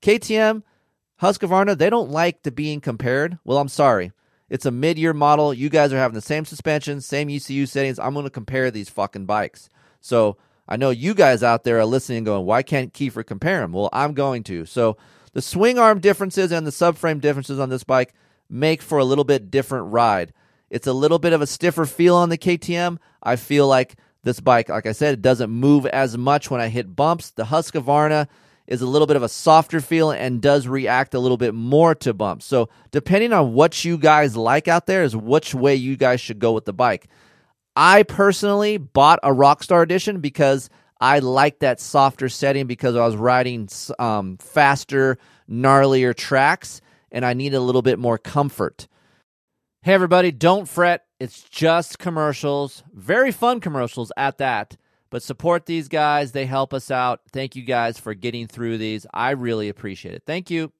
KTM, 0.00 0.62
Husqvarna, 1.20 1.76
they 1.76 1.90
don't 1.90 2.10
like 2.10 2.42
to 2.42 2.50
being 2.52 2.80
compared. 2.80 3.38
Well, 3.44 3.58
I'm 3.58 3.68
sorry. 3.68 4.12
It's 4.48 4.66
a 4.66 4.70
mid-year 4.70 5.14
model. 5.14 5.54
You 5.54 5.70
guys 5.70 5.92
are 5.92 5.98
having 5.98 6.14
the 6.14 6.20
same 6.20 6.44
suspension, 6.44 7.00
same 7.00 7.30
ECU 7.30 7.66
settings. 7.66 7.98
I'm 7.98 8.12
going 8.12 8.24
to 8.24 8.30
compare 8.30 8.70
these 8.70 8.90
fucking 8.90 9.26
bikes. 9.26 9.68
So 10.00 10.36
I 10.68 10.76
know 10.76 10.90
you 10.90 11.14
guys 11.14 11.42
out 11.42 11.64
there 11.64 11.78
are 11.78 11.84
listening 11.84 12.24
going, 12.24 12.44
why 12.44 12.62
can't 12.62 12.92
Keefer 12.92 13.24
compare 13.26 13.60
them? 13.60 13.72
Well, 13.72 13.88
I'm 13.92 14.12
going 14.14 14.44
to. 14.44 14.66
So 14.66 14.96
the 15.32 15.42
swing 15.42 15.78
arm 15.78 16.00
differences 16.00 16.52
and 16.52 16.66
the 16.66 16.70
subframe 16.70 17.20
differences 17.20 17.58
on 17.58 17.70
this 17.70 17.82
bike 17.84 18.14
make 18.48 18.82
for 18.82 18.98
a 18.98 19.04
little 19.04 19.24
bit 19.24 19.50
different 19.50 19.92
ride. 19.92 20.32
It's 20.72 20.86
a 20.86 20.92
little 20.94 21.18
bit 21.18 21.34
of 21.34 21.42
a 21.42 21.46
stiffer 21.46 21.84
feel 21.84 22.16
on 22.16 22.30
the 22.30 22.38
KTM. 22.38 22.96
I 23.22 23.36
feel 23.36 23.68
like 23.68 23.96
this 24.22 24.40
bike, 24.40 24.70
like 24.70 24.86
I 24.86 24.92
said, 24.92 25.12
it 25.12 25.20
doesn't 25.20 25.50
move 25.50 25.84
as 25.84 26.16
much 26.16 26.50
when 26.50 26.62
I 26.62 26.68
hit 26.68 26.96
bumps. 26.96 27.30
The 27.30 27.44
Husqvarna 27.44 28.26
is 28.66 28.80
a 28.80 28.86
little 28.86 29.06
bit 29.06 29.16
of 29.16 29.22
a 29.22 29.28
softer 29.28 29.82
feel 29.82 30.10
and 30.10 30.40
does 30.40 30.66
react 30.66 31.12
a 31.12 31.18
little 31.18 31.36
bit 31.36 31.52
more 31.52 31.94
to 31.96 32.14
bumps. 32.14 32.46
So, 32.46 32.70
depending 32.90 33.34
on 33.34 33.52
what 33.52 33.84
you 33.84 33.98
guys 33.98 34.34
like 34.34 34.66
out 34.66 34.86
there, 34.86 35.04
is 35.04 35.14
which 35.14 35.54
way 35.54 35.74
you 35.74 35.94
guys 35.94 36.22
should 36.22 36.38
go 36.38 36.52
with 36.52 36.64
the 36.64 36.72
bike. 36.72 37.06
I 37.76 38.02
personally 38.02 38.78
bought 38.78 39.18
a 39.22 39.28
Rockstar 39.28 39.82
edition 39.82 40.20
because 40.20 40.70
I 41.02 41.18
like 41.18 41.58
that 41.58 41.80
softer 41.80 42.30
setting 42.30 42.66
because 42.66 42.96
I 42.96 43.04
was 43.04 43.16
riding 43.16 43.68
um, 43.98 44.38
faster, 44.38 45.18
gnarlier 45.50 46.16
tracks 46.16 46.80
and 47.10 47.26
I 47.26 47.34
need 47.34 47.52
a 47.52 47.60
little 47.60 47.82
bit 47.82 47.98
more 47.98 48.16
comfort. 48.16 48.88
Hey, 49.84 49.94
everybody, 49.94 50.30
don't 50.30 50.68
fret. 50.68 51.06
It's 51.18 51.42
just 51.42 51.98
commercials, 51.98 52.84
very 52.94 53.32
fun 53.32 53.58
commercials 53.58 54.12
at 54.16 54.38
that. 54.38 54.76
But 55.10 55.24
support 55.24 55.66
these 55.66 55.88
guys, 55.88 56.30
they 56.30 56.46
help 56.46 56.72
us 56.72 56.88
out. 56.88 57.22
Thank 57.32 57.56
you 57.56 57.64
guys 57.64 57.98
for 57.98 58.14
getting 58.14 58.46
through 58.46 58.78
these. 58.78 59.06
I 59.12 59.32
really 59.32 59.68
appreciate 59.68 60.14
it. 60.14 60.22
Thank 60.24 60.52
you. 60.52 60.72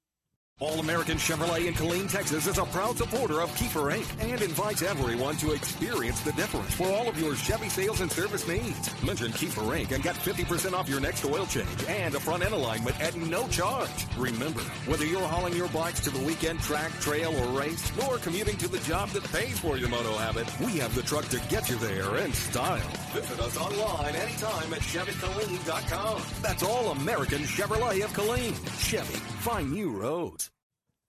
All 0.62 0.78
American 0.78 1.16
Chevrolet 1.16 1.66
in 1.66 1.74
Killeen, 1.74 2.08
Texas 2.08 2.46
is 2.46 2.56
a 2.56 2.64
proud 2.66 2.96
supporter 2.96 3.40
of 3.40 3.52
Keefer 3.56 3.92
Inc. 3.92 4.06
and 4.30 4.40
invites 4.40 4.82
everyone 4.82 5.34
to 5.38 5.50
experience 5.50 6.20
the 6.20 6.30
difference 6.34 6.72
for 6.72 6.86
all 6.86 7.08
of 7.08 7.20
your 7.20 7.34
Chevy 7.34 7.68
sales 7.68 8.00
and 8.00 8.08
service 8.08 8.46
needs. 8.46 9.02
Mention 9.02 9.32
Keefer 9.32 9.62
Inc. 9.62 9.90
and 9.90 10.04
get 10.04 10.14
50% 10.14 10.72
off 10.72 10.88
your 10.88 11.00
next 11.00 11.24
oil 11.24 11.46
change 11.46 11.66
and 11.88 12.14
a 12.14 12.20
front 12.20 12.44
end 12.44 12.54
alignment 12.54 13.00
at 13.00 13.16
no 13.16 13.48
charge. 13.48 14.06
Remember, 14.16 14.60
whether 14.86 15.04
you're 15.04 15.26
hauling 15.26 15.56
your 15.56 15.66
bikes 15.70 15.98
to 16.04 16.10
the 16.10 16.24
weekend 16.24 16.60
track, 16.60 16.92
trail, 17.00 17.34
or 17.42 17.58
race, 17.58 17.90
or 18.06 18.18
commuting 18.18 18.56
to 18.58 18.68
the 18.68 18.78
job 18.86 19.08
that 19.08 19.24
pays 19.32 19.58
for 19.58 19.76
your 19.76 19.88
moto 19.88 20.12
habit, 20.12 20.46
we 20.60 20.78
have 20.78 20.94
the 20.94 21.02
truck 21.02 21.24
to 21.30 21.40
get 21.48 21.68
you 21.68 21.76
there 21.78 22.18
in 22.18 22.32
style. 22.32 22.88
Visit 23.12 23.40
us 23.40 23.56
online 23.56 24.14
anytime 24.14 24.72
at 24.72 24.80
ChevyKilleen.com. 24.80 26.22
That's 26.40 26.62
All 26.62 26.92
American 26.92 27.40
Chevrolet 27.40 28.04
of 28.04 28.12
Killeen. 28.12 28.54
Chevy, 28.78 29.18
find 29.42 29.72
new 29.72 29.90
roads. 29.90 30.51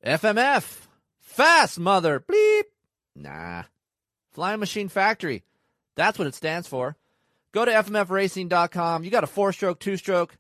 FMF. 0.04 0.88
Fast, 1.20 1.80
mother. 1.80 2.20
Bleep. 2.20 2.64
Nah. 3.16 3.64
Flying 4.32 4.60
Machine 4.60 4.90
Factory. 4.90 5.44
That's 5.96 6.20
what 6.20 6.28
it 6.28 6.36
stands 6.36 6.68
for. 6.68 6.98
Go 7.54 7.64
to 7.66 7.72
FMFRacing.com. 7.72 9.04
You 9.04 9.12
got 9.12 9.24
a 9.24 9.28
four 9.28 9.54
stroke, 9.54 9.80
two 9.80 9.96
stroke. 9.96 10.38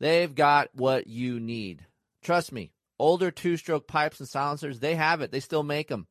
They've 0.00 0.34
got 0.34 0.74
what 0.74 1.06
you 1.06 1.38
need. 1.38 1.86
Trust 2.22 2.50
me. 2.50 2.72
Older 2.98 3.30
two 3.30 3.56
stroke 3.56 3.86
pipes 3.86 4.20
and 4.20 4.28
silencers, 4.28 4.80
they 4.80 4.94
have 4.94 5.20
it. 5.20 5.30
They 5.30 5.40
still 5.40 5.62
make 5.62 5.88
them. 5.88 6.06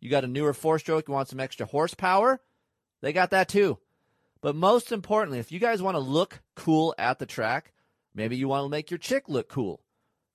You 0.00 0.10
got 0.10 0.24
a 0.24 0.28
newer 0.28 0.52
four 0.52 0.78
stroke, 0.78 1.08
you 1.08 1.14
want 1.14 1.28
some 1.28 1.40
extra 1.40 1.66
horsepower? 1.66 2.40
They 3.00 3.12
got 3.12 3.30
that 3.30 3.48
too. 3.48 3.78
But 4.42 4.54
most 4.54 4.92
importantly, 4.92 5.38
if 5.38 5.50
you 5.50 5.58
guys 5.58 5.82
want 5.82 5.94
to 5.94 6.00
look 6.00 6.40
cool 6.54 6.94
at 6.98 7.18
the 7.18 7.26
track, 7.26 7.72
maybe 8.14 8.36
you 8.36 8.48
want 8.48 8.66
to 8.66 8.68
make 8.68 8.90
your 8.90 8.98
chick 8.98 9.28
look 9.28 9.48
cool. 9.48 9.80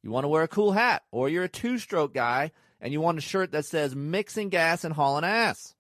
You 0.04 0.12
want 0.12 0.24
to 0.24 0.30
wear 0.30 0.44
a 0.44 0.48
cool 0.48 0.72
hat, 0.72 1.04
or 1.12 1.30
you're 1.30 1.44
a 1.44 1.50
two 1.50 1.78
stroke 1.78 2.14
guy 2.14 2.52
and 2.80 2.92
you 2.92 3.00
want 3.00 3.20
a 3.20 3.22
shirt 3.22 3.52
that 3.52 3.66
says 3.66 3.96
mixing 3.96 4.50
gas 4.50 4.84
and 4.84 4.94
hauling 4.94 5.24
ass. 5.24 5.76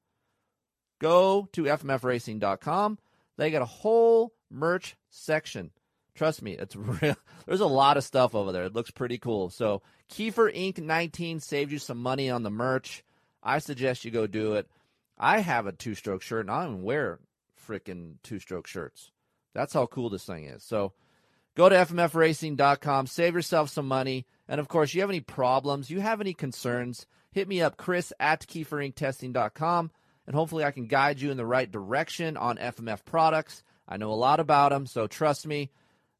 Go 1.00 1.50
to 1.54 1.64
FMFRacing.com. 1.64 3.00
They 3.38 3.50
got 3.50 3.64
a 3.64 3.66
whole 3.66 4.34
merch 4.52 4.96
section. 5.10 5.72
Trust 6.14 6.44
me, 6.44 6.54
it's 6.54 6.76
real. 7.02 7.16
There's 7.48 7.62
a 7.62 7.66
lot 7.66 7.98
of 7.98 8.04
stuff 8.04 8.36
over 8.36 8.52
there. 8.52 8.66
It 8.66 8.76
looks 8.76 8.92
pretty 8.92 9.18
cool. 9.18 9.50
So, 9.50 9.82
Keefer 10.10 10.52
Inc. 10.56 10.78
19 10.78 11.40
saved 11.40 11.72
you 11.72 11.80
some 11.80 11.98
money 11.98 12.30
on 12.30 12.44
the 12.44 12.52
merch. 12.52 13.04
I 13.42 13.58
suggest 13.58 14.06
you 14.06 14.12
go 14.12 14.28
do 14.28 14.54
it. 14.54 14.70
I 15.18 15.40
have 15.40 15.66
a 15.66 15.72
two 15.72 15.96
stroke 15.96 16.22
shirt 16.22 16.42
and 16.42 16.52
I 16.52 16.64
don't 16.64 16.74
even 16.74 16.84
wear 16.84 17.20
freaking 17.68 18.16
two 18.22 18.40
stroke 18.40 18.68
shirts. 18.68 19.12
That's 19.54 19.74
how 19.74 19.88
cool 19.88 20.10
this 20.10 20.26
thing 20.26 20.46
is. 20.46 20.64
So, 20.64 20.94
Go 21.56 21.68
to 21.68 21.76
FMFRacing.com, 21.76 23.08
save 23.08 23.36
yourself 23.36 23.70
some 23.70 23.88
money. 23.88 24.26
And 24.48 24.60
of 24.60 24.68
course, 24.68 24.94
you 24.94 25.02
have 25.02 25.10
any 25.10 25.20
problems, 25.20 25.90
you 25.90 26.00
have 26.00 26.22
any 26.22 26.34
concerns, 26.34 27.06
hit 27.32 27.48
me 27.48 27.62
up, 27.62 27.78
Kris 27.78 28.14
at 28.20 28.46
KeeferIncTesting.com, 28.48 29.92
and 30.28 30.36
hopefully 30.36 30.64
I 30.64 30.72
can 30.72 30.88
guide 30.88 31.20
you 31.20 31.32
in 31.32 31.38
the 31.38 31.46
right 31.46 31.70
direction 31.70 32.38
on 32.38 32.58
FMF 32.58 33.04
products. 33.06 33.64
I 33.88 33.98
know 33.98 34.12
a 34.12 34.14
lot 34.14 34.40
about 34.40 34.72
them, 34.72 34.86
so 34.86 35.08
trust 35.08 35.46
me, 35.46 35.72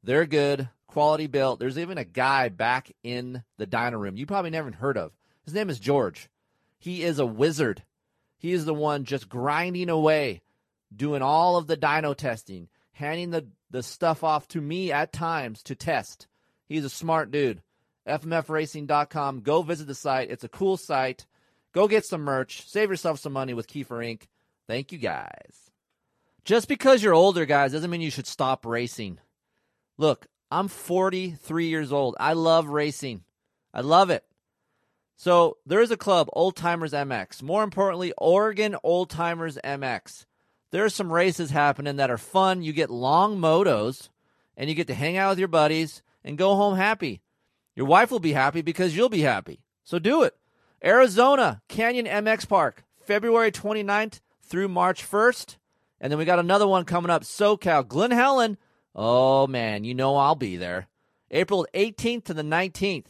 they're 0.04 0.26
good, 0.26 0.70
quality 0.88 1.28
built. 1.28 1.60
There's 1.60 1.78
even 1.78 1.98
a 1.98 2.04
guy 2.04 2.50
back 2.50 2.92
in 3.04 3.44
the 3.58 3.68
dyno 3.68 4.00
room 4.00 4.18
you 4.18 4.26
probably 4.26 4.52
never 4.52 4.72
heard 4.72 4.98
of. 4.98 5.12
His 5.46 5.54
name 5.54 5.70
is 5.70 5.80
George. 5.80 6.30
He 6.78 7.04
is 7.04 7.20
a 7.20 7.26
wizard. 7.26 7.84
He 8.38 8.52
is 8.52 8.66
the 8.66 8.74
one 8.74 9.06
just 9.06 9.30
grinding 9.30 9.90
away, 9.90 10.42
doing 10.94 11.22
all 11.22 11.58
of 11.58 11.68
the 11.68 11.78
dyno 11.78 12.16
testing, 12.16 12.68
handing 12.94 13.32
the 13.32 13.48
the 13.70 13.84
stuff 13.84 14.24
off 14.24 14.48
to 14.50 14.62
me 14.62 14.92
at 14.92 15.14
times 15.14 15.64
to 15.64 15.76
test. 15.76 16.28
He's 16.68 16.86
a 16.86 16.90
smart 16.90 17.32
dude. 17.32 17.62
FMFRacing.com. 18.08 19.42
Go 19.42 19.62
visit 19.62 19.88
the 19.88 19.96
site. 19.96 20.30
It's 20.30 20.44
a 20.44 20.50
cool 20.50 20.78
site. 20.78 21.26
Go 21.74 21.88
get 21.88 22.06
some 22.06 22.22
merch. 22.22 22.68
Save 22.68 22.90
yourself 22.90 23.20
some 23.20 23.34
money 23.34 23.54
with 23.54 23.68
Keefer 23.68 24.04
Inc. 24.04 24.24
Thank 24.68 24.92
you 24.92 24.98
guys. 24.98 25.72
Just 26.44 26.68
because 26.68 27.04
you're 27.04 27.14
older, 27.14 27.46
guys, 27.46 27.72
doesn't 27.72 27.90
mean 27.90 28.02
you 28.02 28.12
should 28.12 28.28
stop 28.28 28.66
racing. 28.66 29.20
Look, 29.98 30.28
I'm 30.50 30.68
43 30.68 31.68
years 31.68 31.92
old. 31.94 32.16
I 32.20 32.34
love 32.34 32.68
racing. 32.68 33.24
I 33.74 33.82
love 33.82 34.10
it. 34.10 34.26
So 35.16 35.58
there 35.66 35.82
is 35.82 35.92
a 35.92 35.98
club, 35.98 36.28
Old 36.34 36.56
Timers 36.56 36.94
MX. 36.94 37.44
More 37.44 37.64
importantly, 37.64 38.12
Oregon 38.18 38.76
Old 38.84 39.10
Timers 39.12 39.58
MX 39.64 40.26
there 40.72 40.86
are 40.86 40.90
some 40.90 41.12
races 41.12 41.52
happening 41.52 41.98
that 41.98 42.10
are 42.10 42.18
fun. 42.18 42.64
You 42.64 42.74
get 42.74 42.90
long 42.90 43.38
motos 43.38 44.10
and 44.58 44.70
you 44.70 44.76
get 44.76 44.88
to 44.88 44.94
hang 44.94 45.18
out 45.18 45.30
with 45.30 45.40
your 45.40 45.48
buddies 45.48 46.02
and 46.24 46.38
go 46.38 46.56
home 46.56 46.76
happy. 46.76 47.22
Your 47.76 47.86
wife 47.86 48.12
will 48.12 48.20
be 48.20 48.34
happy 48.34 48.62
because 48.62 48.96
you'll 48.96 49.10
be 49.10 49.22
happy. 49.22 49.62
So 49.84 50.00
do 50.00 50.24
it. 50.24 50.36
Arizona 50.84 51.62
Canyon 51.68 52.06
MX 52.06 52.48
Park, 52.48 52.84
February 53.00 53.52
29th 53.52 54.20
through 54.42 54.68
March 54.68 55.10
1st. 55.10 55.58
And 56.00 56.12
then 56.12 56.18
we 56.18 56.26
got 56.26 56.40
another 56.40 56.68
one 56.68 56.86
coming 56.86 57.12
up, 57.12 57.24
SoCal, 57.24 57.88
Glen 57.88 58.12
Helen. 58.12 58.58
Oh 58.96 59.48
man, 59.48 59.84
you 59.84 59.94
know 59.94 60.16
I'll 60.16 60.36
be 60.36 60.58
there. 60.58 60.88
April 61.30 61.68
18th 61.74 62.26
to 62.26 62.34
the 62.34 62.42
19th. 62.42 63.06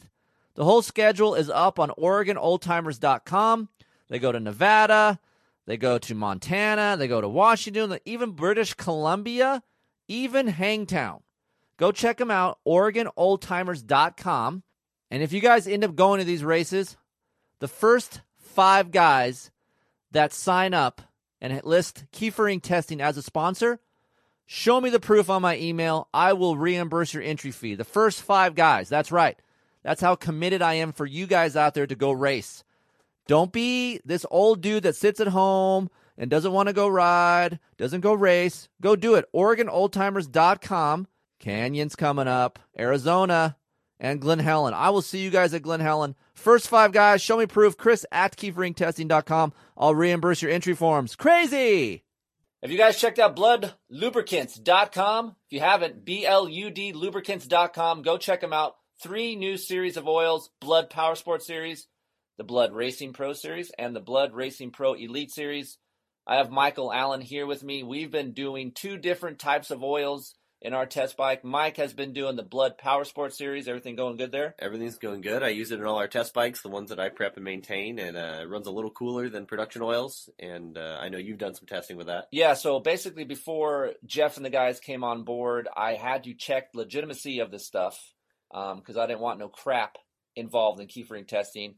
The 0.54 0.64
whole 0.64 0.82
schedule 0.82 1.34
is 1.34 1.48
up 1.48 1.78
on 1.78 1.90
OregonOldTimers.com. 1.90 3.68
They 4.08 4.18
go 4.18 4.32
to 4.32 4.40
Nevada, 4.40 5.18
they 5.66 5.76
go 5.76 5.98
to 5.98 6.14
Montana, 6.14 6.96
they 6.98 7.08
go 7.08 7.20
to 7.20 7.28
Washington, 7.28 7.98
even 8.04 8.32
British 8.32 8.74
Columbia, 8.74 9.62
even 10.08 10.48
Hangtown. 10.48 11.22
Go 11.76 11.92
check 11.92 12.18
them 12.18 12.30
out, 12.30 12.58
OregonOldTimers.com. 12.66 14.62
And 15.10 15.22
if 15.22 15.32
you 15.32 15.40
guys 15.40 15.66
end 15.66 15.84
up 15.84 15.94
going 15.94 16.20
to 16.20 16.24
these 16.24 16.44
races, 16.44 16.96
the 17.58 17.68
first 17.68 18.22
five 18.38 18.90
guys 18.90 19.50
that 20.10 20.32
sign 20.32 20.74
up 20.74 21.02
and 21.40 21.62
list 21.64 22.04
Keefer 22.12 22.52
Inc. 22.52 22.62
Testing 22.62 23.00
as 23.00 23.16
a 23.16 23.22
sponsor, 23.22 23.80
show 24.46 24.80
me 24.80 24.90
the 24.90 25.00
proof 25.00 25.28
on 25.28 25.42
my 25.42 25.56
email. 25.58 26.08
I 26.14 26.32
will 26.34 26.56
reimburse 26.56 27.14
your 27.14 27.22
entry 27.22 27.50
fee. 27.50 27.74
The 27.74 27.84
first 27.84 28.22
five 28.22 28.54
guys, 28.54 28.88
that's 28.88 29.12
right. 29.12 29.38
That's 29.82 30.00
how 30.00 30.14
committed 30.14 30.62
I 30.62 30.74
am 30.74 30.92
for 30.92 31.06
you 31.06 31.26
guys 31.26 31.56
out 31.56 31.74
there 31.74 31.86
to 31.86 31.94
go 31.96 32.12
race. 32.12 32.62
Don't 33.26 33.52
be 33.52 34.00
this 34.04 34.26
old 34.30 34.60
dude 34.60 34.82
that 34.82 34.96
sits 34.96 35.20
at 35.20 35.28
home 35.28 35.90
and 36.18 36.30
doesn't 36.30 36.52
want 36.52 36.68
to 36.68 36.72
go 36.72 36.88
ride, 36.88 37.58
doesn't 37.78 38.00
go 38.00 38.14
race. 38.14 38.68
Go 38.80 38.96
do 38.96 39.14
it. 39.14 39.24
OregonOldTimers.com. 39.34 41.06
Canyon's 41.40 41.96
coming 41.96 42.28
up. 42.28 42.58
Arizona 42.78 43.56
and 43.98 44.20
Glen 44.20 44.40
Helen. 44.40 44.74
I 44.74 44.90
will 44.90 45.02
see 45.02 45.22
you 45.22 45.30
guys 45.30 45.54
at 45.54 45.62
Glen 45.62 45.80
Helen. 45.80 46.14
First 46.34 46.68
five 46.68 46.92
guys, 46.92 47.22
show 47.22 47.38
me 47.38 47.46
proof. 47.46 47.76
Kris 47.76 48.04
at 48.10 48.36
KeeferIncTesting.com. 48.36 49.52
I'll 49.76 49.94
reimburse 49.94 50.42
your 50.42 50.50
entry 50.50 50.74
forms. 50.74 51.16
Crazy! 51.16 52.04
Have 52.62 52.70
you 52.70 52.78
guys 52.78 53.00
checked 53.00 53.18
out 53.18 53.34
BludLubricants.com? 53.34 55.36
If 55.46 55.52
you 55.52 55.60
haven't, 55.60 56.04
B-L-U-D 56.04 56.92
Lubricants.com. 56.92 58.02
Go 58.02 58.18
check 58.18 58.40
them 58.40 58.52
out. 58.52 58.76
Three 59.00 59.34
new 59.34 59.56
series 59.56 59.96
of 59.96 60.06
oils, 60.06 60.50
Blud 60.60 60.88
Power 60.88 61.16
Sport 61.16 61.42
Series, 61.42 61.88
the 62.38 62.44
Blud 62.44 62.72
Racing 62.72 63.12
Pro 63.12 63.32
Series 63.32 63.70
and 63.78 63.94
the 63.94 64.00
Blud 64.00 64.32
Racing 64.32 64.70
Pro 64.70 64.94
Elite 64.94 65.30
Series. 65.30 65.78
I 66.26 66.36
have 66.36 66.50
Michael 66.50 66.92
Allen 66.92 67.20
here 67.20 67.46
with 67.46 67.62
me. 67.62 67.82
We've 67.82 68.10
been 68.10 68.32
doing 68.32 68.72
two 68.72 68.96
different 68.96 69.38
types 69.38 69.70
of 69.70 69.82
oils 69.82 70.34
in 70.64 70.74
our 70.74 70.86
test 70.86 71.16
bike. 71.16 71.44
Mike 71.44 71.76
has 71.76 71.92
been 71.92 72.12
doing 72.12 72.36
the 72.36 72.44
Blud 72.44 72.78
Power 72.78 73.04
Sport 73.04 73.34
Series. 73.34 73.66
Everything 73.66 73.96
going 73.96 74.16
good 74.16 74.30
there? 74.30 74.54
Everything's 74.58 74.98
going 74.98 75.20
good. 75.20 75.42
I 75.42 75.48
use 75.48 75.72
it 75.72 75.80
in 75.80 75.86
all 75.86 75.98
our 75.98 76.08
test 76.08 76.32
bikes, 76.32 76.62
the 76.62 76.68
ones 76.68 76.90
that 76.90 77.00
I 77.00 77.08
prep 77.08 77.36
and 77.36 77.44
maintain, 77.44 77.98
and 77.98 78.16
uh, 78.16 78.38
it 78.42 78.48
runs 78.48 78.66
a 78.66 78.72
little 78.72 78.90
cooler 78.90 79.28
than 79.28 79.46
production 79.46 79.82
oils. 79.82 80.30
And 80.38 80.78
uh, 80.78 80.98
I 81.00 81.08
know 81.08 81.18
you've 81.18 81.38
done 81.38 81.54
some 81.54 81.66
testing 81.66 81.96
with 81.96 82.06
that. 82.06 82.26
Yeah. 82.30 82.54
So 82.54 82.78
basically, 82.78 83.24
before 83.24 83.92
Jeff 84.06 84.36
and 84.36 84.46
the 84.46 84.50
guys 84.50 84.78
came 84.78 85.02
on 85.04 85.24
board, 85.24 85.68
I 85.76 85.94
had 85.94 86.24
to 86.24 86.34
check 86.34 86.68
legitimacy 86.74 87.40
of 87.40 87.50
this 87.50 87.66
stuff 87.66 87.98
because 88.50 88.96
um, 88.96 89.02
I 89.02 89.06
didn't 89.06 89.20
want 89.20 89.38
no 89.38 89.48
crap 89.48 89.96
involved 90.36 90.80
in 90.80 90.86
Keefer 90.86 91.18
Inc. 91.18 91.28
testing. 91.28 91.74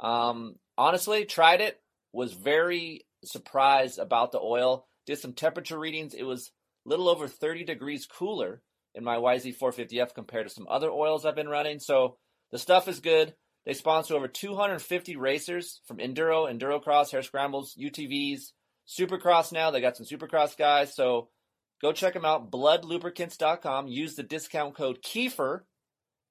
Um, 0.00 0.56
honestly, 0.76 1.24
tried 1.24 1.60
it. 1.60 1.80
Was 2.12 2.32
very 2.32 3.06
surprised 3.24 3.98
about 3.98 4.32
the 4.32 4.40
oil. 4.40 4.86
Did 5.06 5.18
some 5.18 5.32
temperature 5.32 5.78
readings. 5.78 6.14
It 6.14 6.22
was 6.22 6.52
a 6.86 6.88
little 6.88 7.08
over 7.08 7.26
30 7.26 7.64
degrees 7.64 8.06
cooler 8.06 8.62
in 8.94 9.02
my 9.02 9.16
YZ450F 9.16 10.14
compared 10.14 10.46
to 10.46 10.54
some 10.54 10.66
other 10.70 10.90
oils 10.90 11.24
I've 11.24 11.34
been 11.34 11.48
running. 11.48 11.80
So 11.80 12.16
the 12.52 12.58
stuff 12.58 12.86
is 12.86 13.00
good. 13.00 13.34
They 13.66 13.74
sponsor 13.74 14.14
over 14.14 14.28
250 14.28 15.16
racers 15.16 15.80
from 15.86 15.96
enduro, 15.96 16.52
endurocross, 16.52 17.10
hare 17.10 17.22
scrambles, 17.22 17.74
UTVs, 17.80 18.52
supercross 18.86 19.52
now. 19.52 19.70
They 19.70 19.80
got 19.80 19.96
some 19.96 20.06
supercross 20.06 20.56
guys. 20.56 20.94
So 20.94 21.30
go 21.80 21.92
check 21.92 22.12
them 22.12 22.26
out. 22.26 22.50
Bludlubricants.com. 22.50 23.88
Use 23.88 24.14
the 24.14 24.22
discount 24.22 24.76
code 24.76 25.02
Keefer 25.02 25.64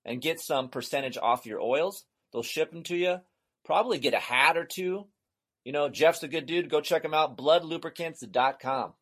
and 0.05 0.21
get 0.21 0.39
some 0.39 0.69
percentage 0.69 1.17
off 1.17 1.45
your 1.45 1.59
oils. 1.59 2.05
They'll 2.31 2.43
ship 2.43 2.71
them 2.71 2.83
to 2.83 2.95
you 2.95 3.17
probably 3.65 3.99
get 3.99 4.13
a 4.13 4.19
hat 4.19 4.57
or 4.57 4.65
two. 4.65 5.07
You 5.63 5.71
know, 5.71 5.87
Jeff's 5.89 6.23
a 6.23 6.27
good 6.27 6.45
dude. 6.45 6.69
Go 6.69 6.81
check 6.81 7.05
him 7.05 7.13
out. 7.13 7.37
Bludlubricants.com. 7.37 8.93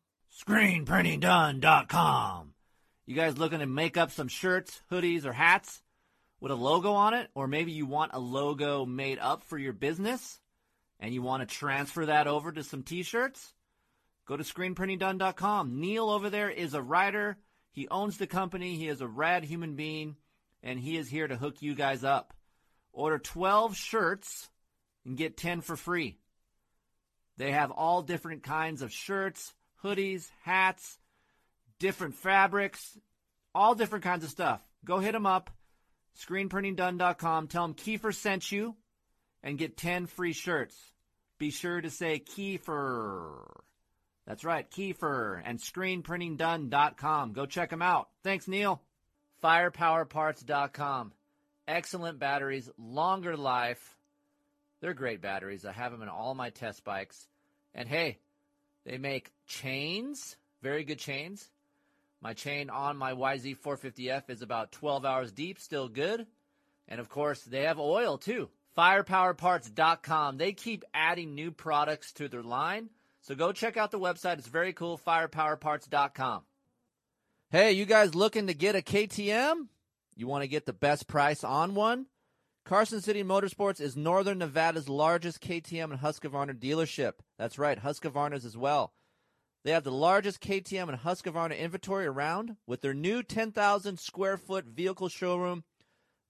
ScreenPrintingDone.com. 0.46 2.54
You 3.06 3.16
guys 3.16 3.36
looking 3.36 3.58
to 3.58 3.66
make 3.66 3.96
up 3.96 4.12
some 4.12 4.28
shirts, 4.28 4.80
hoodies, 4.90 5.24
or 5.24 5.32
hats? 5.32 5.82
with 6.42 6.50
a 6.50 6.56
logo 6.56 6.94
on 6.94 7.14
it, 7.14 7.30
or 7.36 7.46
maybe 7.46 7.70
you 7.70 7.86
want 7.86 8.10
a 8.14 8.18
logo 8.18 8.84
made 8.84 9.20
up 9.20 9.44
for 9.44 9.56
your 9.56 9.72
business 9.72 10.40
and 10.98 11.14
you 11.14 11.22
want 11.22 11.48
to 11.48 11.54
transfer 11.54 12.06
that 12.06 12.26
over 12.26 12.50
to 12.50 12.64
some 12.64 12.82
t 12.82 13.04
shirts, 13.04 13.54
go 14.26 14.36
to 14.36 14.42
screenprintingdone.com. 14.42 15.80
Neil 15.80 16.10
over 16.10 16.30
there 16.30 16.50
is 16.50 16.74
a 16.74 16.82
writer, 16.82 17.38
he 17.70 17.86
owns 17.88 18.18
the 18.18 18.26
company, 18.26 18.74
he 18.74 18.88
is 18.88 19.00
a 19.00 19.06
rad 19.06 19.44
human 19.44 19.76
being, 19.76 20.16
and 20.64 20.80
he 20.80 20.96
is 20.96 21.08
here 21.08 21.28
to 21.28 21.36
hook 21.36 21.62
you 21.62 21.76
guys 21.76 22.02
up. 22.02 22.34
Order 22.92 23.20
12 23.20 23.76
shirts 23.76 24.50
and 25.04 25.16
get 25.16 25.36
10 25.36 25.60
for 25.60 25.76
free. 25.76 26.18
They 27.36 27.52
have 27.52 27.70
all 27.70 28.02
different 28.02 28.42
kinds 28.42 28.82
of 28.82 28.92
shirts, 28.92 29.52
hoodies, 29.82 30.28
hats, 30.42 30.98
different 31.78 32.14
fabrics, 32.14 32.98
all 33.54 33.74
different 33.74 34.04
kinds 34.04 34.24
of 34.24 34.30
stuff. 34.30 34.60
Go 34.84 34.98
hit 34.98 35.12
them 35.12 35.26
up 35.26 35.50
screenprintingdone.com. 36.18 37.48
Tell 37.48 37.66
them 37.66 37.74
Keefer 37.74 38.12
sent 38.12 38.50
you 38.52 38.76
and 39.42 39.58
get 39.58 39.76
10 39.76 40.06
free 40.06 40.32
shirts. 40.32 40.76
Be 41.38 41.50
sure 41.50 41.80
to 41.80 41.90
say 41.90 42.20
Keefer. 42.20 43.60
That's 44.26 44.44
right, 44.44 44.70
Keefer 44.70 45.42
and 45.44 45.58
screenprintingdone.com. 45.58 47.32
Go 47.32 47.46
check 47.46 47.70
them 47.70 47.82
out. 47.82 48.08
Thanks, 48.22 48.46
Neil. 48.46 48.80
Firepowerparts.com. 49.42 51.12
Excellent 51.66 52.18
batteries, 52.18 52.70
longer 52.78 53.36
life. 53.36 53.96
They're 54.82 54.94
great 54.94 55.22
batteries. 55.22 55.64
I 55.64 55.70
have 55.70 55.92
them 55.92 56.02
in 56.02 56.08
all 56.08 56.34
my 56.34 56.50
test 56.50 56.82
bikes. 56.84 57.28
And 57.72 57.88
hey, 57.88 58.18
they 58.84 58.98
make 58.98 59.32
chains, 59.46 60.36
very 60.60 60.82
good 60.82 60.98
chains. 60.98 61.48
My 62.20 62.34
chain 62.34 62.68
on 62.68 62.96
my 62.96 63.14
YZ450F 63.14 64.28
is 64.28 64.42
about 64.42 64.72
12 64.72 65.04
hours 65.04 65.30
deep, 65.30 65.60
still 65.60 65.88
good. 65.88 66.26
And 66.88 67.00
of 67.00 67.08
course, 67.08 67.42
they 67.42 67.62
have 67.62 67.78
oil 67.78 68.18
too. 68.18 68.50
Firepowerparts.com. 68.76 70.36
They 70.36 70.52
keep 70.52 70.84
adding 70.92 71.36
new 71.36 71.52
products 71.52 72.12
to 72.14 72.28
their 72.28 72.42
line. 72.42 72.90
So 73.20 73.36
go 73.36 73.52
check 73.52 73.76
out 73.76 73.92
the 73.92 74.00
website. 74.00 74.38
It's 74.38 74.48
very 74.48 74.72
cool. 74.72 75.00
Firepowerparts.com. 75.06 76.42
Hey, 77.50 77.72
you 77.72 77.84
guys 77.84 78.16
looking 78.16 78.48
to 78.48 78.54
get 78.54 78.74
a 78.74 78.82
KTM? 78.82 79.68
You 80.16 80.26
want 80.26 80.42
to 80.42 80.48
get 80.48 80.66
the 80.66 80.72
best 80.72 81.06
price 81.06 81.44
on 81.44 81.74
one? 81.74 82.06
Carson 82.64 83.00
City 83.00 83.24
Motorsports 83.24 83.80
is 83.80 83.96
Northern 83.96 84.38
Nevada's 84.38 84.88
largest 84.88 85.40
KTM 85.40 85.90
and 85.90 86.00
Husqvarna 86.00 86.54
dealership. 86.54 87.14
That's 87.36 87.58
right, 87.58 87.82
Husqvarna's 87.82 88.44
as 88.44 88.56
well. 88.56 88.92
They 89.64 89.72
have 89.72 89.82
the 89.82 89.90
largest 89.90 90.40
KTM 90.40 90.88
and 90.88 91.00
Husqvarna 91.00 91.58
inventory 91.58 92.06
around 92.06 92.56
with 92.66 92.80
their 92.80 92.94
new 92.94 93.24
10,000 93.24 93.98
square 93.98 94.36
foot 94.36 94.64
vehicle 94.66 95.08
showroom, 95.08 95.64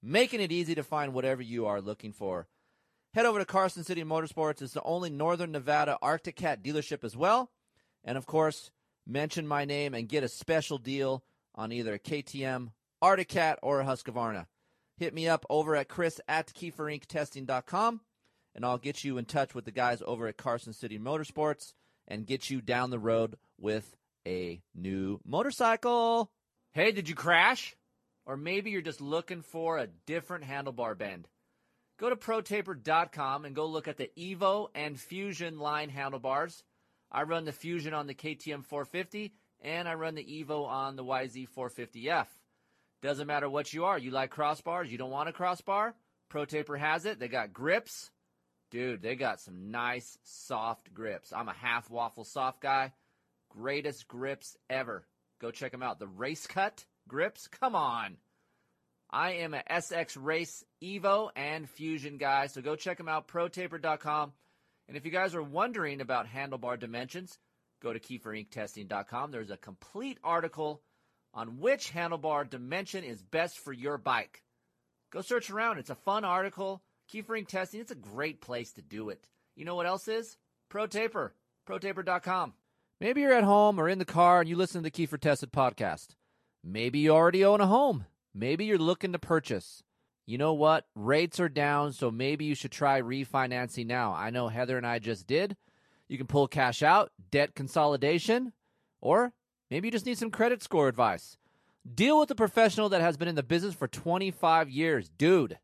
making 0.02 0.40
it 0.40 0.50
easy 0.50 0.74
to 0.74 0.82
find 0.82 1.12
whatever 1.12 1.42
you 1.42 1.66
are 1.66 1.82
looking 1.82 2.12
for. 2.12 2.48
Head 3.12 3.26
over 3.26 3.38
to 3.38 3.44
Carson 3.44 3.84
City 3.84 4.02
Motorsports. 4.02 4.62
It's 4.62 4.72
the 4.72 4.82
only 4.84 5.10
Northern 5.10 5.52
Nevada 5.52 5.98
Arctic 6.00 6.36
Cat 6.36 6.62
dealership 6.62 7.04
as 7.04 7.14
well. 7.14 7.50
And 8.04 8.16
of 8.16 8.24
course, 8.24 8.70
mention 9.06 9.46
my 9.46 9.66
name 9.66 9.92
and 9.92 10.08
get 10.08 10.24
a 10.24 10.28
special 10.28 10.78
deal 10.78 11.24
on 11.54 11.72
either 11.72 11.92
a 11.92 11.98
KTM, 11.98 12.70
Arctic 13.02 13.28
Cat, 13.28 13.58
or 13.62 13.82
a 13.82 13.84
Husqvarna. 13.84 14.46
Hit 15.02 15.14
me 15.14 15.26
up 15.26 15.44
over 15.50 15.74
at 15.74 15.88
Kris 15.88 16.20
at 16.28 16.54
KeeferIncTesting.com 16.54 18.00
and 18.54 18.64
I'll 18.64 18.78
get 18.78 19.02
you 19.02 19.18
in 19.18 19.24
touch 19.24 19.52
with 19.52 19.64
the 19.64 19.72
guys 19.72 20.00
over 20.06 20.28
at 20.28 20.36
Carson 20.36 20.72
City 20.72 20.96
Motorsports 20.96 21.72
and 22.06 22.24
get 22.24 22.50
you 22.50 22.60
down 22.60 22.90
the 22.90 23.00
road 23.00 23.34
with 23.58 23.96
a 24.24 24.62
new 24.76 25.18
motorcycle. 25.26 26.30
Hey, 26.70 26.92
did 26.92 27.08
you 27.08 27.16
crash? 27.16 27.74
Or 28.26 28.36
maybe 28.36 28.70
you're 28.70 28.80
just 28.80 29.00
looking 29.00 29.42
for 29.42 29.76
a 29.76 29.88
different 30.06 30.44
handlebar 30.44 30.96
bend. 30.96 31.26
Go 31.98 32.08
to 32.08 32.14
protaper.com 32.14 33.44
and 33.44 33.56
go 33.56 33.66
look 33.66 33.88
at 33.88 33.96
the 33.96 34.12
Evo 34.16 34.68
and 34.72 35.00
Fusion 35.00 35.58
line 35.58 35.88
handlebars. 35.88 36.62
I 37.10 37.24
run 37.24 37.44
the 37.44 37.50
Fusion 37.50 37.92
on 37.92 38.06
the 38.06 38.14
KTM 38.14 38.64
450 38.64 39.34
and 39.62 39.88
I 39.88 39.94
run 39.94 40.14
the 40.14 40.22
Evo 40.22 40.64
on 40.64 40.94
the 40.94 41.04
YZ 41.04 41.48
450F. 41.48 42.28
Doesn't 43.02 43.26
matter 43.26 43.48
what 43.48 43.72
you 43.72 43.84
are. 43.84 43.98
You 43.98 44.10
like 44.10 44.34
crossbars, 44.34 44.88
you 44.88 44.98
don't 44.98 45.10
want 45.10 45.28
a 45.28 45.32
crossbar? 45.32 45.94
Pro 46.28 46.44
Taper 46.44 46.76
has 46.76 47.04
it. 47.04 47.18
They 47.18 47.28
got 47.28 47.52
grips, 47.52 48.10
Dude, 48.72 49.02
they 49.02 49.16
got 49.16 49.38
some 49.38 49.70
nice 49.70 50.16
soft 50.22 50.94
grips. 50.94 51.30
I'm 51.30 51.48
a 51.48 51.52
half 51.52 51.90
waffle 51.90 52.24
soft 52.24 52.62
guy. 52.62 52.94
Greatest 53.50 54.08
grips 54.08 54.56
ever. 54.70 55.06
Go 55.42 55.50
check 55.50 55.72
them 55.72 55.82
out. 55.82 55.98
The 55.98 56.06
Race 56.06 56.46
Cut 56.46 56.86
grips? 57.06 57.48
Come 57.48 57.74
on. 57.74 58.16
I 59.10 59.32
am 59.32 59.52
a 59.52 59.62
SX 59.70 60.16
Race 60.18 60.64
Evo 60.82 61.28
and 61.36 61.68
Fusion 61.68 62.16
guy, 62.16 62.46
so 62.46 62.62
go 62.62 62.74
check 62.74 62.96
them 62.96 63.08
out, 63.08 63.28
protaper.com. 63.28 64.32
And 64.88 64.96
if 64.96 65.04
you 65.04 65.10
guys 65.10 65.34
are 65.34 65.42
wondering 65.42 66.00
about 66.00 66.26
handlebar 66.26 66.80
dimensions, 66.80 67.38
go 67.82 67.92
to 67.92 68.00
keeferincTesting.com. 68.00 69.32
There's 69.32 69.50
a 69.50 69.58
complete 69.58 70.16
article 70.24 70.80
on 71.34 71.58
which 71.58 71.92
handlebar 71.92 72.48
dimension 72.48 73.04
is 73.04 73.22
best 73.22 73.58
for 73.58 73.72
your 73.72 73.98
bike. 73.98 74.42
Go 75.10 75.20
search 75.20 75.50
around. 75.50 75.78
It's 75.78 75.90
a 75.90 75.94
fun 75.94 76.24
article. 76.24 76.82
Keefer 77.08 77.46
testing, 77.46 77.80
it's 77.80 77.90
a 77.90 77.96
great 77.96 78.40
place 78.40 78.72
to 78.72 78.82
do 78.82 79.10
it. 79.10 79.28
You 79.54 79.64
know 79.64 79.74
what 79.74 79.86
else 79.86 80.08
is? 80.08 80.38
ProTaper. 80.72 81.30
ProTaper.com. 81.68 82.54
Maybe 83.00 83.20
you're 83.20 83.34
at 83.34 83.44
home 83.44 83.78
or 83.78 83.88
in 83.88 83.98
the 83.98 84.04
car 84.04 84.40
and 84.40 84.48
you 84.48 84.56
listen 84.56 84.82
to 84.82 84.84
the 84.84 84.90
Keefer 84.90 85.18
Tested 85.20 85.52
podcast. 85.52 86.10
Maybe 86.64 87.00
you 87.00 87.10
already 87.10 87.44
own 87.44 87.60
a 87.60 87.66
home. 87.66 88.06
Maybe 88.34 88.64
you're 88.64 88.78
looking 88.78 89.12
to 89.12 89.18
purchase. 89.18 89.82
You 90.24 90.38
know 90.38 90.54
what? 90.54 90.86
Rates 90.94 91.40
are 91.40 91.48
down, 91.48 91.92
so 91.92 92.10
maybe 92.10 92.44
you 92.44 92.54
should 92.54 92.70
try 92.70 93.02
refinancing 93.02 93.86
now. 93.86 94.14
I 94.14 94.30
know 94.30 94.48
Heather 94.48 94.76
and 94.76 94.86
I 94.86 95.00
just 95.00 95.26
did. 95.26 95.56
You 96.08 96.16
can 96.16 96.28
pull 96.28 96.46
cash 96.46 96.82
out, 96.82 97.10
debt 97.30 97.54
consolidation, 97.54 98.52
or 99.00 99.32
maybe 99.72 99.88
you 99.88 99.92
just 99.92 100.04
need 100.04 100.18
some 100.18 100.30
credit 100.30 100.62
score 100.62 100.86
advice. 100.86 101.38
Deal 101.94 102.20
with 102.20 102.30
a 102.30 102.34
professional 102.34 102.90
that 102.90 103.00
has 103.00 103.16
been 103.16 103.26
in 103.26 103.36
the 103.36 103.42
business 103.42 103.74
for 103.74 103.88
25 103.88 104.68
years. 104.68 105.08
Dude, 105.08 105.58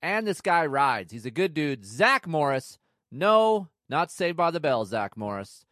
and 0.00 0.24
this 0.24 0.40
guy 0.40 0.64
rides. 0.64 1.12
He's 1.12 1.26
a 1.26 1.30
good 1.30 1.52
dude. 1.52 1.84
Zach 1.84 2.28
Morris. 2.28 2.78
No, 3.10 3.66
not 3.88 4.12
Saved 4.12 4.36
by 4.36 4.52
the 4.52 4.60
Bell, 4.60 4.84
Zach 4.84 5.16
Morris. 5.16 5.66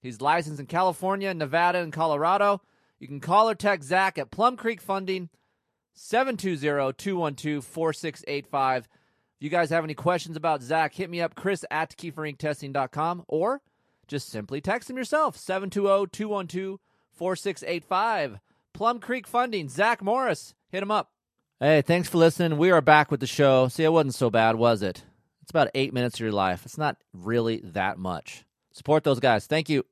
He's 0.00 0.20
licensed 0.20 0.60
in 0.60 0.66
California, 0.66 1.34
Nevada, 1.34 1.80
and 1.80 1.92
Colorado. 1.92 2.62
You 3.00 3.08
can 3.08 3.18
call 3.18 3.50
or 3.50 3.56
text 3.56 3.88
Zach 3.88 4.16
at 4.16 4.30
Plum 4.30 4.56
Creek 4.56 4.80
Funding, 4.80 5.28
720-212-4685. 5.96 8.78
If 8.78 8.86
you 9.40 9.50
guys 9.50 9.70
have 9.70 9.82
any 9.82 9.94
questions 9.94 10.36
about 10.36 10.62
Zach, 10.62 10.94
hit 10.94 11.10
me 11.10 11.20
up, 11.20 11.34
Kris 11.34 11.64
at 11.68 11.96
KeeferIncTesting.com, 11.96 13.24
or 13.26 13.60
just 14.06 14.28
simply 14.28 14.60
text 14.60 14.88
him 14.88 14.96
yourself, 14.96 15.36
720-212-4685. 17.18 18.40
Plum 18.72 19.00
Creek 19.00 19.26
Funding, 19.26 19.68
Zach 19.68 20.02
Morris. 20.02 20.54
Hit 20.70 20.82
him 20.82 20.90
up. 20.90 21.10
Hey, 21.60 21.82
thanks 21.82 22.08
for 22.08 22.18
listening. 22.18 22.58
We 22.58 22.70
are 22.70 22.80
back 22.80 23.10
with 23.10 23.20
the 23.20 23.26
show. 23.26 23.68
See, 23.68 23.82
it 23.82 23.92
wasn't 23.92 24.14
so 24.14 24.30
bad, 24.30 24.56
was 24.56 24.82
it? 24.82 25.02
It's 25.42 25.50
about 25.50 25.70
eight 25.74 25.92
minutes 25.92 26.16
of 26.16 26.20
your 26.20 26.32
life. 26.32 26.64
It's 26.64 26.78
not 26.78 26.96
really 27.12 27.60
that 27.64 27.98
much. 27.98 28.44
Support 28.72 29.02
those 29.02 29.18
guys. 29.18 29.46
Thank 29.46 29.68
you. 29.68 29.84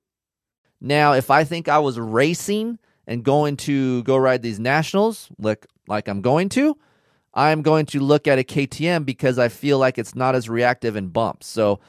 Now, 0.81 1.15
if 1.15 1.31
I 1.31 1.45
think 1.45 1.69
I 1.69 1.79
was 1.79 1.99
racing 1.99 2.79
and 3.07 3.25
going 3.25 3.57
to 3.59 4.03
go 4.05 4.17
ride 4.17 4.43
these 4.43 4.61
nationals, 4.61 5.29
like 5.39 5.67
like 5.89 6.09
I'm 6.09 6.21
going 6.21 6.51
to, 6.51 6.77
I'm 7.35 7.63
going 7.63 7.87
to 7.87 8.01
look 8.01 8.29
at 8.29 8.39
a 8.39 8.45
KTM 8.45 9.05
because 9.05 9.39
I 9.39 9.49
feel 9.49 9.79
like 9.79 9.99
it's 9.99 10.15
not 10.15 10.35
as 10.35 10.49
reactive 10.49 10.95
in 10.95 11.09
bumps. 11.09 11.47
So 11.47 11.81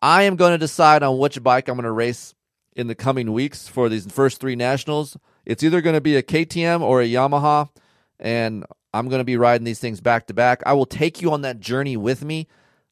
I 0.00 0.22
am 0.22 0.36
going 0.36 0.52
to 0.52 0.58
decide 0.58 1.02
on 1.02 1.18
which 1.18 1.42
bike 1.42 1.68
I'm 1.68 1.76
going 1.76 1.84
to 1.84 1.90
race 1.90 2.34
in 2.74 2.86
the 2.86 2.94
coming 2.94 3.32
weeks 3.32 3.68
for 3.68 3.88
these 3.88 4.06
first 4.06 4.40
three 4.40 4.56
nationals. 4.56 5.16
It's 5.44 5.62
either 5.62 5.80
going 5.80 5.94
to 5.94 6.00
be 6.00 6.16
a 6.16 6.22
KTM 6.22 6.80
or 6.80 7.02
a 7.02 7.08
Yamaha, 7.08 7.68
and 8.18 8.64
I'm 8.94 9.08
going 9.08 9.20
to 9.20 9.24
be 9.24 9.36
riding 9.36 9.64
these 9.64 9.80
things 9.80 10.00
back 10.00 10.26
to 10.28 10.34
back. 10.34 10.62
I 10.64 10.72
will 10.72 10.86
take 10.86 11.20
you 11.20 11.32
on 11.32 11.42
that 11.42 11.60
journey 11.60 11.96
with 11.96 12.24
me. 12.24 12.48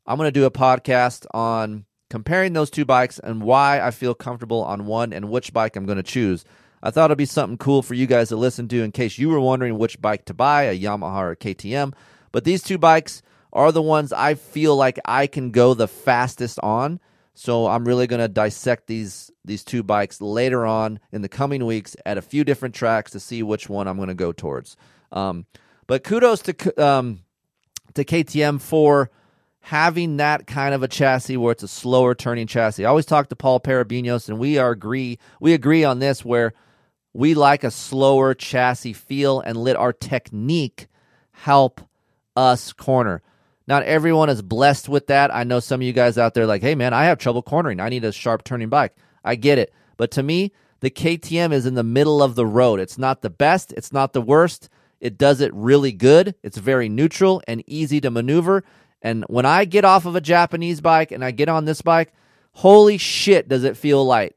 I'm 0.07 0.17
going 0.17 0.29
to 0.29 0.33
do 0.33 0.45
a 0.45 0.51
podcast 0.51 1.27
on 1.33 1.85
comparing 2.09 2.53
those 2.53 2.71
two 2.71 2.85
bikes 2.85 3.19
and 3.19 3.43
why 3.43 3.81
I 3.81 3.91
feel 3.91 4.15
comfortable 4.15 4.63
on 4.65 4.87
one 4.87 5.13
and 5.13 5.31
which 5.31 5.53
bike 5.53 5.77
I'm 5.77 5.87
going 5.87 5.97
to 5.97 6.03
choose. 6.03 6.45
I 6.83 6.91
thought 6.91 7.07
it'd 7.11 7.19
be 7.19 7.27
something 7.27 7.59
cool 7.59 7.83
for 7.83 7.95
you 7.95 8.07
guys 8.07 8.31
to 8.31 8.37
listen 8.37 8.67
to 8.69 8.83
in 8.83 8.93
case 8.93 9.19
you 9.19 9.29
were 9.29 9.41
wondering 9.41 9.79
which 9.79 10.01
bike 10.01 10.25
to 10.27 10.35
buy, 10.35 10.65
a 10.65 10.79
Yamaha 10.79 11.19
or 11.19 11.31
a 11.33 11.37
KTM. 11.37 11.93
But 12.33 12.45
these 12.45 12.63
two 12.63 12.79
bikes 12.79 13.23
are 13.53 13.71
the 13.71 13.83
ones 13.83 14.13
I 14.13 14.35
feel 14.35 14.77
like 14.77 14.99
I 15.05 15.27
can 15.27 15.51
go 15.51 15.75
the 15.75 15.89
fastest 15.89 16.59
on. 16.63 17.01
So 17.41 17.69
I'm 17.69 17.87
really 17.87 18.07
going 18.07 18.21
to 18.21 18.29
dissect 18.29 18.87
these 18.87 19.31
these 19.47 19.65
two 19.65 19.83
bikes 19.83 20.21
later 20.21 20.67
on 20.67 21.01
in 21.11 21.23
the 21.23 21.29
coming 21.29 21.65
weeks 21.65 21.97
at 22.05 22.19
a 22.19 22.23
few 22.23 22.45
different 22.45 22.75
tracks 22.75 23.13
to 23.13 23.21
see 23.21 23.43
which 23.43 23.67
one 23.67 23.89
I'm 23.89 23.97
going 23.97 24.11
to 24.11 24.15
go 24.15 24.31
towards. 24.31 24.77
Um, 25.11 25.47
but 25.87 26.05
kudos 26.05 26.43
to 26.43 26.85
um, 26.85 27.21
to 27.95 28.05
KTM 28.05 28.61
for 28.61 29.11
having 29.61 30.19
that 30.19 30.47
kind 30.47 30.75
of 30.75 30.83
a 30.83 30.89
chassis 30.89 31.39
where 31.39 31.53
it's 31.53 31.63
a 31.63 31.69
slower 31.69 32.15
turning 32.15 32.47
chassis. 32.47 32.85
I 32.85 32.91
always 32.91 33.07
talk 33.07 33.31
to 33.31 33.37
Paul 33.37 33.59
Perebijnos, 33.59 34.29
and 34.29 34.39
we 34.39 34.59
are 34.59 34.73
agree 34.73 35.19
we 35.41 35.55
agree 35.55 35.83
on 35.83 35.99
this 35.99 36.23
where 36.23 36.53
we 37.15 37.33
like 37.33 37.65
a 37.65 37.71
slower 37.71 38.35
chassis 38.35 38.93
feel 38.93 39.41
and 39.41 39.57
let 39.57 39.77
our 39.77 39.95
technique 39.95 40.89
help 41.31 41.81
us 42.37 42.75
corner. 42.75 43.23
Not 43.71 43.85
everyone 43.85 44.29
is 44.31 44.43
blessed 44.43 44.89
with 44.89 45.07
that. 45.07 45.33
I 45.33 45.45
know 45.45 45.61
some 45.61 45.81
of 45.81 45.87
you 45.87 45.93
guys 45.93 46.19
out 46.19 46.35
there 46.35 46.45
like, 46.45 46.61
hey 46.61 46.75
man, 46.75 46.93
I 46.93 47.05
have 47.05 47.19
trouble 47.19 47.41
cornering. 47.41 47.79
I 47.79 47.89
need 47.89 48.05
a 48.05 48.11
sharp 48.11 48.43
turning 48.43 48.69
bike. 48.69 48.97
I 49.25 49.37
get 49.37 49.59
it. 49.59 49.73
But 49.97 50.11
to 50.13 50.25
me, 50.25 50.51
the 50.81 50.91
KTM 50.91 51.53
is 51.53 51.67
in 51.67 51.75
the 51.75 51.85
middle 51.85 52.21
of 52.21 52.35
the 52.35 52.45
road. 52.45 52.81
It's 52.81 52.99
not 52.99 53.23
the 53.23 53.31
best, 53.31 53.73
it's 53.75 53.93
not 53.93 54.13
the 54.13 54.21
worst. 54.21 54.69
It 54.99 55.17
does 55.17 55.41
it 55.41 55.55
really 55.55 55.93
good. 55.93 56.35
It's 56.43 56.59
very 56.59 56.89
neutral 56.89 57.43
and 57.47 57.63
easy 57.69 58.01
to 58.01 58.11
maneuver. 58.11 58.65
And 59.03 59.25
when 59.29 59.47
I 59.47 59.67
get 59.67 59.85
off 59.85 60.05
of 60.05 60.17
a 60.17 60.21
Japanese 60.21 60.81
bike 60.81 61.13
and 61.13 61.25
I 61.25 61.31
get 61.31 61.49
on 61.49 61.65
this 61.65 61.81
bike, 61.81 62.13
holy 62.51 62.99
shit, 62.99 63.49
does 63.49 63.63
it 63.63 63.77
feel 63.77 64.05
light. 64.05 64.35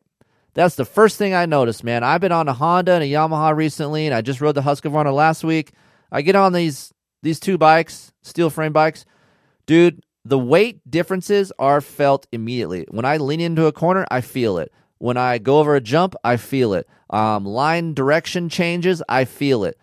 That's 0.53 0.75
the 0.75 0.85
first 0.85 1.17
thing 1.17 1.33
I 1.33 1.47
noticed, 1.47 1.83
man. 1.83 2.03
I've 2.03 2.21
been 2.21 2.31
on 2.31 2.49
a 2.49 2.53
Honda 2.53 2.91
and 2.91 3.03
a 3.03 3.07
Yamaha 3.07 3.55
recently, 3.55 4.05
and 4.05 4.13
I 4.13 4.21
just 4.21 4.41
rode 4.41 4.53
the 4.53 4.61
Husqvarna 4.61 5.11
last 5.11 5.43
week. 5.43 5.71
I 6.11 6.21
get 6.21 6.35
on 6.35 6.53
these 6.53 6.93
these 7.23 7.39
two 7.39 7.57
bikes, 7.57 8.13
steel 8.21 8.51
frame 8.51 8.73
bikes, 8.73 9.05
dude. 9.65 10.03
The 10.25 10.39
weight 10.39 10.79
differences 10.89 11.51
are 11.59 11.81
felt 11.81 12.27
immediately. 12.31 12.85
When 12.89 13.03
I 13.03 13.17
lean 13.17 13.41
into 13.41 13.65
a 13.65 13.73
corner, 13.73 14.05
I 14.09 14.21
feel 14.21 14.57
it. 14.57 14.71
When 14.97 15.17
I 15.17 15.37
go 15.37 15.59
over 15.59 15.75
a 15.75 15.81
jump, 15.81 16.15
I 16.23 16.37
feel 16.37 16.73
it. 16.73 16.87
Um, 17.09 17.43
line 17.45 17.93
direction 17.93 18.47
changes, 18.47 19.03
I 19.09 19.25
feel 19.25 19.65
it. 19.65 19.77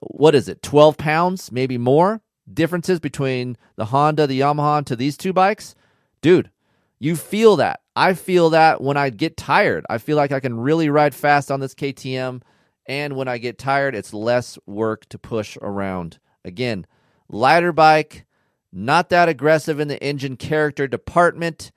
What 0.00 0.36
is 0.36 0.48
it? 0.48 0.62
Twelve 0.62 0.96
pounds, 0.96 1.50
maybe 1.50 1.76
more 1.76 2.20
differences 2.52 3.00
between 3.00 3.56
the 3.76 3.86
Honda, 3.86 4.26
the 4.26 4.40
Yamaha, 4.40 4.84
to 4.86 4.96
these 4.96 5.16
two 5.16 5.32
bikes, 5.32 5.74
dude. 6.22 6.50
You 6.98 7.16
feel 7.16 7.56
that. 7.56 7.80
I 7.94 8.14
feel 8.14 8.50
that 8.50 8.80
when 8.80 8.96
I 8.96 9.10
get 9.10 9.36
tired. 9.36 9.86
I 9.88 9.98
feel 9.98 10.16
like 10.16 10.32
I 10.32 10.40
can 10.40 10.58
really 10.58 10.88
ride 10.88 11.14
fast 11.14 11.50
on 11.50 11.60
this 11.60 11.74
KTM. 11.74 12.42
And 12.86 13.16
when 13.16 13.28
I 13.28 13.38
get 13.38 13.58
tired, 13.58 13.94
it's 13.94 14.14
less 14.14 14.58
work 14.66 15.08
to 15.10 15.18
push 15.18 15.56
around. 15.60 16.18
Again, 16.44 16.86
lighter 17.28 17.72
bike, 17.72 18.24
not 18.72 19.08
that 19.08 19.28
aggressive 19.28 19.80
in 19.80 19.88
the 19.88 20.02
engine 20.02 20.36
character 20.36 20.86
department. 20.86 21.72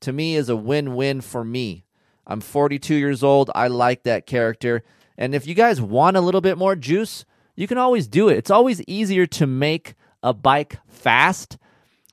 To 0.00 0.12
me, 0.12 0.34
is 0.34 0.48
a 0.48 0.56
win 0.56 0.94
win 0.94 1.20
for 1.20 1.44
me. 1.44 1.84
I'm 2.26 2.40
42 2.40 2.94
years 2.94 3.22
old. 3.22 3.50
I 3.54 3.68
like 3.68 4.04
that 4.04 4.26
character. 4.26 4.82
And 5.18 5.34
if 5.34 5.46
you 5.46 5.54
guys 5.54 5.80
want 5.80 6.16
a 6.16 6.20
little 6.20 6.40
bit 6.40 6.58
more 6.58 6.74
juice, 6.74 7.24
you 7.54 7.66
can 7.66 7.78
always 7.78 8.08
do 8.08 8.28
it. 8.28 8.38
It's 8.38 8.50
always 8.50 8.82
easier 8.82 9.26
to 9.26 9.46
make 9.46 9.94
a 10.22 10.32
bike 10.32 10.78
fast 10.86 11.58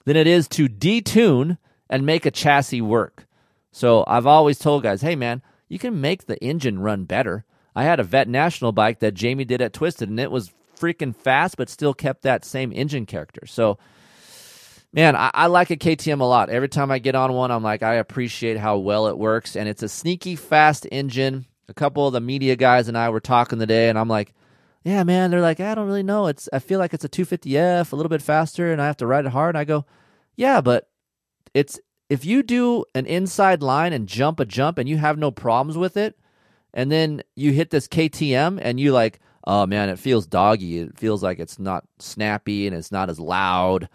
than 0.05 0.15
it 0.15 0.27
is 0.27 0.47
to 0.49 0.67
detune 0.67 1.57
and 1.89 2.05
make 2.05 2.25
a 2.25 2.31
chassis 2.31 2.81
work. 2.81 3.27
So 3.71 4.03
I've 4.07 4.25
always 4.25 4.59
told 4.59 4.83
guys, 4.83 5.01
hey 5.01 5.15
man, 5.15 5.41
you 5.67 5.79
can 5.79 6.01
make 6.01 6.25
the 6.25 6.43
engine 6.43 6.79
run 6.79 7.05
better. 7.05 7.45
I 7.75 7.83
had 7.83 7.99
a 7.99 8.03
Vet 8.03 8.27
National 8.27 8.71
bike 8.71 8.99
that 8.99 9.13
Jamie 9.13 9.45
did 9.45 9.61
at 9.61 9.73
Twisted, 9.73 10.09
and 10.09 10.19
it 10.19 10.31
was 10.31 10.51
freaking 10.77 11.15
fast, 11.15 11.55
but 11.57 11.69
still 11.69 11.93
kept 11.93 12.23
that 12.23 12.43
same 12.43 12.73
engine 12.73 13.05
character. 13.05 13.45
So, 13.45 13.77
man, 14.93 15.15
I, 15.15 15.31
I, 15.33 15.47
like 15.47 15.69
a 15.69 15.77
KTM 15.77 16.19
a 16.19 16.25
lot. 16.25 16.49
Every 16.49 16.69
time 16.69 16.91
I 16.91 16.99
get 16.99 17.15
on 17.15 17.33
one, 17.33 17.51
I'm 17.51 17.63
like, 17.63 17.83
I 17.83 17.95
appreciate 17.95 18.57
how 18.57 18.77
well 18.77 19.07
it 19.07 19.17
works, 19.17 19.55
and 19.55 19.67
it's 19.67 19.83
a 19.83 19.89
sneaky 19.89 20.35
fast 20.35 20.87
engine. 20.91 21.45
A 21.67 21.73
couple 21.73 22.07
of 22.07 22.13
the 22.13 22.21
media 22.21 22.55
guys 22.55 22.87
and 22.87 22.97
I 22.97 23.09
were 23.09 23.19
talking 23.19 23.59
today, 23.59 23.89
and 23.89 23.99
I'm 23.99 24.07
like, 24.07 24.33
yeah, 24.83 25.03
man. 25.03 25.29
They're 25.29 25.41
like, 25.41 25.59
I 25.59 25.75
don't 25.75 25.87
really 25.87 26.03
know. 26.03 26.27
It's 26.27 26.49
I 26.51 26.59
feel 26.59 26.79
like 26.79 26.93
it's 26.93 27.05
a 27.05 27.09
250F, 27.09 27.91
a 27.91 27.95
little 27.95 28.09
bit 28.09 28.21
faster, 28.21 28.71
and 28.71 28.81
I 28.81 28.87
have 28.87 28.97
to 28.97 29.07
ride 29.07 29.25
it 29.25 29.31
hard. 29.31 29.55
And 29.55 29.59
I 29.59 29.65
go, 29.65 29.85
yeah, 30.35 30.61
but 30.61 30.89
it's 31.53 31.79
if 32.09 32.25
you 32.25 32.41
do 32.41 32.85
an 32.95 33.05
inside 33.05 33.61
line 33.61 33.93
and 33.93 34.07
jump 34.07 34.39
a 34.39 34.45
jump 34.45 34.77
and 34.77 34.89
you 34.89 34.97
have 34.97 35.17
no 35.17 35.31
problems 35.31 35.77
with 35.77 35.97
it, 35.97 36.17
and 36.73 36.91
then 36.91 37.21
you 37.35 37.51
hit 37.51 37.69
this 37.69 37.87
KTM 37.87 38.59
and 38.61 38.79
you 38.79 38.91
like, 38.91 39.19
oh 39.45 39.65
man, 39.65 39.89
it 39.89 39.99
feels 39.99 40.25
doggy. 40.25 40.79
It 40.79 40.97
feels 40.97 41.21
like 41.21 41.39
it's 41.39 41.59
not 41.59 41.85
snappy 41.99 42.65
and 42.65 42.75
it's 42.75 42.91
not 42.91 43.09
as 43.09 43.19
loud. 43.19 43.89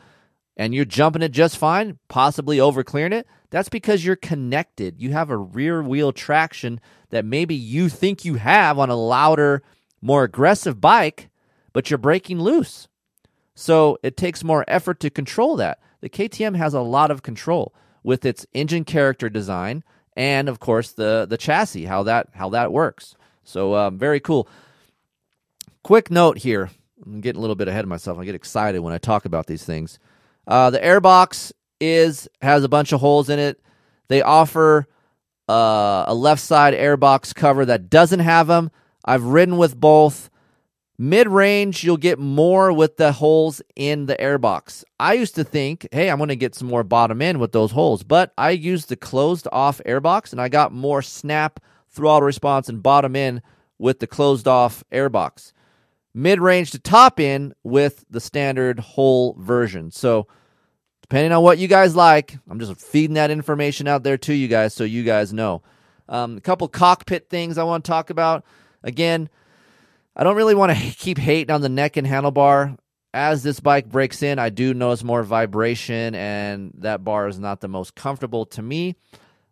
And 0.57 0.75
you're 0.75 0.85
jumping 0.85 1.23
it 1.23 1.33
just 1.33 1.59
fine, 1.59 1.99
possibly 2.09 2.61
over 2.61 2.85
clearing 2.85 3.13
it. 3.13 3.27
That's 3.51 3.69
because 3.69 4.05
you're 4.05 4.17
connected. 4.17 5.01
You 5.01 5.13
have 5.13 5.31
a 5.31 5.37
rear 5.37 5.83
wheel 5.83 6.13
traction 6.13 6.81
that 7.11 7.25
maybe 7.25 7.55
you 7.55 7.89
think 7.89 8.25
you 8.25 8.35
have 8.35 8.79
on 8.79 8.91
a 8.91 8.97
louder, 8.97 9.63
more 10.01 10.25
aggressive 10.25 10.81
bike, 10.81 11.29
but 11.73 11.91
you're 11.91 11.99
breaking 11.99 12.41
loose. 12.41 12.89
So 13.55 13.99
it 14.03 14.17
takes 14.17 14.45
more 14.45 14.65
effort 14.69 15.01
to 15.01 15.11
control 15.11 15.57
that. 15.57 15.81
The 16.01 16.09
KTM 16.09 16.57
has 16.57 16.75
a 16.75 16.81
lot 16.81 17.11
of 17.11 17.23
control 17.23 17.75
with 18.03 18.25
its 18.25 18.47
engine 18.53 18.85
character 18.85 19.29
design 19.29 19.83
and 20.17 20.49
of 20.49 20.61
course 20.61 20.93
the 20.93 21.27
the 21.29 21.37
chassis 21.37 21.85
how 21.85 22.03
that 22.05 22.29
how 22.35 22.49
that 22.51 22.73
works. 22.73 23.15
So 23.43 23.75
um, 23.75 23.99
very 23.99 24.21
cool. 24.21 24.49
Quick 25.83 26.11
note 26.11 26.39
here. 26.39 26.71
I'm 27.05 27.21
getting 27.21 27.39
a 27.39 27.41
little 27.41 27.57
bit 27.57 27.69
ahead 27.69 27.85
of 27.85 27.89
myself. 27.89 28.19
I 28.19 28.25
get 28.25 28.35
excited 28.35 28.81
when 28.81 28.95
I 28.95 28.99
talk 28.99 29.27
about 29.27 29.47
these 29.47 29.65
things. 29.65 29.99
Uh, 30.47 30.71
the 30.71 30.79
airbox 30.79 31.53
is 31.81 32.29
has 32.43 32.65
a 32.65 32.69
bunch 32.69 32.93
of 32.93 33.01
holes 33.01 33.29
in 33.29 33.39
it. 33.39 33.61
They 34.09 34.23
offer 34.23 34.87
uh, 35.49 36.05
a 36.07 36.15
left 36.15 36.41
side 36.43 36.75
airbox 36.75 37.35
cover 37.35 37.65
that 37.67 37.91
doesn't 37.91 38.21
have 38.21 38.47
them. 38.47 38.71
I've 39.05 39.25
ridden 39.25 39.57
with 39.57 39.79
both. 39.79 40.31
Mid 40.97 41.29
range, 41.29 41.83
you'll 41.83 41.97
get 41.97 42.21
more 42.21 42.73
with 42.73 42.99
the 42.99 43.11
holes 43.11 43.61
in 43.75 44.07
the 44.07 44.15
airbox. 44.17 44.85
I 45.01 45.15
used 45.15 45.35
to 45.35 45.43
think, 45.43 45.89
hey, 45.91 46.09
I'm 46.09 46.19
going 46.19 46.29
to 46.29 46.37
get 46.37 46.55
some 46.55 46.69
more 46.69 46.85
bottom 46.85 47.21
end 47.21 47.41
with 47.41 47.51
those 47.51 47.73
holes, 47.73 48.05
but 48.05 48.33
I 48.39 48.51
used 48.51 48.89
the 48.89 48.97
closed 48.97 49.49
off 49.51 49.81
airbox 49.85 50.31
and 50.31 50.41
I 50.41 50.49
got 50.49 50.73
more 50.73 51.03
snap 51.03 51.59
throttle 51.91 52.27
response 52.27 52.69
and 52.69 52.81
bottom 52.81 53.17
end 53.17 53.43
with 53.77 53.99
the 53.99 54.07
closed 54.07 54.47
off 54.47 54.85
airbox. 54.93 55.53
Mid 56.15 56.41
range 56.41 56.71
to 56.71 56.79
top 56.79 57.19
end 57.19 57.55
with 57.65 58.05
the 58.09 58.21
standard 58.21 58.79
hole 58.79 59.35
version. 59.39 59.91
So, 59.91 60.29
depending 61.03 61.33
on 61.33 61.43
what 61.43 61.59
you 61.59 61.67
guys 61.67 61.97
like, 61.97 62.39
I'm 62.49 62.61
just 62.61 62.81
feeding 62.81 63.15
that 63.15 63.33
information 63.33 63.89
out 63.89 64.05
there 64.05 64.19
to 64.19 64.33
you 64.33 64.47
guys 64.47 64.75
so 64.75 64.85
you 64.85 65.03
guys 65.03 65.33
know. 65.33 65.62
Um, 66.09 66.37
a 66.37 66.41
couple 66.41 66.69
cockpit 66.69 67.29
things 67.29 67.59
I 67.59 67.65
want 67.65 67.85
to 67.85 67.91
talk 67.91 68.11
about. 68.11 68.45
Again, 68.83 69.29
I 70.15 70.23
don't 70.23 70.37
really 70.37 70.55
want 70.55 70.77
to 70.77 70.91
keep 70.99 71.19
hating 71.19 71.53
on 71.53 71.62
the 71.62 71.69
neck 71.69 71.97
and 71.97 72.07
handlebar. 72.07 72.79
As 73.12 73.43
this 73.43 73.61
bike 73.61 73.89
breaks 73.89 74.23
in, 74.23 74.39
I 74.39 74.51
do 74.51 74.75
notice 74.75 75.05
more 75.05 75.23
vibration, 75.23 76.15
and 76.17 76.73
that 76.79 77.05
bar 77.05 77.29
is 77.29 77.39
not 77.39 77.61
the 77.61 77.69
most 77.69 77.95
comfortable 77.95 78.45
to 78.47 78.62
me. 78.62 78.97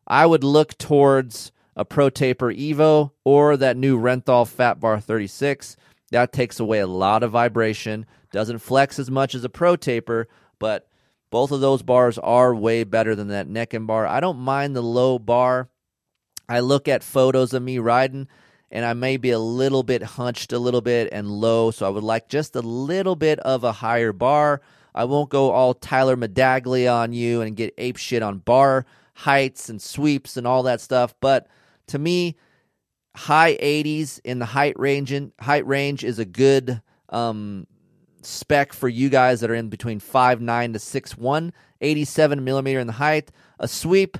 I 0.06 0.26
would 0.26 0.42
look 0.42 0.76
towards 0.78 1.52
a 1.76 1.84
Pro 1.84 2.10
Taper 2.10 2.52
Evo 2.52 3.12
or 3.24 3.56
that 3.56 3.76
new 3.76 3.98
Renthal 3.98 4.48
Fat 4.48 4.80
Bar 4.80 5.00
36. 5.00 5.76
That 6.12 6.32
takes 6.32 6.60
away 6.60 6.78
a 6.78 6.86
lot 6.86 7.22
of 7.22 7.30
vibration, 7.32 8.06
doesn't 8.32 8.58
flex 8.58 8.98
as 8.98 9.10
much 9.10 9.34
as 9.34 9.44
a 9.44 9.48
Pro 9.48 9.76
Taper, 9.76 10.28
but 10.58 10.88
both 11.30 11.50
of 11.50 11.60
those 11.60 11.82
bars 11.82 12.18
are 12.18 12.54
way 12.54 12.84
better 12.84 13.14
than 13.14 13.28
that 13.28 13.48
neck 13.48 13.72
and 13.72 13.86
bar. 13.86 14.06
I 14.06 14.20
don't 14.20 14.38
mind 14.38 14.76
the 14.76 14.82
low 14.82 15.18
bar. 15.18 15.70
I 16.48 16.60
look 16.60 16.86
at 16.86 17.02
photos 17.02 17.54
of 17.54 17.62
me 17.62 17.78
riding 17.78 18.28
and 18.70 18.84
I 18.84 18.92
may 18.92 19.16
be 19.16 19.30
a 19.30 19.38
little 19.38 19.82
bit 19.82 20.02
hunched 20.02 20.52
a 20.52 20.58
little 20.58 20.80
bit 20.82 21.08
and 21.12 21.30
low, 21.30 21.70
so 21.70 21.86
I 21.86 21.90
would 21.90 22.04
like 22.04 22.28
just 22.28 22.56
a 22.56 22.60
little 22.60 23.16
bit 23.16 23.38
of 23.40 23.64
a 23.64 23.72
higher 23.72 24.12
bar. 24.12 24.60
I 24.94 25.04
won't 25.04 25.30
go 25.30 25.50
all 25.50 25.74
Tyler 25.74 26.16
Medaglia 26.16 26.94
on 26.94 27.12
you 27.12 27.40
and 27.40 27.56
get 27.56 27.74
ape 27.78 27.96
shit 27.96 28.22
on 28.22 28.38
bar 28.38 28.84
heights 29.14 29.68
and 29.68 29.80
sweeps 29.80 30.36
and 30.36 30.46
all 30.46 30.62
that 30.64 30.80
stuff, 30.80 31.14
but 31.20 31.46
to 31.86 31.98
me, 31.98 32.36
high 33.14 33.56
80s 33.56 34.20
in 34.24 34.38
the 34.38 34.46
height 34.46 34.78
range 34.78 35.12
in, 35.12 35.32
height 35.40 35.66
range 35.66 36.04
is 36.04 36.18
a 36.18 36.24
good 36.24 36.80
um, 37.08 37.66
spec 38.22 38.72
for 38.72 38.88
you 38.88 39.08
guys 39.08 39.40
that 39.40 39.50
are 39.50 39.54
in 39.54 39.68
between 39.68 40.00
5'9 40.00 40.72
to 40.72 40.78
6'1, 40.78 41.52
87 41.80 42.44
millimeter 42.44 42.80
in 42.80 42.86
the 42.86 42.94
height. 42.94 43.30
A 43.58 43.68
sweep 43.68 44.18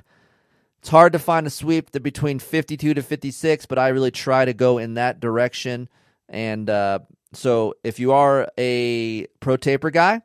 it's 0.83 0.89
hard 0.89 1.13
to 1.13 1.19
find 1.19 1.47
a 1.47 1.49
sweep 1.49 1.91
that 1.91 2.03
between 2.03 2.39
52 2.39 2.95
to 2.95 3.01
56, 3.01 3.65
but 3.67 3.79
I 3.79 3.87
really 3.87 4.11
try 4.11 4.43
to 4.43 4.53
go 4.53 4.79
in 4.79 4.95
that 4.95 5.21
direction. 5.21 5.87
And 6.27 6.69
uh, 6.69 6.99
so 7.31 7.75
if 7.85 8.01
you 8.01 8.11
are 8.11 8.49
a 8.57 9.27
pro 9.39 9.55
taper 9.55 9.91
guy, 9.91 10.23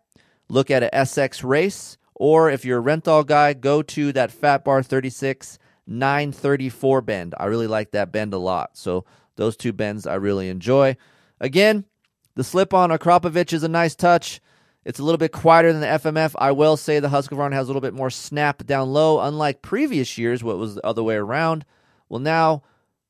look 0.49 0.69
at 0.69 0.83
a 0.83 0.91
SX 0.93 1.45
race. 1.45 1.97
Or 2.17 2.51
if 2.51 2.65
you're 2.65 2.81
a 2.81 2.83
Renthal 2.83 3.25
guy, 3.25 3.53
go 3.53 3.83
to 3.83 4.13
that 4.15 4.33
Fat 4.33 4.65
Bar 4.65 4.83
36 4.83 5.61
934 5.89 7.01
bend. 7.03 7.35
I 7.39 7.47
really 7.47 7.67
like 7.67 7.93
that 7.93 8.13
bend 8.13 8.35
a 8.35 8.39
lot. 8.39 8.77
So 8.77 9.05
those 9.37 9.57
two 9.57 9.73
bends 9.73 10.07
I 10.07 10.15
really 10.15 10.49
enjoy. 10.49 10.97
Again, 11.41 11.85
the 12.35 12.45
slip 12.45 12.75
on 12.75 12.91
Akrapovic 12.91 13.53
is 13.53 13.63
a 13.63 13.69
nice 13.69 13.95
touch. 13.95 14.41
It's 14.85 14.99
a 14.99 15.03
little 15.03 15.19
bit 15.19 15.33
quieter 15.33 15.73
than 15.73 15.81
the 15.81 15.87
FMF. 15.87 16.35
I 16.39 16.53
will 16.53 16.77
say 16.77 17.01
the 17.01 17.09
Husqvarna 17.09 17.53
has 17.53 17.67
a 17.67 17.69
little 17.69 17.83
bit 17.83 17.95
more 17.95 18.11
snap 18.11 18.65
down 18.65 18.93
low, 18.93 19.21
unlike 19.21 19.61
previous 19.61 20.17
years, 20.17 20.43
what 20.43 20.57
was 20.57 20.77
the 20.77 20.87
other 20.87 21.03
way 21.03 21.17
around. 21.17 21.65
Well, 22.09 22.21
now 22.21 22.63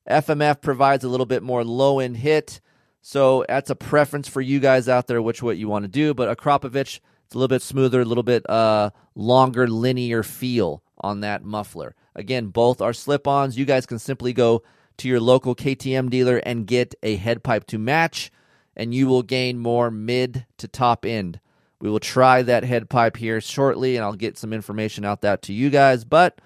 FMF 0.08 0.60
provides 0.60 1.04
a 1.04 1.08
little 1.08 1.26
bit 1.26 1.42
more 1.42 1.64
low 1.64 1.98
end 1.98 2.16
hit. 2.16 2.60
So 3.00 3.44
that's 3.48 3.70
a 3.70 3.76
preference 3.76 4.28
for 4.28 4.40
you 4.40 4.60
guys 4.60 4.88
out 4.88 5.06
there, 5.06 5.22
which 5.22 5.42
what 5.42 5.56
you 5.56 5.68
want 5.68 5.84
to 5.84 5.88
do. 5.88 6.14
But 6.14 6.36
Akrapovic, 6.36 7.00
it's 7.26 7.34
a 7.34 7.38
little 7.38 7.48
bit 7.48 7.62
smoother, 7.62 8.00
a 8.00 8.04
little 8.04 8.22
bit 8.22 8.48
uh, 8.48 8.90
longer, 9.14 9.68
linear 9.68 10.22
feel 10.22 10.82
on 11.00 11.20
that 11.20 11.44
muffler. 11.44 11.94
Again, 12.18 12.48
both 12.48 12.80
are 12.80 12.92
slip 12.92 13.28
ons. 13.28 13.56
You 13.56 13.64
guys 13.64 13.86
can 13.86 14.00
simply 14.00 14.32
go 14.32 14.64
to 14.96 15.08
your 15.08 15.20
local 15.20 15.54
KTM 15.54 16.10
dealer 16.10 16.38
and 16.38 16.66
get 16.66 16.94
a 17.02 17.14
head 17.14 17.44
pipe 17.44 17.64
to 17.68 17.78
match, 17.78 18.32
and 18.76 18.92
you 18.92 19.06
will 19.06 19.22
gain 19.22 19.58
more 19.58 19.90
mid 19.90 20.44
to 20.58 20.66
top 20.66 21.06
end 21.06 21.40
We 21.80 21.88
will 21.88 22.00
try 22.00 22.42
that 22.42 22.64
head 22.64 22.90
pipe 22.90 23.16
here 23.16 23.40
shortly, 23.40 23.94
and 23.94 24.04
I'll 24.04 24.14
get 24.14 24.36
some 24.36 24.52
information 24.52 25.04
out 25.04 25.20
that 25.20 25.42
to 25.42 25.52
you 25.52 25.70
guys. 25.70 26.04
But 26.04 26.40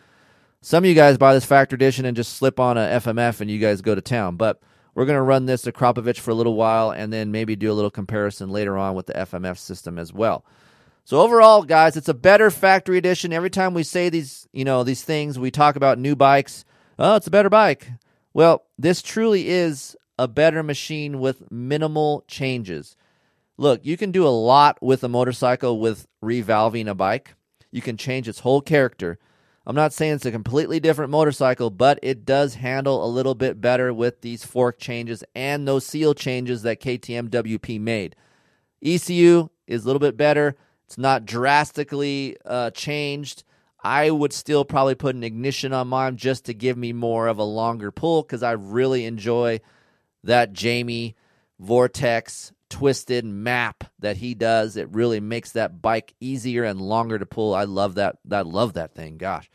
some 0.61 0.85
of 0.85 0.89
you 0.89 0.95
guys 0.95 1.17
buy 1.17 1.33
this 1.33 1.47
factory 1.47 1.77
edition 1.77 2.05
and 2.05 2.15
just 2.15 2.35
slip 2.35 2.61
on 2.61 2.77
a 2.77 3.01
FMF 3.01 3.41
and 3.41 3.51
you 3.51 3.59
guys 3.59 3.81
go 3.81 3.95
to 3.95 4.03
town. 4.03 4.37
But 4.37 4.61
we're 4.95 5.07
going 5.07 5.17
to 5.17 5.23
run 5.23 5.47
this 5.47 5.63
to 5.63 5.73
Krapovich 5.73 6.19
for 6.19 6.33
a 6.33 6.35
little 6.35 6.55
while 6.55 6.91
and 6.91 7.11
then 7.11 7.33
maybe 7.33 7.57
do 7.57 7.73
a 7.73 7.75
little 7.75 7.91
comparison 7.91 8.51
later 8.51 8.77
on 8.77 8.95
with 8.95 9.07
the 9.07 9.15
FMF 9.15 9.57
system 9.57 9.99
as 9.99 10.13
well. 10.13 10.45
So 11.05 11.21
overall, 11.21 11.63
guys, 11.65 11.97
it's 11.97 12.09
a 12.09 12.15
better 12.15 12.51
factory 12.51 12.97
edition. 12.97 13.33
Every 13.33 13.51
time 13.51 13.75
we 13.75 13.83
say 13.83 14.09
these, 14.09 14.47
you 14.53 14.65
know, 14.65 14.85
these 14.85 15.03
things, 15.03 15.39
we 15.39 15.51
talk 15.51 15.77
about 15.77 15.99
new 15.99 16.15
bikes. 16.15 16.65
Oh, 16.99 17.17
it's 17.17 17.27
a 17.27 17.31
better 17.31 17.51
bike. 17.51 17.91
Well, 18.33 18.65
this 18.79 19.03
truly 19.03 19.49
is 19.49 19.97
a 20.19 20.29
better 20.29 20.63
machine 20.63 21.19
with 21.19 21.51
minimal 21.51 22.25
changes. 22.29 22.97
Look, 23.59 23.85
you 23.85 23.97
can 23.97 24.13
do 24.13 24.27
a 24.27 24.31
lot 24.31 24.79
with 24.81 25.03
a 25.05 25.09
motorcycle 25.09 25.81
with 25.81 26.07
revalving 26.23 26.89
a 26.89 26.95
bike. 26.95 27.35
You 27.71 27.83
can 27.83 27.97
change 27.97 28.29
its 28.29 28.41
whole 28.41 28.61
character. 28.61 29.19
I'm 29.67 29.77
not 29.77 29.93
saying 29.93 30.15
it's 30.15 30.27
a 30.27 30.33
completely 30.33 30.81
different 30.81 31.11
motorcycle, 31.11 31.71
but 31.71 31.99
it 32.03 32.25
does 32.25 32.55
handle 32.55 33.05
a 33.05 33.07
little 33.07 33.35
bit 33.35 33.61
better 33.61 33.93
with 33.93 34.21
these 34.21 34.45
fork 34.45 34.79
changes 34.79 35.23
and 35.35 35.67
those 35.67 35.87
seal 35.87 36.15
changes 36.15 36.63
that 36.63 36.81
KTM 36.81 37.29
WP 37.29 37.81
made. 37.81 38.17
ECU 38.85 39.49
is 39.67 39.85
a 39.85 39.87
little 39.87 40.01
bit 40.01 40.17
better. 40.17 40.57
It's 40.93 40.99
not 40.99 41.25
drastically 41.25 42.37
uh, 42.45 42.71
changed. 42.71 43.45
I 43.83 44.11
would 44.11 44.35
still 44.35 44.63
probably 44.63 44.95
put 44.95 45.15
an 45.15 45.25
ignition 45.25 45.73
on 45.73 45.89
mine 45.89 46.19
just 46.19 46.45
to 46.45 46.53
give 46.53 46.77
me 46.77 46.93
more 46.93 47.29
of 47.29 47.39
a 47.39 47.45
longer 47.45 47.91
pull 47.91 48.21
because 48.21 48.43
I 48.43 48.53
really 48.53 49.07
enjoy 49.07 49.63
that 50.23 50.53
Jamie 50.53 51.17
Vortex 51.59 52.53
twisted 52.69 53.25
map 53.25 53.85
that 54.01 54.19
he 54.19 54.35
does. 54.35 54.77
It 54.77 54.91
really 54.93 55.19
makes 55.19 55.53
that 55.53 55.81
bike 55.81 56.13
easier 56.21 56.63
and 56.63 56.79
longer 56.79 57.19
to 57.19 57.25
pull. 57.25 57.55
I 57.55 57.65
love 57.65 57.95
that. 57.95 58.19
I 58.31 58.43
love 58.43 58.75
that 58.75 58.95
thing. 58.95 59.17
Gosh. 59.17 59.49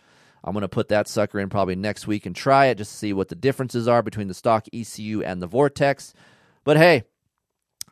I'm 0.43 0.53
going 0.53 0.61
to 0.63 0.67
put 0.67 0.87
that 0.87 1.07
sucker 1.07 1.39
in 1.39 1.49
probably 1.49 1.75
next 1.75 2.07
week 2.07 2.25
and 2.25 2.35
try 2.35 2.65
it 2.65 2.79
just 2.79 2.93
to 2.93 2.97
see 2.97 3.13
what 3.13 3.27
the 3.27 3.35
differences 3.35 3.87
are 3.87 4.01
between 4.01 4.27
the 4.27 4.33
stock 4.33 4.65
ECU 4.73 5.21
and 5.21 5.39
the 5.39 5.45
Vortex. 5.45 6.15
But 6.63 6.77
hey, 6.77 7.03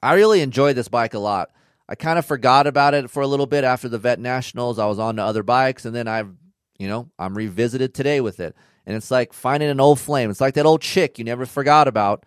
I 0.01 0.15
really 0.15 0.41
enjoy 0.41 0.73
this 0.73 0.87
bike 0.87 1.13
a 1.13 1.19
lot. 1.19 1.51
I 1.87 1.95
kind 1.95 2.17
of 2.17 2.25
forgot 2.25 2.67
about 2.67 2.93
it 2.93 3.09
for 3.09 3.21
a 3.21 3.27
little 3.27 3.45
bit 3.45 3.63
after 3.63 3.87
the 3.87 3.99
Vet 3.99 4.19
Nationals. 4.19 4.79
I 4.79 4.87
was 4.87 4.99
on 4.99 5.17
to 5.17 5.23
other 5.23 5.43
bikes, 5.43 5.85
and 5.85 5.95
then 5.95 6.07
I've, 6.07 6.33
you 6.79 6.87
know, 6.87 7.09
I'm 7.19 7.37
revisited 7.37 7.93
today 7.93 8.21
with 8.21 8.39
it. 8.39 8.55
And 8.85 8.95
it's 8.95 9.11
like 9.11 9.33
finding 9.33 9.69
an 9.69 9.79
old 9.79 9.99
flame. 9.99 10.29
It's 10.29 10.41
like 10.41 10.55
that 10.55 10.65
old 10.65 10.81
chick 10.81 11.17
you 11.17 11.25
never 11.25 11.45
forgot 11.45 11.87
about, 11.87 12.25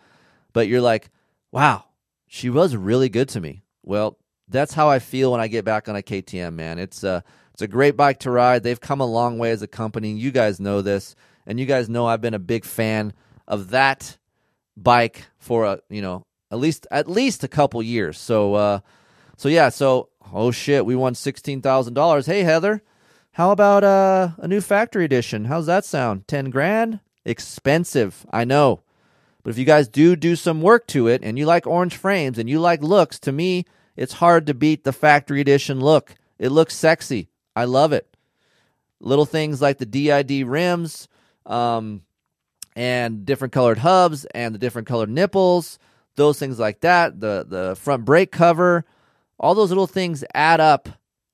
but 0.52 0.68
you're 0.68 0.80
like, 0.80 1.10
wow, 1.52 1.84
she 2.26 2.50
was 2.50 2.76
really 2.76 3.08
good 3.08 3.28
to 3.30 3.40
me. 3.40 3.62
Well, 3.82 4.18
that's 4.48 4.74
how 4.74 4.88
I 4.88 4.98
feel 4.98 5.32
when 5.32 5.40
I 5.40 5.48
get 5.48 5.64
back 5.64 5.88
on 5.88 5.96
a 5.96 6.02
KTM, 6.02 6.54
man. 6.54 6.78
It's 6.78 7.04
a, 7.04 7.22
it's 7.52 7.62
a 7.62 7.68
great 7.68 7.96
bike 7.96 8.20
to 8.20 8.30
ride. 8.30 8.62
They've 8.62 8.80
come 8.80 9.00
a 9.00 9.06
long 9.06 9.38
way 9.38 9.50
as 9.50 9.62
a 9.62 9.68
company. 9.68 10.12
You 10.12 10.30
guys 10.30 10.60
know 10.60 10.82
this, 10.82 11.14
and 11.46 11.58
you 11.58 11.66
guys 11.66 11.88
know 11.88 12.06
I've 12.06 12.20
been 12.20 12.34
a 12.34 12.38
big 12.38 12.64
fan 12.64 13.12
of 13.46 13.70
that 13.70 14.18
bike 14.76 15.24
for 15.38 15.64
a, 15.64 15.80
you 15.90 16.02
know, 16.02 16.24
at 16.50 16.58
least 16.58 16.86
at 16.90 17.08
least 17.08 17.44
a 17.44 17.48
couple 17.48 17.82
years. 17.82 18.18
So 18.18 18.54
uh 18.54 18.80
so 19.38 19.48
yeah, 19.48 19.68
so 19.70 20.08
oh 20.32 20.50
shit, 20.50 20.84
we 20.84 20.96
won 20.96 21.14
$16,000. 21.14 22.26
Hey 22.26 22.42
Heather, 22.42 22.82
how 23.32 23.52
about 23.52 23.84
uh, 23.84 24.30
a 24.38 24.48
new 24.48 24.60
factory 24.60 25.04
edition? 25.04 25.44
How's 25.44 25.66
that 25.66 25.84
sound? 25.84 26.26
10 26.26 26.50
grand? 26.50 26.98
Expensive, 27.24 28.26
I 28.30 28.44
know. 28.44 28.82
But 29.44 29.50
if 29.50 29.58
you 29.58 29.64
guys 29.64 29.86
do 29.88 30.16
do 30.16 30.34
some 30.34 30.60
work 30.60 30.88
to 30.88 31.06
it 31.06 31.22
and 31.22 31.38
you 31.38 31.46
like 31.46 31.68
orange 31.68 31.96
frames 31.96 32.36
and 32.36 32.50
you 32.50 32.58
like 32.58 32.82
looks, 32.82 33.20
to 33.20 33.32
me, 33.32 33.64
it's 33.96 34.14
hard 34.14 34.44
to 34.46 34.54
beat 34.54 34.82
the 34.82 34.92
factory 34.92 35.40
edition 35.40 35.80
look. 35.80 36.16
It 36.38 36.50
looks 36.50 36.74
sexy. 36.74 37.28
I 37.54 37.64
love 37.64 37.92
it. 37.92 38.16
Little 39.00 39.24
things 39.24 39.62
like 39.62 39.78
the 39.78 39.86
DID 39.86 40.48
rims 40.48 41.06
um, 41.46 42.02
and 42.74 43.24
different 43.24 43.52
colored 43.52 43.78
hubs 43.78 44.24
and 44.26 44.52
the 44.52 44.58
different 44.58 44.88
colored 44.88 45.10
nipples, 45.10 45.78
those 46.16 46.40
things 46.40 46.58
like 46.58 46.80
that. 46.80 47.20
The 47.20 47.46
the 47.48 47.76
front 47.76 48.04
brake 48.04 48.32
cover, 48.32 48.84
all 49.38 49.54
those 49.54 49.70
little 49.70 49.86
things 49.86 50.24
add 50.34 50.60
up 50.60 50.88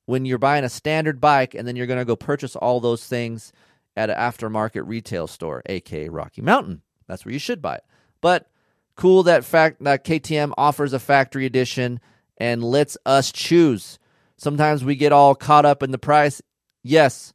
when 0.07 0.24
you're 0.24 0.38
buying 0.38 0.64
a 0.64 0.68
standard 0.68 1.20
bike 1.20 1.55
and 1.55 1.66
then 1.66 1.76
you're 1.76 1.86
going 1.86 1.98
to 1.98 2.05
go 2.05 2.16
purchase 2.16 2.57
all 2.57 2.80
those 2.80 3.07
things 3.07 3.52
at 3.96 4.11
an 4.11 4.16
aftermarket 4.16 4.82
retail 4.86 5.26
store, 5.26 5.62
aka 5.66 6.09
Rocky 6.09 6.42
Mountain. 6.42 6.82
That's 7.07 7.24
where 7.24 7.32
you 7.32 7.38
should 7.38 7.62
buy 7.62 7.76
it. 7.76 7.84
But 8.20 8.48
cool 8.96 9.22
that 9.24 9.44
fact 9.44 9.82
that 9.82 10.05
KTM 10.05 10.52
offers 10.57 10.92
a 10.92 10.98
factory 10.98 11.46
edition 11.46 12.00
and 12.38 12.64
lets 12.64 12.96
us 13.07 13.32
choose. 13.32 13.98
Sometimes 14.36 14.84
we 14.84 14.96
get 14.96 15.12
all 15.12 15.34
caught 15.34 15.64
up 15.64 15.82
in 15.82 15.90
the 15.90 15.98
price. 15.98 16.42
Yes, 16.82 17.32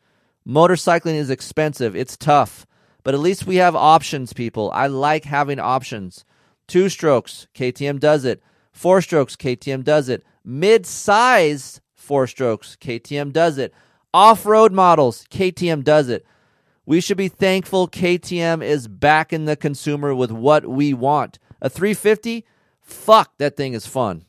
motorcycling 0.47 1.15
is 1.15 1.29
expensive. 1.29 1.95
It's 1.95 2.17
tough. 2.17 2.65
But 3.03 3.13
at 3.13 3.21
least 3.21 3.47
we 3.47 3.55
have 3.55 3.75
options, 3.75 4.33
people. 4.33 4.69
I 4.73 4.87
like 4.87 5.23
having 5.23 5.59
options. 5.59 6.25
Two 6.67 6.89
strokes, 6.89 7.47
KTM 7.55 7.99
does 7.99 8.25
it. 8.25 8.43
Four 8.73 9.01
strokes, 9.01 9.35
KTM 9.35 9.83
does 9.83 10.09
it. 10.09 10.23
Mid 10.43 10.85
sized 10.85 11.81
four 11.95 12.27
strokes, 12.27 12.77
KTM 12.79 13.31
does 13.31 13.57
it. 13.57 13.73
Off 14.13 14.45
road 14.45 14.71
models, 14.73 15.25
KTM 15.29 15.83
does 15.83 16.09
it. 16.09 16.25
We 16.85 17.01
should 17.01 17.17
be 17.17 17.27
thankful 17.27 17.87
KTM 17.87 18.63
is 18.63 18.87
backing 18.87 19.45
the 19.45 19.55
consumer 19.55 20.15
with 20.15 20.31
what 20.31 20.65
we 20.65 20.93
want. 20.93 21.37
A 21.61 21.69
350, 21.69 22.45
fuck, 22.81 23.37
that 23.37 23.55
thing 23.55 23.73
is 23.73 23.85
fun. 23.85 24.25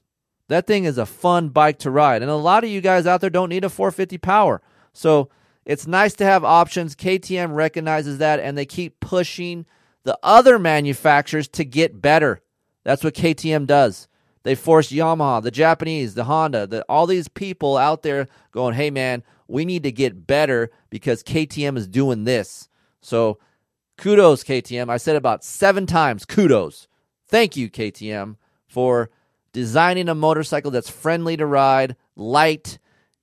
That 0.49 0.67
thing 0.67 0.85
is 0.85 0.99
a 0.99 1.07
fun 1.07 1.49
bike 1.49 1.79
to 1.79 1.91
ride. 1.91 2.23
And 2.23 2.31
a 2.31 2.35
lot 2.35 2.65
of 2.65 2.71
you 2.71 2.81
guys 2.81 3.07
out 3.07 3.23
there 3.23 3.31
don't 3.31 3.49
need 3.49 3.65
a 3.65 3.71
450 3.71 4.19
power. 4.19 4.61
So 4.93 5.31
it's 5.65 5.87
nice 5.87 6.13
to 6.15 6.25
have 6.25 6.45
options. 6.45 6.97
KTM 6.97 7.55
recognizes 7.55 8.19
that 8.19 8.41
and 8.41 8.59
they 8.59 8.67
keep 8.67 9.01
pushing 9.01 9.65
the 10.03 10.19
other 10.23 10.59
manufacturers 10.59 11.49
to 11.49 11.65
get 11.65 12.03
better. 12.03 12.43
That's 12.85 13.05
what 13.05 13.15
KTM 13.15 13.67
does. 13.67 14.09
They 14.43 14.55
forced 14.55 14.93
Yamaha, 14.93 15.43
the 15.43 15.51
Japanese, 15.51 16.15
the 16.15 16.25
Honda, 16.25 16.67
the, 16.67 16.83
all 16.89 17.07
these 17.07 17.29
people 17.29 17.77
out 17.77 18.03
there 18.03 18.27
going, 18.53 18.75
hey 18.75 18.91
man, 18.91 19.23
we 19.49 19.65
need 19.65 19.83
to 19.83 19.93
get 19.93 20.27
better 20.27 20.71
because 20.89 21.23
KTM 21.23 21.77
is 21.77 21.87
doing 21.87 22.25
this. 22.25 22.69
So 23.01 23.39
kudos, 23.99 24.43
KTM. 24.45 24.89
I 24.89 24.97
said 24.97 25.17
about 25.17 25.45
seven 25.45 25.87
times, 25.87 26.25
kudos. 26.25 26.89
Thank 27.29 27.57
you, 27.57 27.71
KTM, 27.71 28.37
for 28.67 29.11
designing 29.53 30.09
a 30.09 30.15
motorcycle 30.15 30.71
that's 30.71 30.91
friendly 30.91 31.37
to 31.37 31.47
ride, 31.47 31.97
light, 32.17 32.79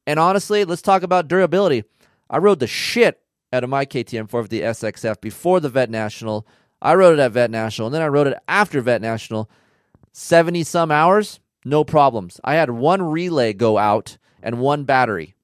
and 0.05 0.19
honestly, 0.19 0.63
let's 0.63 0.81
talk 0.81 1.03
about 1.03 1.27
durability. 1.27 1.83
I 2.29 2.37
rode 2.37 2.59
the 2.59 2.67
shit 2.67 3.21
out 3.51 3.63
of 3.63 3.69
my 3.69 3.85
KTM 3.85 4.29
450 4.29 4.59
SXF 4.61 5.19
before 5.19 5.59
the 5.59 5.69
Vet 5.69 5.89
National. 5.89 6.47
I 6.81 6.93
rode 6.93 7.19
it 7.19 7.21
at 7.21 7.31
Vet 7.31 7.51
National, 7.51 7.87
and 7.87 7.95
then 7.95 8.01
I 8.01 8.07
rode 8.07 8.27
it 8.27 8.37
after 8.47 8.79
Vet 8.81 9.01
National. 9.01 9.49
70 10.19 10.63
some 10.63 10.89
hours, 10.89 11.39
no 11.63 11.83
problems. 11.83 12.41
I 12.43 12.55
had 12.55 12.71
one 12.71 13.03
relay 13.03 13.53
go 13.53 13.77
out 13.77 14.17
and 14.41 14.59
one 14.59 14.83
battery. 14.83 15.35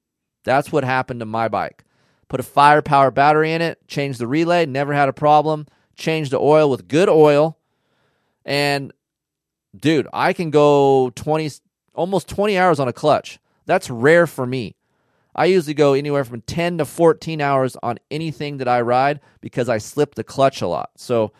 That's 0.42 0.72
what 0.72 0.82
happened 0.82 1.20
to 1.20 1.26
my 1.26 1.46
bike. 1.46 1.84
Put 2.26 2.40
a 2.40 2.42
firepower 2.42 3.12
battery 3.12 3.52
in 3.52 3.62
it, 3.62 3.86
changed 3.86 4.18
the 4.18 4.26
relay, 4.26 4.66
never 4.66 4.92
had 4.92 5.08
a 5.08 5.12
problem. 5.12 5.68
Changed 5.94 6.32
the 6.32 6.40
oil 6.40 6.68
with 6.68 6.88
good 6.88 7.08
oil. 7.08 7.56
And 8.44 8.92
dude, 9.76 10.08
I 10.12 10.32
can 10.32 10.50
go 10.50 11.12
20 11.14 11.52
almost 11.94 12.28
20 12.28 12.58
hours 12.58 12.80
on 12.80 12.88
a 12.88 12.92
clutch. 12.92 13.38
That's 13.66 13.88
rare 13.88 14.26
for 14.26 14.44
me. 14.44 14.74
I 15.36 15.44
usually 15.44 15.74
go 15.74 15.92
anywhere 15.92 16.24
from 16.24 16.40
10 16.40 16.78
to 16.78 16.84
14 16.84 17.40
hours 17.40 17.76
on 17.80 18.00
anything 18.10 18.56
that 18.56 18.66
I 18.66 18.80
ride 18.80 19.20
because 19.40 19.68
I 19.68 19.78
slip 19.78 20.16
the 20.16 20.24
clutch 20.24 20.62
a 20.62 20.66
lot. 20.66 20.90
So, 20.96 21.30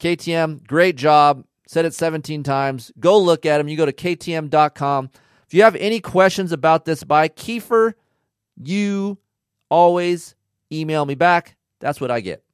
KTM, 0.00 0.66
great 0.66 0.96
job. 0.96 1.44
Said 1.72 1.86
it 1.86 1.94
17 1.94 2.42
times. 2.42 2.92
Go 3.00 3.18
look 3.18 3.46
at 3.46 3.56
them. 3.56 3.66
You 3.66 3.78
go 3.78 3.86
to 3.86 3.94
ktm.com. 3.94 5.08
If 5.46 5.54
you 5.54 5.62
have 5.62 5.74
any 5.76 6.00
questions 6.00 6.52
about 6.52 6.84
this 6.84 7.02
bike, 7.02 7.34
Keefer, 7.34 7.94
you 8.62 9.16
always 9.70 10.34
email 10.70 11.06
me 11.06 11.14
back. 11.14 11.56
That's 11.80 11.98
what 11.98 12.10
I 12.10 12.20
get. 12.20 12.44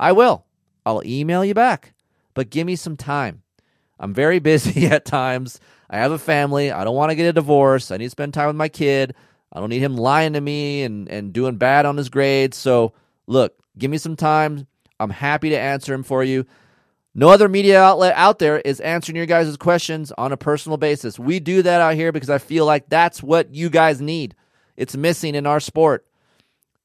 I 0.00 0.10
will. 0.10 0.46
I'll 0.84 1.04
email 1.06 1.44
you 1.44 1.54
back, 1.54 1.94
but 2.34 2.50
give 2.50 2.66
me 2.66 2.74
some 2.74 2.96
time. 2.96 3.44
I'm 4.00 4.12
very 4.12 4.38
busy 4.40 4.88
at 4.88 5.04
times. 5.04 5.60
I 5.88 5.98
have 5.98 6.10
a 6.10 6.18
family. 6.18 6.72
I 6.72 6.82
don't 6.82 6.96
want 6.96 7.10
to 7.10 7.16
get 7.16 7.28
a 7.28 7.32
divorce. 7.32 7.92
I 7.92 7.98
need 7.98 8.06
to 8.06 8.10
spend 8.10 8.34
time 8.34 8.48
with 8.48 8.56
my 8.56 8.68
kid. 8.68 9.14
I 9.52 9.60
don't 9.60 9.70
need 9.70 9.78
him 9.78 9.96
lying 9.96 10.32
to 10.32 10.40
me 10.40 10.82
and, 10.82 11.08
and 11.08 11.32
doing 11.32 11.56
bad 11.56 11.86
on 11.86 11.96
his 11.96 12.08
grades. 12.08 12.56
So, 12.56 12.94
look, 13.28 13.54
give 13.78 13.92
me 13.92 13.98
some 13.98 14.16
time. 14.16 14.66
I'm 14.98 15.10
happy 15.10 15.50
to 15.50 15.56
answer 15.56 15.94
him 15.94 16.02
for 16.02 16.24
you. 16.24 16.46
No 17.14 17.28
other 17.28 17.48
media 17.48 17.82
outlet 17.82 18.14
out 18.16 18.38
there 18.38 18.60
is 18.60 18.80
answering 18.80 19.16
your 19.16 19.26
guys' 19.26 19.56
questions 19.56 20.12
on 20.12 20.32
a 20.32 20.36
personal 20.36 20.78
basis. 20.78 21.18
We 21.18 21.40
do 21.40 21.62
that 21.62 21.80
out 21.80 21.94
here 21.94 22.12
because 22.12 22.30
I 22.30 22.38
feel 22.38 22.64
like 22.66 22.88
that's 22.88 23.22
what 23.22 23.52
you 23.52 23.68
guys 23.68 24.00
need. 24.00 24.34
It's 24.76 24.96
missing 24.96 25.34
in 25.34 25.46
our 25.46 25.60
sport. 25.60 26.06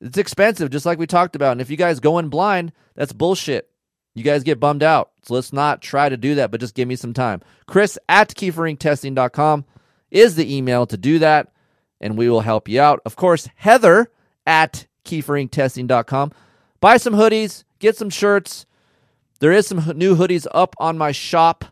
It's 0.02 0.18
expensive, 0.18 0.72
just 0.72 0.86
like 0.86 1.00
we 1.00 1.08
talked 1.08 1.36
about. 1.36 1.54
And 1.54 1.62
if 1.62 1.70
you 1.70 1.78
guys 1.78 2.00
go 2.00 2.18
in 2.18 2.30
blind, 2.30 2.72
that's 2.96 3.14
bullshit. 3.14 3.70
You 4.16 4.24
guys 4.24 4.44
get 4.44 4.60
bummed 4.60 4.84
out. 4.84 5.12
So 5.24 5.36
let's 5.36 5.54
not 5.54 5.82
try 5.82 6.10
to 6.10 6.18
do 6.18 6.36
that, 6.36 6.50
but 6.52 6.60
just 6.60 6.76
give 6.76 6.88
me 6.88 6.96
some 6.96 7.14
time. 7.14 7.42
Kris 7.68 7.98
at 8.10 8.30
keeferinctesting.com 8.30 9.66
is 10.12 10.36
the 10.36 10.56
email 10.56 10.86
to 10.88 10.98
do 10.98 11.20
that. 11.20 11.52
and 12.02 12.18
we 12.18 12.30
will 12.30 12.42
help 12.42 12.68
you 12.68 12.80
out. 12.82 13.00
Of 13.06 13.16
course, 13.16 13.48
Heather 13.56 14.12
at 14.46 14.86
keeferinctesting.com. 15.06 16.32
Buy 16.82 16.98
some 16.98 17.14
hoodies, 17.14 17.64
get 17.80 17.96
some 17.96 18.10
shirts. 18.10 18.66
There 19.46 19.54
is 19.54 19.68
some 19.68 19.92
new 19.96 20.16
hoodies 20.16 20.48
up 20.56 20.76
on 20.80 20.98
my 20.98 21.12
shop, 21.12 21.66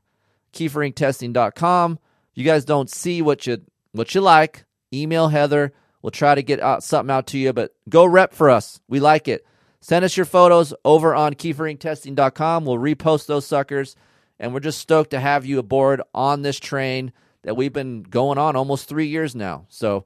keeferinctesting.com. 0.53 1.97
You 2.35 2.43
guys 2.43 2.65
don't 2.65 2.87
see 2.87 3.23
what 3.23 3.47
you 3.47 3.63
what 3.93 4.13
you 4.13 4.21
like. 4.21 4.65
Email 4.93 5.29
Heather. 5.29 5.73
We'll 5.99 6.11
try 6.11 6.35
to 6.35 6.43
get 6.43 6.59
out 6.59 6.83
something 6.83 7.11
out 7.11 7.25
to 7.29 7.39
you, 7.39 7.51
but 7.51 7.73
go 7.89 8.05
rep 8.05 8.31
for 8.31 8.51
us. 8.51 8.79
We 8.87 8.99
like 8.99 9.27
it. 9.27 9.43
Send 9.81 10.05
us 10.05 10.15
your 10.15 10.27
photos 10.27 10.75
over 10.85 11.15
on 11.15 11.33
keeferinctesting.com. 11.33 12.63
We'll 12.63 12.77
repost 12.77 13.25
those 13.25 13.47
suckers, 13.47 13.95
and 14.39 14.53
we're 14.53 14.59
just 14.59 14.77
stoked 14.77 15.09
to 15.09 15.19
have 15.19 15.43
you 15.43 15.57
aboard 15.57 16.03
on 16.13 16.43
this 16.43 16.59
train 16.59 17.11
that 17.41 17.57
we've 17.57 17.73
been 17.73 18.03
going 18.03 18.37
on 18.37 18.55
almost 18.55 18.87
three 18.87 19.07
years 19.07 19.33
now. 19.33 19.65
So 19.69 20.05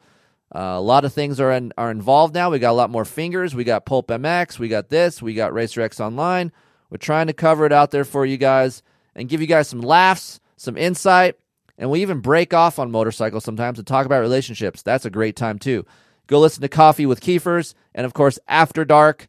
uh, 0.56 0.60
a 0.60 0.80
lot 0.80 1.04
of 1.04 1.12
things 1.12 1.42
are 1.42 1.52
in, 1.52 1.74
are 1.78 1.92
involved 1.92 2.34
now. 2.34 2.50
We 2.50 2.60
got 2.60 2.72
a 2.72 2.80
lot 2.80 2.90
more 2.90 3.04
fingers. 3.04 3.54
We 3.54 3.66
got 3.66 3.86
Pulp 3.86 4.08
MX. 4.08 4.58
We 4.58 4.70
got 4.70 4.88
this. 4.88 5.22
We 5.22 5.34
got 5.34 5.52
Racer 5.52 5.82
X 5.82 6.00
Online. 6.00 6.54
We're 6.90 6.98
trying 6.98 7.28
to 7.28 7.34
cover 7.34 7.66
it 7.66 7.74
out 7.74 7.92
there 7.92 8.06
for 8.06 8.26
you 8.26 8.38
guys 8.38 8.82
and 9.16 9.30
give 9.30 9.42
you 9.42 9.48
guys 9.48 9.68
some 9.68 9.82
laughs, 9.82 10.40
some 10.56 10.78
insight, 10.78 11.36
and 11.78 11.90
we 11.92 12.02
even 12.02 12.20
break 12.20 12.54
off 12.54 12.80
on 12.80 12.92
motorcycles 12.92 13.44
sometimes 13.44 13.78
to 13.78 13.84
talk 13.84 14.06
about 14.06 14.22
relationships. 14.22 14.82
That's 14.82 15.06
a 15.06 15.10
great 15.10 15.36
time 15.36 15.60
too. 15.60 15.86
Go 16.28 16.40
listen 16.40 16.62
to 16.62 16.70
Coffee 16.70 17.06
with 17.06 17.22
Keefers 17.22 17.74
and 17.94 18.06
of 18.06 18.14
course 18.14 18.40
After 18.48 18.84
Dark. 18.84 19.28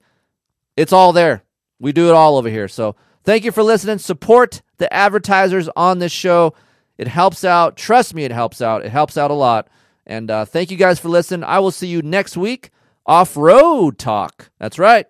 It's 0.77 0.93
all 0.93 1.13
there. 1.13 1.43
We 1.79 1.93
do 1.93 2.09
it 2.09 2.15
all 2.15 2.37
over 2.37 2.49
here. 2.49 2.69
So 2.69 2.97
thank 3.25 3.45
you 3.45 3.53
for 3.53 3.63
listening. 3.63 3.99
Support 3.99 4.63
the 4.79 4.93
advertisers 4.93 5.69
on 5.77 5.99
this 5.99 6.13
show. 6.13 6.55
It 6.97 7.09
helps 7.09 7.45
out. 7.45 7.77
Trust 7.77 8.15
me, 8.15 8.25
it 8.25 8.33
helps 8.33 8.61
out. 8.61 8.85
It 8.85 8.91
helps 8.91 9.17
out 9.17 9.31
a 9.31 9.35
lot. 9.35 9.69
And 10.07 10.31
uh, 10.31 10.45
thank 10.45 10.71
you 10.71 10.77
guys 10.77 10.99
for 10.99 11.09
listening. 11.09 11.45
I 11.45 11.59
will 11.59 11.71
see 11.71 11.87
you 11.87 12.03
next 12.03 12.37
week. 12.37 12.71
Off 13.07 13.37
road 13.37 13.99
talk. 13.99 14.51
That's 14.59 14.79
right. 14.79 15.07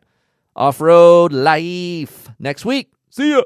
Off 0.58 0.80
road 0.80 1.32
life 1.32 2.28
next 2.40 2.64
week. 2.64 2.90
See 3.10 3.30
ya. 3.30 3.42